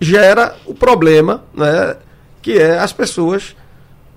gera 0.00 0.56
o 0.66 0.74
problema, 0.74 1.44
né? 1.54 1.96
Que 2.42 2.58
é 2.58 2.78
as 2.78 2.92
pessoas 2.92 3.54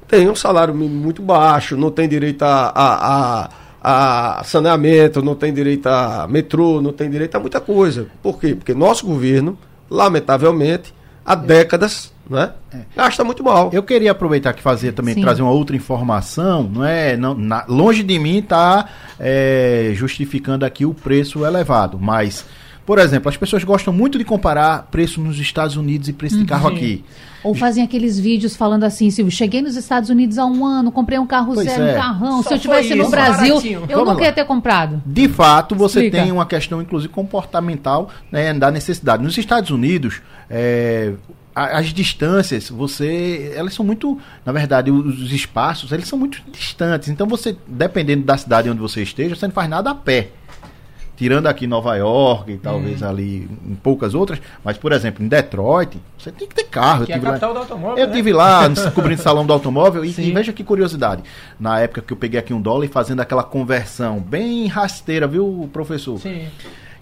tem 0.09 0.27
um 0.27 0.35
salário 0.35 0.73
muito 0.73 1.21
baixo, 1.21 1.77
não 1.77 1.91
tem 1.91 2.09
direito 2.09 2.41
a, 2.41 2.71
a, 2.75 3.49
a, 3.81 4.39
a, 4.39 4.43
saneamento, 4.43 5.21
não 5.21 5.35
tem 5.35 5.53
direito 5.53 5.87
a 5.87 6.27
metrô, 6.27 6.81
não 6.81 6.91
tem 6.91 7.09
direito 7.09 7.35
a 7.35 7.39
muita 7.39 7.61
coisa. 7.61 8.07
Por 8.21 8.39
quê? 8.39 8.55
Porque 8.55 8.73
nosso 8.73 9.05
governo, 9.05 9.55
lamentavelmente, 9.87 10.91
há 11.23 11.35
décadas, 11.35 12.11
né, 12.27 12.53
é. 12.73 12.79
gasta 12.95 13.23
muito 13.23 13.43
mal. 13.43 13.69
Eu 13.71 13.83
queria 13.83 14.11
aproveitar 14.11 14.53
que 14.53 14.63
fazer 14.63 14.93
também 14.93 15.13
Sim. 15.13 15.21
trazer 15.21 15.43
uma 15.43 15.51
outra 15.51 15.75
informação, 15.75 16.63
não 16.63 16.83
é? 16.83 17.15
Não, 17.15 17.35
na, 17.35 17.63
longe 17.67 18.01
de 18.01 18.17
mim 18.17 18.39
está 18.39 18.89
é, 19.19 19.91
justificando 19.93 20.65
aqui 20.65 20.87
o 20.87 20.93
preço 20.93 21.45
elevado, 21.45 21.99
mas 22.01 22.45
por 22.89 22.97
exemplo, 22.97 23.29
as 23.29 23.37
pessoas 23.37 23.63
gostam 23.63 23.93
muito 23.93 24.17
de 24.17 24.23
comparar 24.23 24.87
preço 24.89 25.21
nos 25.21 25.37
Estados 25.37 25.75
Unidos 25.75 26.09
e 26.09 26.13
preço 26.13 26.39
de 26.39 26.45
carro 26.45 26.69
uhum. 26.69 26.75
aqui. 26.75 27.05
Ou 27.43 27.53
fazem 27.53 27.83
aqueles 27.83 28.19
vídeos 28.19 28.55
falando 28.55 28.83
assim, 28.83 29.11
Silvio, 29.11 29.31
cheguei 29.31 29.61
nos 29.61 29.75
Estados 29.75 30.09
Unidos 30.09 30.39
há 30.39 30.45
um 30.47 30.65
ano, 30.65 30.91
comprei 30.91 31.19
um 31.19 31.27
carro 31.27 31.53
pois 31.53 31.69
zero, 31.69 31.83
é. 31.83 31.91
um 31.91 31.95
carrão. 31.95 32.41
Só 32.41 32.49
Se 32.49 32.55
eu 32.55 32.59
tivesse 32.59 32.95
no 32.95 33.07
Brasil, 33.07 33.53
baratinho. 33.57 33.83
eu 33.87 33.95
Vamos 33.99 34.13
nunca 34.13 34.25
ia 34.25 34.33
ter 34.33 34.43
comprado. 34.43 35.03
De 35.05 35.27
fato, 35.27 35.75
você 35.75 36.05
Explica. 36.05 36.23
tem 36.23 36.31
uma 36.31 36.47
questão, 36.47 36.81
inclusive, 36.81 37.13
comportamental 37.13 38.09
né, 38.31 38.51
da 38.55 38.71
necessidade. 38.71 39.21
Nos 39.21 39.37
Estados 39.37 39.69
Unidos, 39.69 40.23
é, 40.49 41.13
as 41.53 41.93
distâncias, 41.93 42.71
você, 42.71 43.53
elas 43.55 43.75
são 43.75 43.85
muito, 43.85 44.17
na 44.43 44.51
verdade, 44.51 44.89
os 44.89 45.31
espaços, 45.31 45.91
eles 45.91 46.07
são 46.07 46.17
muito 46.17 46.41
distantes. 46.51 47.07
Então 47.07 47.27
você, 47.27 47.55
dependendo 47.67 48.23
da 48.23 48.35
cidade 48.35 48.67
onde 48.67 48.79
você 48.79 49.03
esteja, 49.03 49.35
você 49.35 49.45
não 49.45 49.53
faz 49.53 49.69
nada 49.69 49.91
a 49.91 49.93
pé 49.93 50.29
tirando 51.19 51.47
aqui 51.47 51.67
Nova 51.67 51.97
York 51.97 52.53
e 52.53 52.57
talvez 52.57 53.01
hum. 53.01 53.09
ali 53.09 53.49
em 53.67 53.75
poucas 53.75 54.13
outras, 54.13 54.39
mas 54.63 54.77
por 54.77 54.93
exemplo, 54.93 55.21
em 55.21 55.27
Detroit, 55.27 55.99
você 56.17 56.31
tem 56.31 56.47
que 56.47 56.55
ter 56.55 56.63
carro. 56.63 57.05
Que 57.05 57.11
eu 57.11 57.17
é 57.17 57.19
a 57.19 57.21
capital 57.21 57.49
lá, 57.49 57.55
do 57.55 57.59
automóvel. 57.59 57.97
Eu 57.97 58.07
né? 58.07 58.13
tive 58.13 58.31
lá 58.31 58.61
cobrindo 58.95 59.21
salão 59.21 59.45
do 59.45 59.51
automóvel 59.51 60.05
e, 60.05 60.15
e, 60.17 60.31
veja 60.31 60.53
que 60.53 60.63
curiosidade. 60.63 61.21
Na 61.59 61.77
época 61.77 62.01
que 62.01 62.13
eu 62.13 62.17
peguei 62.17 62.39
aqui 62.39 62.53
um 62.53 62.61
dólar 62.61 62.85
e 62.85 62.87
fazendo 62.87 63.19
aquela 63.19 63.43
conversão 63.43 64.21
bem 64.21 64.65
rasteira, 64.67 65.27
viu, 65.27 65.69
professor? 65.73 66.17
Sim. 66.19 66.47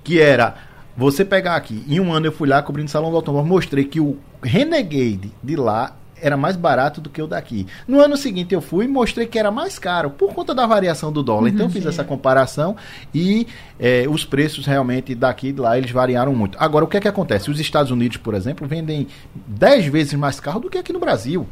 Que 0.03 0.20
era 0.20 0.55
você 0.97 1.24
pegar 1.24 1.55
aqui, 1.55 1.86
em 1.88 1.99
um 1.99 2.11
ano 2.11 2.26
eu 2.26 2.32
fui 2.32 2.49
lá 2.49 2.63
cobrindo 2.63 2.89
salão 2.89 3.11
do 3.11 3.18
automóvel, 3.18 3.47
mostrei 3.47 3.84
que 3.84 3.99
o 3.99 4.18
Renegade 4.41 5.32
de 5.43 5.55
lá 5.55 5.95
era 6.22 6.38
mais 6.38 6.55
barato 6.55 6.99
do 6.99 7.09
que 7.09 7.22
o 7.22 7.28
daqui. 7.28 7.68
No 7.88 7.99
ano 7.99 8.18
seguinte 8.18 8.53
eu 8.53 8.61
fui 8.61 8.86
e 8.86 8.88
mostrei 8.88 9.28
que 9.28 9.38
era 9.38 9.51
mais 9.51 9.78
caro 9.78 10.09
por 10.09 10.34
conta 10.34 10.53
da 10.53 10.65
variação 10.65 11.11
do 11.11 11.24
dólar. 11.24 11.43
Uhum, 11.43 11.47
então 11.49 11.65
eu 11.68 11.70
fiz 11.70 11.84
sim. 11.84 11.89
essa 11.89 12.03
comparação 12.03 12.76
e 13.13 13.47
é, 13.80 14.05
os 14.09 14.26
preços 14.26 14.65
realmente 14.65 15.13
daqui 15.13 15.49
e 15.49 15.51
de 15.51 15.61
lá 15.61 15.78
eles 15.78 15.91
variaram 15.91 16.36
muito. 16.36 16.57
Agora 16.59 16.86
o 16.86 16.88
que 16.88 16.97
é 16.97 16.99
que 16.99 17.07
acontece? 17.07 17.49
Os 17.51 17.59
Estados 17.59 17.91
Unidos, 17.91 18.18
por 18.18 18.34
exemplo, 18.34 18.68
vendem 18.68 19.07
10 19.47 19.88
vezes 19.88 20.13
mais 20.13 20.39
carro 20.39 20.59
do 20.59 20.70
que 20.70 20.78
aqui 20.78 20.91
no 20.91 20.99
Brasil. 20.99 21.47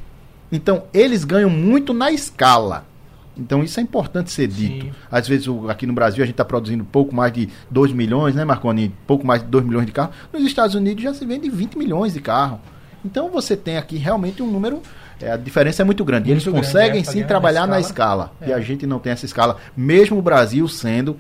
Então 0.51 0.84
eles 0.93 1.24
ganham 1.24 1.49
muito 1.49 1.93
na 1.93 2.11
escala. 2.11 2.86
Então 3.38 3.63
isso 3.63 3.80
é 3.80 3.84
importante 3.84 4.32
ser 4.32 4.47
dito. 4.47 4.86
Sim. 4.86 4.91
Às 5.11 5.28
vezes 5.28 5.47
aqui 5.68 5.86
no 5.86 5.93
Brasil 5.93 6.24
a 6.24 6.26
gente 6.26 6.34
está 6.34 6.45
produzindo 6.45 6.86
pouco 6.86 7.13
mais 7.13 7.34
de 7.34 7.49
2 7.70 7.91
milhões, 7.91 8.34
né, 8.34 8.45
Marconi? 8.45 8.93
Pouco 9.05 9.28
mais 9.28 9.41
de 9.41 9.47
2 9.49 9.66
milhões 9.66 9.86
de 9.86 9.91
carros. 9.91 10.16
Nos 10.32 10.43
Estados 10.43 10.76
Unidos 10.76 11.03
já 11.03 11.13
se 11.13 11.26
vende 11.26 11.49
20 11.49 11.78
milhões 11.78 12.13
de 12.13 12.22
carros. 12.22 12.59
Então 13.06 13.30
você 13.30 13.56
tem 13.56 13.78
aqui 13.78 13.97
realmente 13.97 14.41
um 14.41 14.51
número. 14.51 14.82
É, 15.22 15.32
a 15.32 15.38
diferença 15.38 15.84
é 15.84 15.86
muito 15.86 16.03
grande. 16.03 16.30
Muito 16.30 16.49
Eles 16.49 16.60
conseguem 16.60 17.03
grande, 17.03 17.10
é, 17.10 17.12
sim 17.12 17.24
trabalhar 17.24 17.68
na 17.68 17.80
escala. 17.80 18.26
Na 18.26 18.32
escala 18.32 18.32
é. 18.41 18.49
E 18.49 18.53
a 18.53 18.60
gente 18.60 18.86
não 18.86 18.99
tem 18.99 19.14
essa 19.14 19.26
escala, 19.26 19.58
mesmo 19.78 20.18
o 20.18 20.22
Brasil 20.22 20.68
sendo 20.68 21.18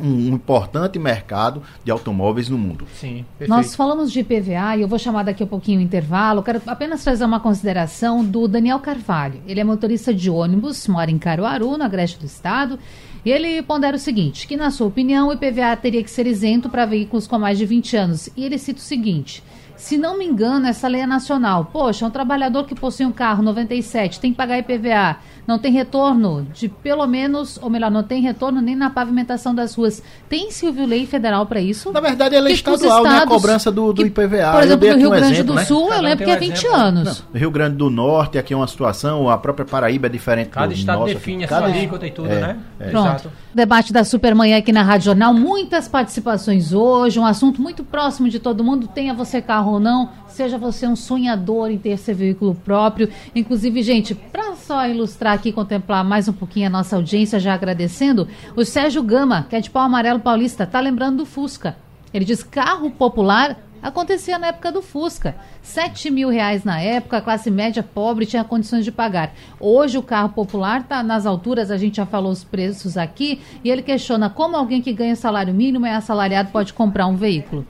um, 0.00 0.06
um, 0.06 0.34
importante 0.34 0.98
mercado 0.98 1.62
de 1.84 1.90
automóveis 1.90 2.48
no 2.48 2.58
mundo. 2.58 2.86
Sim, 2.94 3.24
perfeito. 3.38 3.48
Nós 3.48 3.74
falamos 3.74 4.12
de 4.12 4.20
IPVA 4.20 4.76
e 4.76 4.82
eu 4.82 4.88
vou 4.88 4.98
chamar 4.98 5.22
daqui 5.22 5.42
a 5.42 5.46
pouquinho 5.46 5.78
o 5.78 5.82
intervalo. 5.82 6.42
Quero 6.42 6.60
apenas 6.66 7.02
trazer 7.02 7.24
uma 7.24 7.40
consideração 7.40 8.24
do 8.24 8.48
Daniel 8.48 8.80
Carvalho. 8.80 9.40
Ele 9.46 9.60
é 9.60 9.64
motorista 9.64 10.12
de 10.12 10.28
ônibus, 10.28 10.86
mora 10.88 11.10
em 11.10 11.18
Caruaru, 11.18 11.78
no 11.78 11.84
Agreste 11.84 12.18
do 12.18 12.26
Estado. 12.26 12.78
E 13.24 13.30
ele 13.30 13.62
pondera 13.62 13.96
o 13.96 14.00
seguinte, 14.00 14.46
que 14.46 14.56
na 14.56 14.70
sua 14.70 14.86
opinião 14.86 15.28
o 15.28 15.32
IPVA 15.32 15.74
teria 15.76 16.02
que 16.02 16.10
ser 16.10 16.26
isento 16.26 16.68
para 16.68 16.84
veículos 16.84 17.26
com 17.26 17.38
mais 17.38 17.56
de 17.56 17.64
20 17.64 17.96
anos. 17.96 18.28
E 18.36 18.44
ele 18.44 18.58
cita 18.58 18.80
o 18.80 18.82
seguinte... 18.82 19.42
Se 19.84 19.98
não 19.98 20.16
me 20.16 20.24
engano, 20.24 20.66
essa 20.66 20.88
lei 20.88 21.02
é 21.02 21.06
nacional. 21.06 21.66
Poxa, 21.66 22.06
um 22.06 22.10
trabalhador 22.10 22.64
que 22.64 22.74
possui 22.74 23.04
um 23.04 23.12
carro 23.12 23.42
97 23.42 24.18
tem 24.18 24.30
que 24.30 24.36
pagar 24.38 24.58
IPVA 24.58 25.18
não 25.46 25.58
tem 25.58 25.72
retorno 25.72 26.46
de 26.52 26.68
pelo 26.68 27.06
menos, 27.06 27.58
ou 27.62 27.70
melhor, 27.70 27.90
não 27.90 28.02
tem 28.02 28.22
retorno 28.22 28.60
nem 28.60 28.74
na 28.74 28.90
pavimentação 28.90 29.54
das 29.54 29.74
ruas. 29.74 30.02
Tem 30.28 30.50
Silvio 30.50 30.86
Lei 30.86 31.06
Federal 31.06 31.46
para 31.46 31.60
isso? 31.60 31.92
Na 31.92 32.00
verdade, 32.00 32.34
ela 32.34 32.48
é 32.48 32.52
estadual, 32.52 32.98
estados, 32.98 33.10
né? 33.10 33.18
A 33.18 33.26
cobrança 33.26 33.70
do, 33.70 33.92
do 33.92 34.06
IPVA. 34.06 34.52
Por 34.52 34.62
exemplo, 34.62 34.88
no 34.88 34.96
Rio 34.96 35.08
um 35.08 35.10
Grande 35.10 35.32
exemplo, 35.34 35.52
do 35.52 35.54
né? 35.54 35.64
Sul, 35.64 35.92
eu 35.92 36.00
lembro 36.00 36.24
que 36.24 36.30
é 36.30 36.36
20 36.36 36.52
exemplo. 36.52 36.76
anos. 36.76 37.24
Não, 37.32 37.40
Rio 37.40 37.50
Grande 37.50 37.76
do 37.76 37.90
Norte, 37.90 38.38
aqui 38.38 38.52
é 38.54 38.56
uma 38.56 38.66
situação, 38.66 39.28
a 39.28 39.38
própria 39.38 39.64
Paraíba 39.64 40.06
é 40.06 40.10
diferente 40.10 40.50
Cada 40.50 40.68
do 40.68 40.72
estado 40.74 41.00
nosso, 41.00 41.14
define 41.14 41.44
a 41.44 41.48
sua 41.48 41.64
alíquota 41.64 42.06
e 42.06 42.10
tudo, 42.10 42.30
é, 42.30 42.40
né? 42.40 42.56
É. 42.80 42.90
Pronto. 42.90 43.06
Exato. 43.06 43.32
Debate 43.54 43.92
da 43.92 44.02
Supermanhã 44.02 44.58
aqui 44.58 44.72
na 44.72 44.82
Rádio 44.82 45.06
Jornal, 45.06 45.32
muitas 45.32 45.86
participações 45.86 46.72
hoje, 46.72 47.20
um 47.20 47.26
assunto 47.26 47.62
muito 47.62 47.84
próximo 47.84 48.28
de 48.28 48.38
todo 48.38 48.64
mundo, 48.64 48.88
tenha 48.88 49.14
você 49.14 49.40
carro 49.40 49.74
ou 49.74 49.80
não, 49.80 50.08
seja 50.34 50.58
você 50.58 50.86
um 50.86 50.96
sonhador 50.96 51.70
em 51.70 51.78
ter 51.78 51.96
seu 51.96 52.14
veículo 52.14 52.54
próprio. 52.54 53.08
Inclusive, 53.34 53.82
gente, 53.82 54.14
para 54.14 54.56
só 54.56 54.86
ilustrar 54.88 55.34
aqui, 55.34 55.52
contemplar 55.52 56.04
mais 56.04 56.28
um 56.28 56.32
pouquinho 56.32 56.66
a 56.66 56.70
nossa 56.70 56.96
audiência, 56.96 57.38
já 57.38 57.54
agradecendo, 57.54 58.28
o 58.56 58.64
Sérgio 58.64 59.02
Gama, 59.02 59.46
que 59.48 59.54
é 59.54 59.60
de 59.60 59.70
pau 59.70 59.82
amarelo 59.82 60.20
paulista, 60.20 60.66
tá 60.66 60.80
lembrando 60.80 61.18
do 61.18 61.26
Fusca. 61.26 61.76
Ele 62.12 62.24
diz 62.24 62.42
carro 62.42 62.90
popular 62.90 63.58
acontecia 63.80 64.38
na 64.38 64.46
época 64.46 64.72
do 64.72 64.80
Fusca. 64.80 65.36
7 65.62 66.10
mil 66.10 66.30
reais 66.30 66.64
na 66.64 66.80
época, 66.80 67.18
a 67.18 67.20
classe 67.20 67.50
média 67.50 67.82
pobre 67.82 68.24
tinha 68.24 68.42
condições 68.42 68.84
de 68.84 68.90
pagar. 68.90 69.34
Hoje 69.60 69.98
o 69.98 70.02
carro 70.02 70.30
popular 70.30 70.80
está 70.80 71.02
nas 71.02 71.26
alturas, 71.26 71.70
a 71.70 71.76
gente 71.76 71.98
já 71.98 72.06
falou 72.06 72.32
os 72.32 72.42
preços 72.42 72.96
aqui, 72.96 73.42
e 73.62 73.70
ele 73.70 73.82
questiona 73.82 74.30
como 74.30 74.56
alguém 74.56 74.80
que 74.80 74.92
ganha 74.92 75.14
salário 75.14 75.52
mínimo 75.52 75.84
é 75.84 75.94
assalariado 75.94 76.50
pode 76.50 76.72
comprar 76.72 77.06
um 77.06 77.16
veículo. 77.16 77.66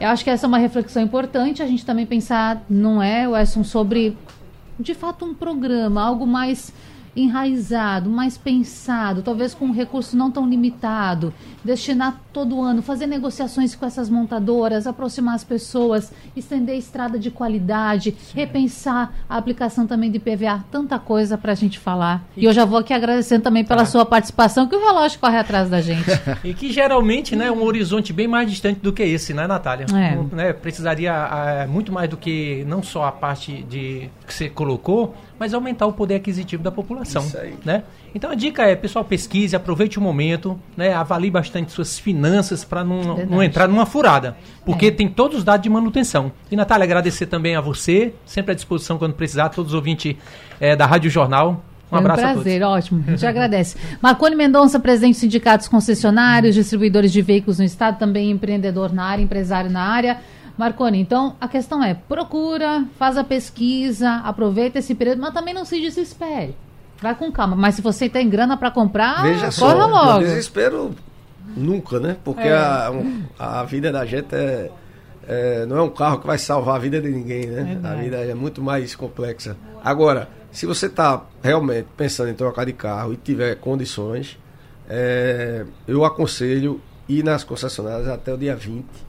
Eu 0.00 0.08
acho 0.08 0.22
que 0.22 0.30
essa 0.30 0.46
é 0.46 0.48
uma 0.48 0.58
reflexão 0.58 1.02
importante, 1.02 1.62
a 1.62 1.66
gente 1.66 1.84
também 1.84 2.06
pensar, 2.06 2.62
não 2.70 3.02
é, 3.02 3.26
Wesson, 3.28 3.64
sobre 3.64 4.16
de 4.78 4.94
fato 4.94 5.24
um 5.24 5.34
programa, 5.34 6.02
algo 6.02 6.26
mais 6.26 6.72
enraizado, 7.22 8.08
mais 8.08 8.38
pensado, 8.38 9.22
talvez 9.22 9.54
com 9.54 9.66
um 9.66 9.72
recurso 9.72 10.16
não 10.16 10.30
tão 10.30 10.48
limitado, 10.48 11.32
destinar 11.64 12.20
todo 12.32 12.62
ano, 12.62 12.82
fazer 12.82 13.06
negociações 13.06 13.74
com 13.74 13.84
essas 13.84 14.08
montadoras, 14.08 14.86
aproximar 14.86 15.34
as 15.34 15.44
pessoas, 15.44 16.12
estender 16.36 16.74
a 16.74 16.78
estrada 16.78 17.18
de 17.18 17.30
qualidade, 17.30 18.14
Sim. 18.18 18.38
repensar 18.38 19.12
a 19.28 19.36
aplicação 19.36 19.86
também 19.86 20.10
de 20.10 20.18
PVA, 20.18 20.64
tanta 20.70 20.98
coisa 20.98 21.36
para 21.36 21.52
a 21.52 21.54
gente 21.54 21.78
falar. 21.78 22.24
E, 22.36 22.42
e, 22.42 22.44
eu 22.44 22.52
já 22.52 22.64
vou 22.64 22.78
aqui 22.78 22.92
agradecendo 22.92 23.42
também 23.42 23.64
pela 23.64 23.80
tá. 23.80 23.86
sua 23.86 24.06
participação, 24.06 24.66
que 24.66 24.76
o 24.76 24.80
relógio 24.80 25.18
corre 25.18 25.38
atrás 25.38 25.68
da 25.68 25.80
gente. 25.80 26.08
e 26.44 26.54
que 26.54 26.70
geralmente 26.70 27.34
né, 27.34 27.46
é 27.46 27.52
um 27.52 27.62
horizonte 27.62 28.12
bem 28.12 28.28
mais 28.28 28.48
distante 28.48 28.80
do 28.80 28.92
que 28.92 29.02
esse, 29.02 29.34
né, 29.34 29.46
Natália? 29.46 29.86
É. 29.92 30.16
Um, 30.16 30.34
né, 30.34 30.52
precisaria 30.52 31.12
é, 31.12 31.66
muito 31.66 31.92
mais 31.92 32.08
do 32.08 32.16
que 32.16 32.64
não 32.68 32.82
só 32.82 33.04
a 33.04 33.12
parte 33.12 33.62
de 33.64 34.08
que 34.26 34.32
você 34.32 34.48
colocou, 34.48 35.14
mas 35.38 35.54
aumentar 35.54 35.86
o 35.86 35.92
poder 35.92 36.16
aquisitivo 36.16 36.62
da 36.62 36.70
população. 36.70 37.24
Né? 37.64 37.84
Então 38.14 38.30
a 38.30 38.34
dica 38.34 38.62
é, 38.64 38.74
pessoal, 38.74 39.04
pesquise, 39.04 39.54
aproveite 39.54 39.98
o 39.98 40.02
momento, 40.02 40.58
né, 40.76 40.92
avalie 40.92 41.30
bastante 41.30 41.72
suas 41.72 41.98
finanças 41.98 42.64
para 42.64 42.82
não, 42.82 43.18
não 43.26 43.42
entrar 43.42 43.68
numa 43.68 43.86
furada. 43.86 44.36
Porque 44.64 44.86
é. 44.86 44.90
tem 44.90 45.08
todos 45.08 45.38
os 45.38 45.44
dados 45.44 45.62
de 45.62 45.70
manutenção. 45.70 46.32
E, 46.50 46.56
Natália, 46.56 46.84
agradecer 46.84 47.26
também 47.26 47.56
a 47.56 47.60
você, 47.60 48.14
sempre 48.26 48.52
à 48.52 48.54
disposição 48.54 48.98
quando 48.98 49.14
precisar, 49.14 49.48
todos 49.50 49.72
os 49.72 49.74
ouvintes 49.74 50.16
é, 50.60 50.74
da 50.74 50.86
Rádio 50.86 51.10
Jornal. 51.10 51.64
Um 51.86 51.90
Foi 51.90 51.98
abraço 52.00 52.20
um 52.20 52.32
prazer, 52.34 52.62
ótimo. 52.62 53.04
A 53.06 53.10
gente 53.12 53.24
agradece. 53.26 53.76
Marconi 54.02 54.36
Mendonça, 54.36 54.78
presidente 54.78 55.12
dos 55.12 55.20
sindicatos 55.20 55.68
concessionários, 55.68 56.54
distribuidores 56.54 57.12
de 57.12 57.22
veículos 57.22 57.58
no 57.58 57.64
estado, 57.64 57.98
também 57.98 58.30
empreendedor 58.30 58.92
na 58.92 59.04
área, 59.04 59.22
empresário 59.22 59.70
na 59.70 59.82
área. 59.82 60.18
Marconi, 60.58 60.98
então 60.98 61.36
a 61.40 61.46
questão 61.46 61.82
é: 61.82 61.94
procura, 61.94 62.84
faz 62.98 63.16
a 63.16 63.22
pesquisa, 63.22 64.16
aproveita 64.24 64.80
esse 64.80 64.92
período, 64.92 65.22
mas 65.22 65.32
também 65.32 65.54
não 65.54 65.64
se 65.64 65.80
desespere. 65.80 66.56
Vai 67.00 67.14
com 67.14 67.30
calma. 67.30 67.54
Mas 67.54 67.76
se 67.76 67.82
você 67.82 68.08
tem 68.08 68.28
grana 68.28 68.56
para 68.56 68.72
comprar, 68.72 69.22
Veja 69.22 69.52
corra 69.52 69.52
só, 69.52 69.86
logo. 69.86 70.18
desespero 70.18 70.94
nunca, 71.56 72.00
né? 72.00 72.16
Porque 72.24 72.48
é. 72.48 72.56
a, 72.56 72.90
a 73.38 73.62
vida 73.62 73.92
da 73.92 74.04
gente 74.04 74.34
é, 74.34 74.68
é, 75.28 75.66
não 75.66 75.78
é 75.78 75.82
um 75.82 75.90
carro 75.90 76.18
que 76.18 76.26
vai 76.26 76.38
salvar 76.38 76.74
a 76.74 76.78
vida 76.80 77.00
de 77.00 77.08
ninguém, 77.08 77.46
né? 77.46 77.80
A 77.84 77.94
vida 77.94 78.16
é 78.16 78.34
muito 78.34 78.60
mais 78.60 78.96
complexa. 78.96 79.56
Agora, 79.84 80.28
se 80.50 80.66
você 80.66 80.86
está 80.86 81.22
realmente 81.40 81.86
pensando 81.96 82.30
em 82.30 82.34
trocar 82.34 82.66
de 82.66 82.72
carro 82.72 83.12
e 83.12 83.16
tiver 83.16 83.54
condições, 83.54 84.36
é, 84.88 85.64
eu 85.86 86.04
aconselho 86.04 86.80
ir 87.08 87.22
nas 87.22 87.44
concessionárias 87.44 88.08
até 88.08 88.34
o 88.34 88.36
dia 88.36 88.56
20 88.56 89.07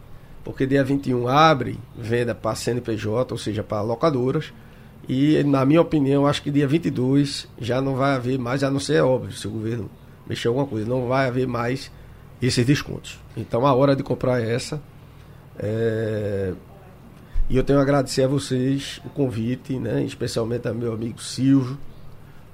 porque 0.49 0.65
dia 0.65 0.83
21 0.83 1.27
abre 1.27 1.77
venda 1.95 2.33
para 2.33 2.55
CNPJ, 2.55 3.31
ou 3.31 3.37
seja, 3.37 3.61
para 3.61 3.83
locadoras. 3.83 4.51
E, 5.07 5.43
na 5.43 5.63
minha 5.63 5.79
opinião, 5.79 6.25
acho 6.25 6.41
que 6.41 6.49
dia 6.49 6.67
22 6.67 7.47
já 7.61 7.79
não 7.79 7.95
vai 7.95 8.15
haver 8.15 8.39
mais, 8.39 8.63
a 8.63 8.71
não 8.71 8.79
ser, 8.79 8.95
é 8.95 9.03
óbvio, 9.03 9.31
se 9.31 9.47
o 9.47 9.51
governo 9.51 9.91
mexer 10.27 10.47
alguma 10.47 10.65
coisa, 10.65 10.89
não 10.89 11.07
vai 11.07 11.27
haver 11.27 11.45
mais 11.45 11.91
esses 12.41 12.65
descontos. 12.65 13.19
Então, 13.37 13.63
a 13.63 13.75
hora 13.75 13.95
de 13.95 14.01
comprar 14.01 14.41
é 14.41 14.51
essa. 14.51 14.81
É... 15.59 16.51
E 17.47 17.55
eu 17.55 17.63
tenho 17.63 17.77
a 17.77 17.83
agradecer 17.83 18.23
a 18.23 18.27
vocês 18.27 18.99
o 19.05 19.09
convite, 19.09 19.77
né? 19.77 20.03
especialmente 20.03 20.67
a 20.67 20.73
meu 20.73 20.93
amigo 20.93 21.21
Silvio, 21.21 21.77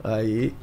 aí, 0.03 0.53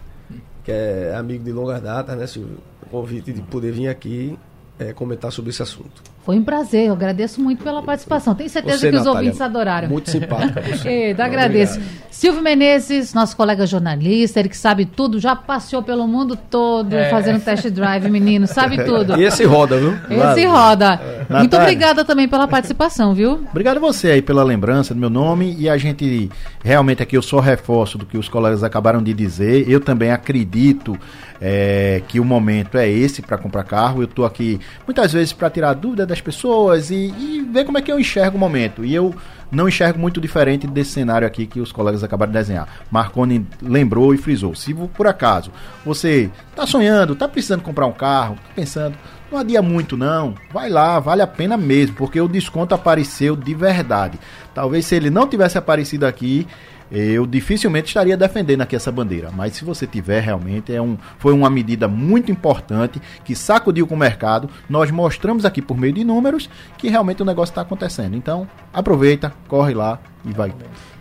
que 0.62 0.70
é 0.70 1.14
amigo 1.16 1.43
de 1.43 1.51
longa 1.51 1.80
data, 1.80 2.14
né, 2.14 2.26
Silvio? 2.26 2.59
O 2.83 2.91
convite 2.91 3.33
de 3.33 3.41
poder 3.41 3.72
vir 3.72 3.89
aqui 3.89 4.39
é, 4.78 4.93
comentar 4.93 5.33
sobre 5.33 5.49
esse 5.49 5.62
assunto. 5.62 6.11
Foi 6.24 6.38
um 6.38 6.44
prazer, 6.44 6.86
eu 6.86 6.92
agradeço 6.92 7.40
muito 7.40 7.64
pela 7.64 7.82
participação. 7.82 8.32
Tenho 8.32 8.48
certeza 8.48 8.78
você, 8.78 8.90
que 8.90 8.96
os 8.96 9.04
Natália, 9.04 9.18
ouvintes 9.18 9.40
adoraram. 9.40 9.88
Muito 9.88 10.08
simpática. 10.08 10.62
Você. 10.72 11.16
agradeço. 11.18 11.74
Obrigado. 11.78 12.02
Silvio 12.10 12.42
Menezes, 12.42 13.12
nosso 13.12 13.36
colega 13.36 13.66
jornalista, 13.66 14.38
ele 14.38 14.48
que 14.48 14.56
sabe 14.56 14.84
tudo, 14.84 15.18
já 15.18 15.34
passeou 15.34 15.82
pelo 15.82 16.06
mundo 16.06 16.36
todo 16.36 16.94
é. 16.94 17.08
fazendo 17.08 17.40
test 17.40 17.68
drive, 17.70 18.08
menino, 18.08 18.46
sabe 18.46 18.76
tudo. 18.84 19.18
E 19.18 19.24
esse 19.24 19.44
roda, 19.44 19.78
viu? 19.78 19.96
Esse 20.08 20.46
roda. 20.46 21.00
É. 21.28 21.38
Muito 21.38 21.56
obrigada 21.56 22.04
também 22.04 22.28
pela 22.28 22.46
participação, 22.46 23.14
viu? 23.14 23.44
Obrigado 23.50 23.78
a 23.78 23.80
você 23.80 24.12
aí 24.12 24.22
pela 24.22 24.44
lembrança 24.44 24.94
do 24.94 25.00
meu 25.00 25.10
nome 25.10 25.56
e 25.58 25.68
a 25.68 25.76
gente 25.76 26.30
realmente 26.62 27.02
aqui 27.02 27.16
eu 27.16 27.22
só 27.22 27.40
reforço 27.40 27.98
do 27.98 28.06
que 28.06 28.16
os 28.16 28.28
colegas 28.28 28.62
acabaram 28.62 29.02
de 29.02 29.12
dizer. 29.12 29.68
Eu 29.68 29.80
também 29.80 30.12
acredito 30.12 30.96
é, 31.40 32.02
que 32.06 32.20
o 32.20 32.24
momento 32.24 32.78
é 32.78 32.88
esse 32.88 33.20
para 33.20 33.36
comprar 33.36 33.64
carro. 33.64 34.02
Eu 34.02 34.04
estou 34.04 34.24
aqui 34.24 34.60
muitas 34.86 35.12
vezes 35.12 35.32
para 35.32 35.50
tirar 35.50 35.74
dúvida 35.74 36.06
das 36.12 36.20
pessoas 36.20 36.90
e, 36.90 37.12
e, 37.18 37.48
ver 37.50 37.64
como 37.64 37.78
é 37.78 37.82
que 37.82 37.90
eu 37.90 37.98
enxergo 37.98 38.36
o 38.36 38.40
momento. 38.40 38.84
E 38.84 38.94
eu 38.94 39.14
não 39.50 39.66
enxergo 39.66 39.98
muito 39.98 40.20
diferente 40.20 40.66
desse 40.66 40.90
cenário 40.90 41.26
aqui 41.26 41.46
que 41.46 41.58
os 41.58 41.72
colegas 41.72 42.04
acabaram 42.04 42.30
de 42.30 42.38
desenhar. 42.38 42.68
Marconi 42.90 43.46
lembrou 43.62 44.14
e 44.14 44.18
frisou. 44.18 44.54
Se 44.54 44.74
por 44.74 45.06
acaso 45.06 45.50
você 45.84 46.30
está 46.50 46.66
sonhando, 46.66 47.14
está 47.14 47.26
precisando 47.26 47.62
comprar 47.62 47.86
um 47.86 47.92
carro, 47.92 48.36
tá 48.36 48.50
pensando, 48.54 48.94
não 49.30 49.38
adia 49.38 49.62
muito 49.62 49.96
não, 49.96 50.34
vai 50.52 50.68
lá, 50.68 51.00
vale 51.00 51.22
a 51.22 51.26
pena 51.26 51.56
mesmo, 51.56 51.96
porque 51.96 52.20
o 52.20 52.28
desconto 52.28 52.74
apareceu 52.74 53.34
de 53.34 53.54
verdade. 53.54 54.18
Talvez 54.54 54.84
se 54.84 54.94
ele 54.94 55.08
não 55.08 55.26
tivesse 55.26 55.56
aparecido 55.56 56.06
aqui, 56.06 56.46
eu 56.93 57.26
dificilmente 57.26 57.88
estaria 57.88 58.16
defendendo 58.16 58.61
aqui 58.61 58.76
essa 58.76 58.93
bandeira. 58.93 59.30
Mas 59.30 59.55
se 59.55 59.64
você 59.64 59.86
tiver 59.86 60.20
realmente, 60.20 60.74
é 60.74 60.82
um, 60.82 60.99
foi 61.18 61.32
uma 61.32 61.49
medida 61.49 61.88
muito 61.88 62.30
importante 62.30 63.01
que 63.24 63.34
sacudiu 63.34 63.86
com 63.86 63.95
o 63.95 63.99
mercado. 63.99 64.51
Nós 64.68 64.90
mostramos 64.90 65.47
aqui 65.47 65.62
por 65.62 65.76
meio 65.76 65.95
de 65.95 66.05
números 66.05 66.51
que 66.76 66.90
realmente 66.90 67.22
o 67.22 67.24
negócio 67.24 67.53
está 67.53 67.62
acontecendo. 67.62 68.14
Então, 68.14 68.47
aproveita, 68.72 69.32
corre 69.49 69.72
lá 69.72 69.99
e 70.22 70.32
vai. 70.32 70.53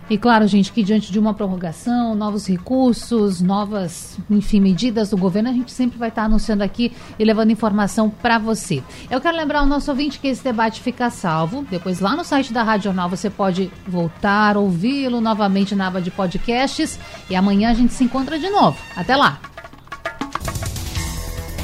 E 0.10 0.18
claro, 0.18 0.46
gente, 0.46 0.72
que 0.72 0.84
diante 0.84 1.12
de 1.12 1.18
uma 1.18 1.34
prorrogação, 1.34 2.14
novos 2.16 2.48
recursos, 2.48 3.42
novas, 3.42 4.18
enfim, 4.30 4.60
medidas 4.60 5.10
do 5.10 5.18
governo, 5.18 5.50
a 5.50 5.54
gente 5.54 5.72
sempre 5.72 5.98
vai 5.98 6.10
estar 6.10 6.24
anunciando 6.24 6.64
aqui 6.64 6.92
e 7.18 7.24
levando 7.24 7.52
informação 7.52 8.10
para 8.10 8.38
você. 8.38 8.84
Eu 9.10 9.22
quero 9.22 9.38
lembrar 9.38 9.60
ao 9.60 9.66
nosso 9.66 9.90
ouvinte 9.90 10.20
que 10.20 10.28
esse 10.28 10.44
debate 10.44 10.82
fica 10.82 11.10
salvo. 11.10 11.66
Depois, 11.70 12.00
lá 12.00 12.16
no 12.16 12.24
site 12.26 12.52
da 12.52 12.64
Rádio 12.64 12.86
Jornal, 12.86 13.10
você 13.10 13.30
pode 13.30 13.72
voltar, 13.88 14.58
ouvi-lo 14.58 15.22
novamente 15.22 15.76
na 15.76 15.88
aba 15.88 16.02
de 16.02 16.12
podcasts. 16.12 17.00
E 17.30 17.36
amanhã 17.36 17.72
a 17.72 17.74
gente 17.74 17.94
se 17.94 18.04
encontra 18.04 18.38
de 18.38 18.50
novo. 18.50 18.78
Até 18.96 19.16
lá! 19.16 19.40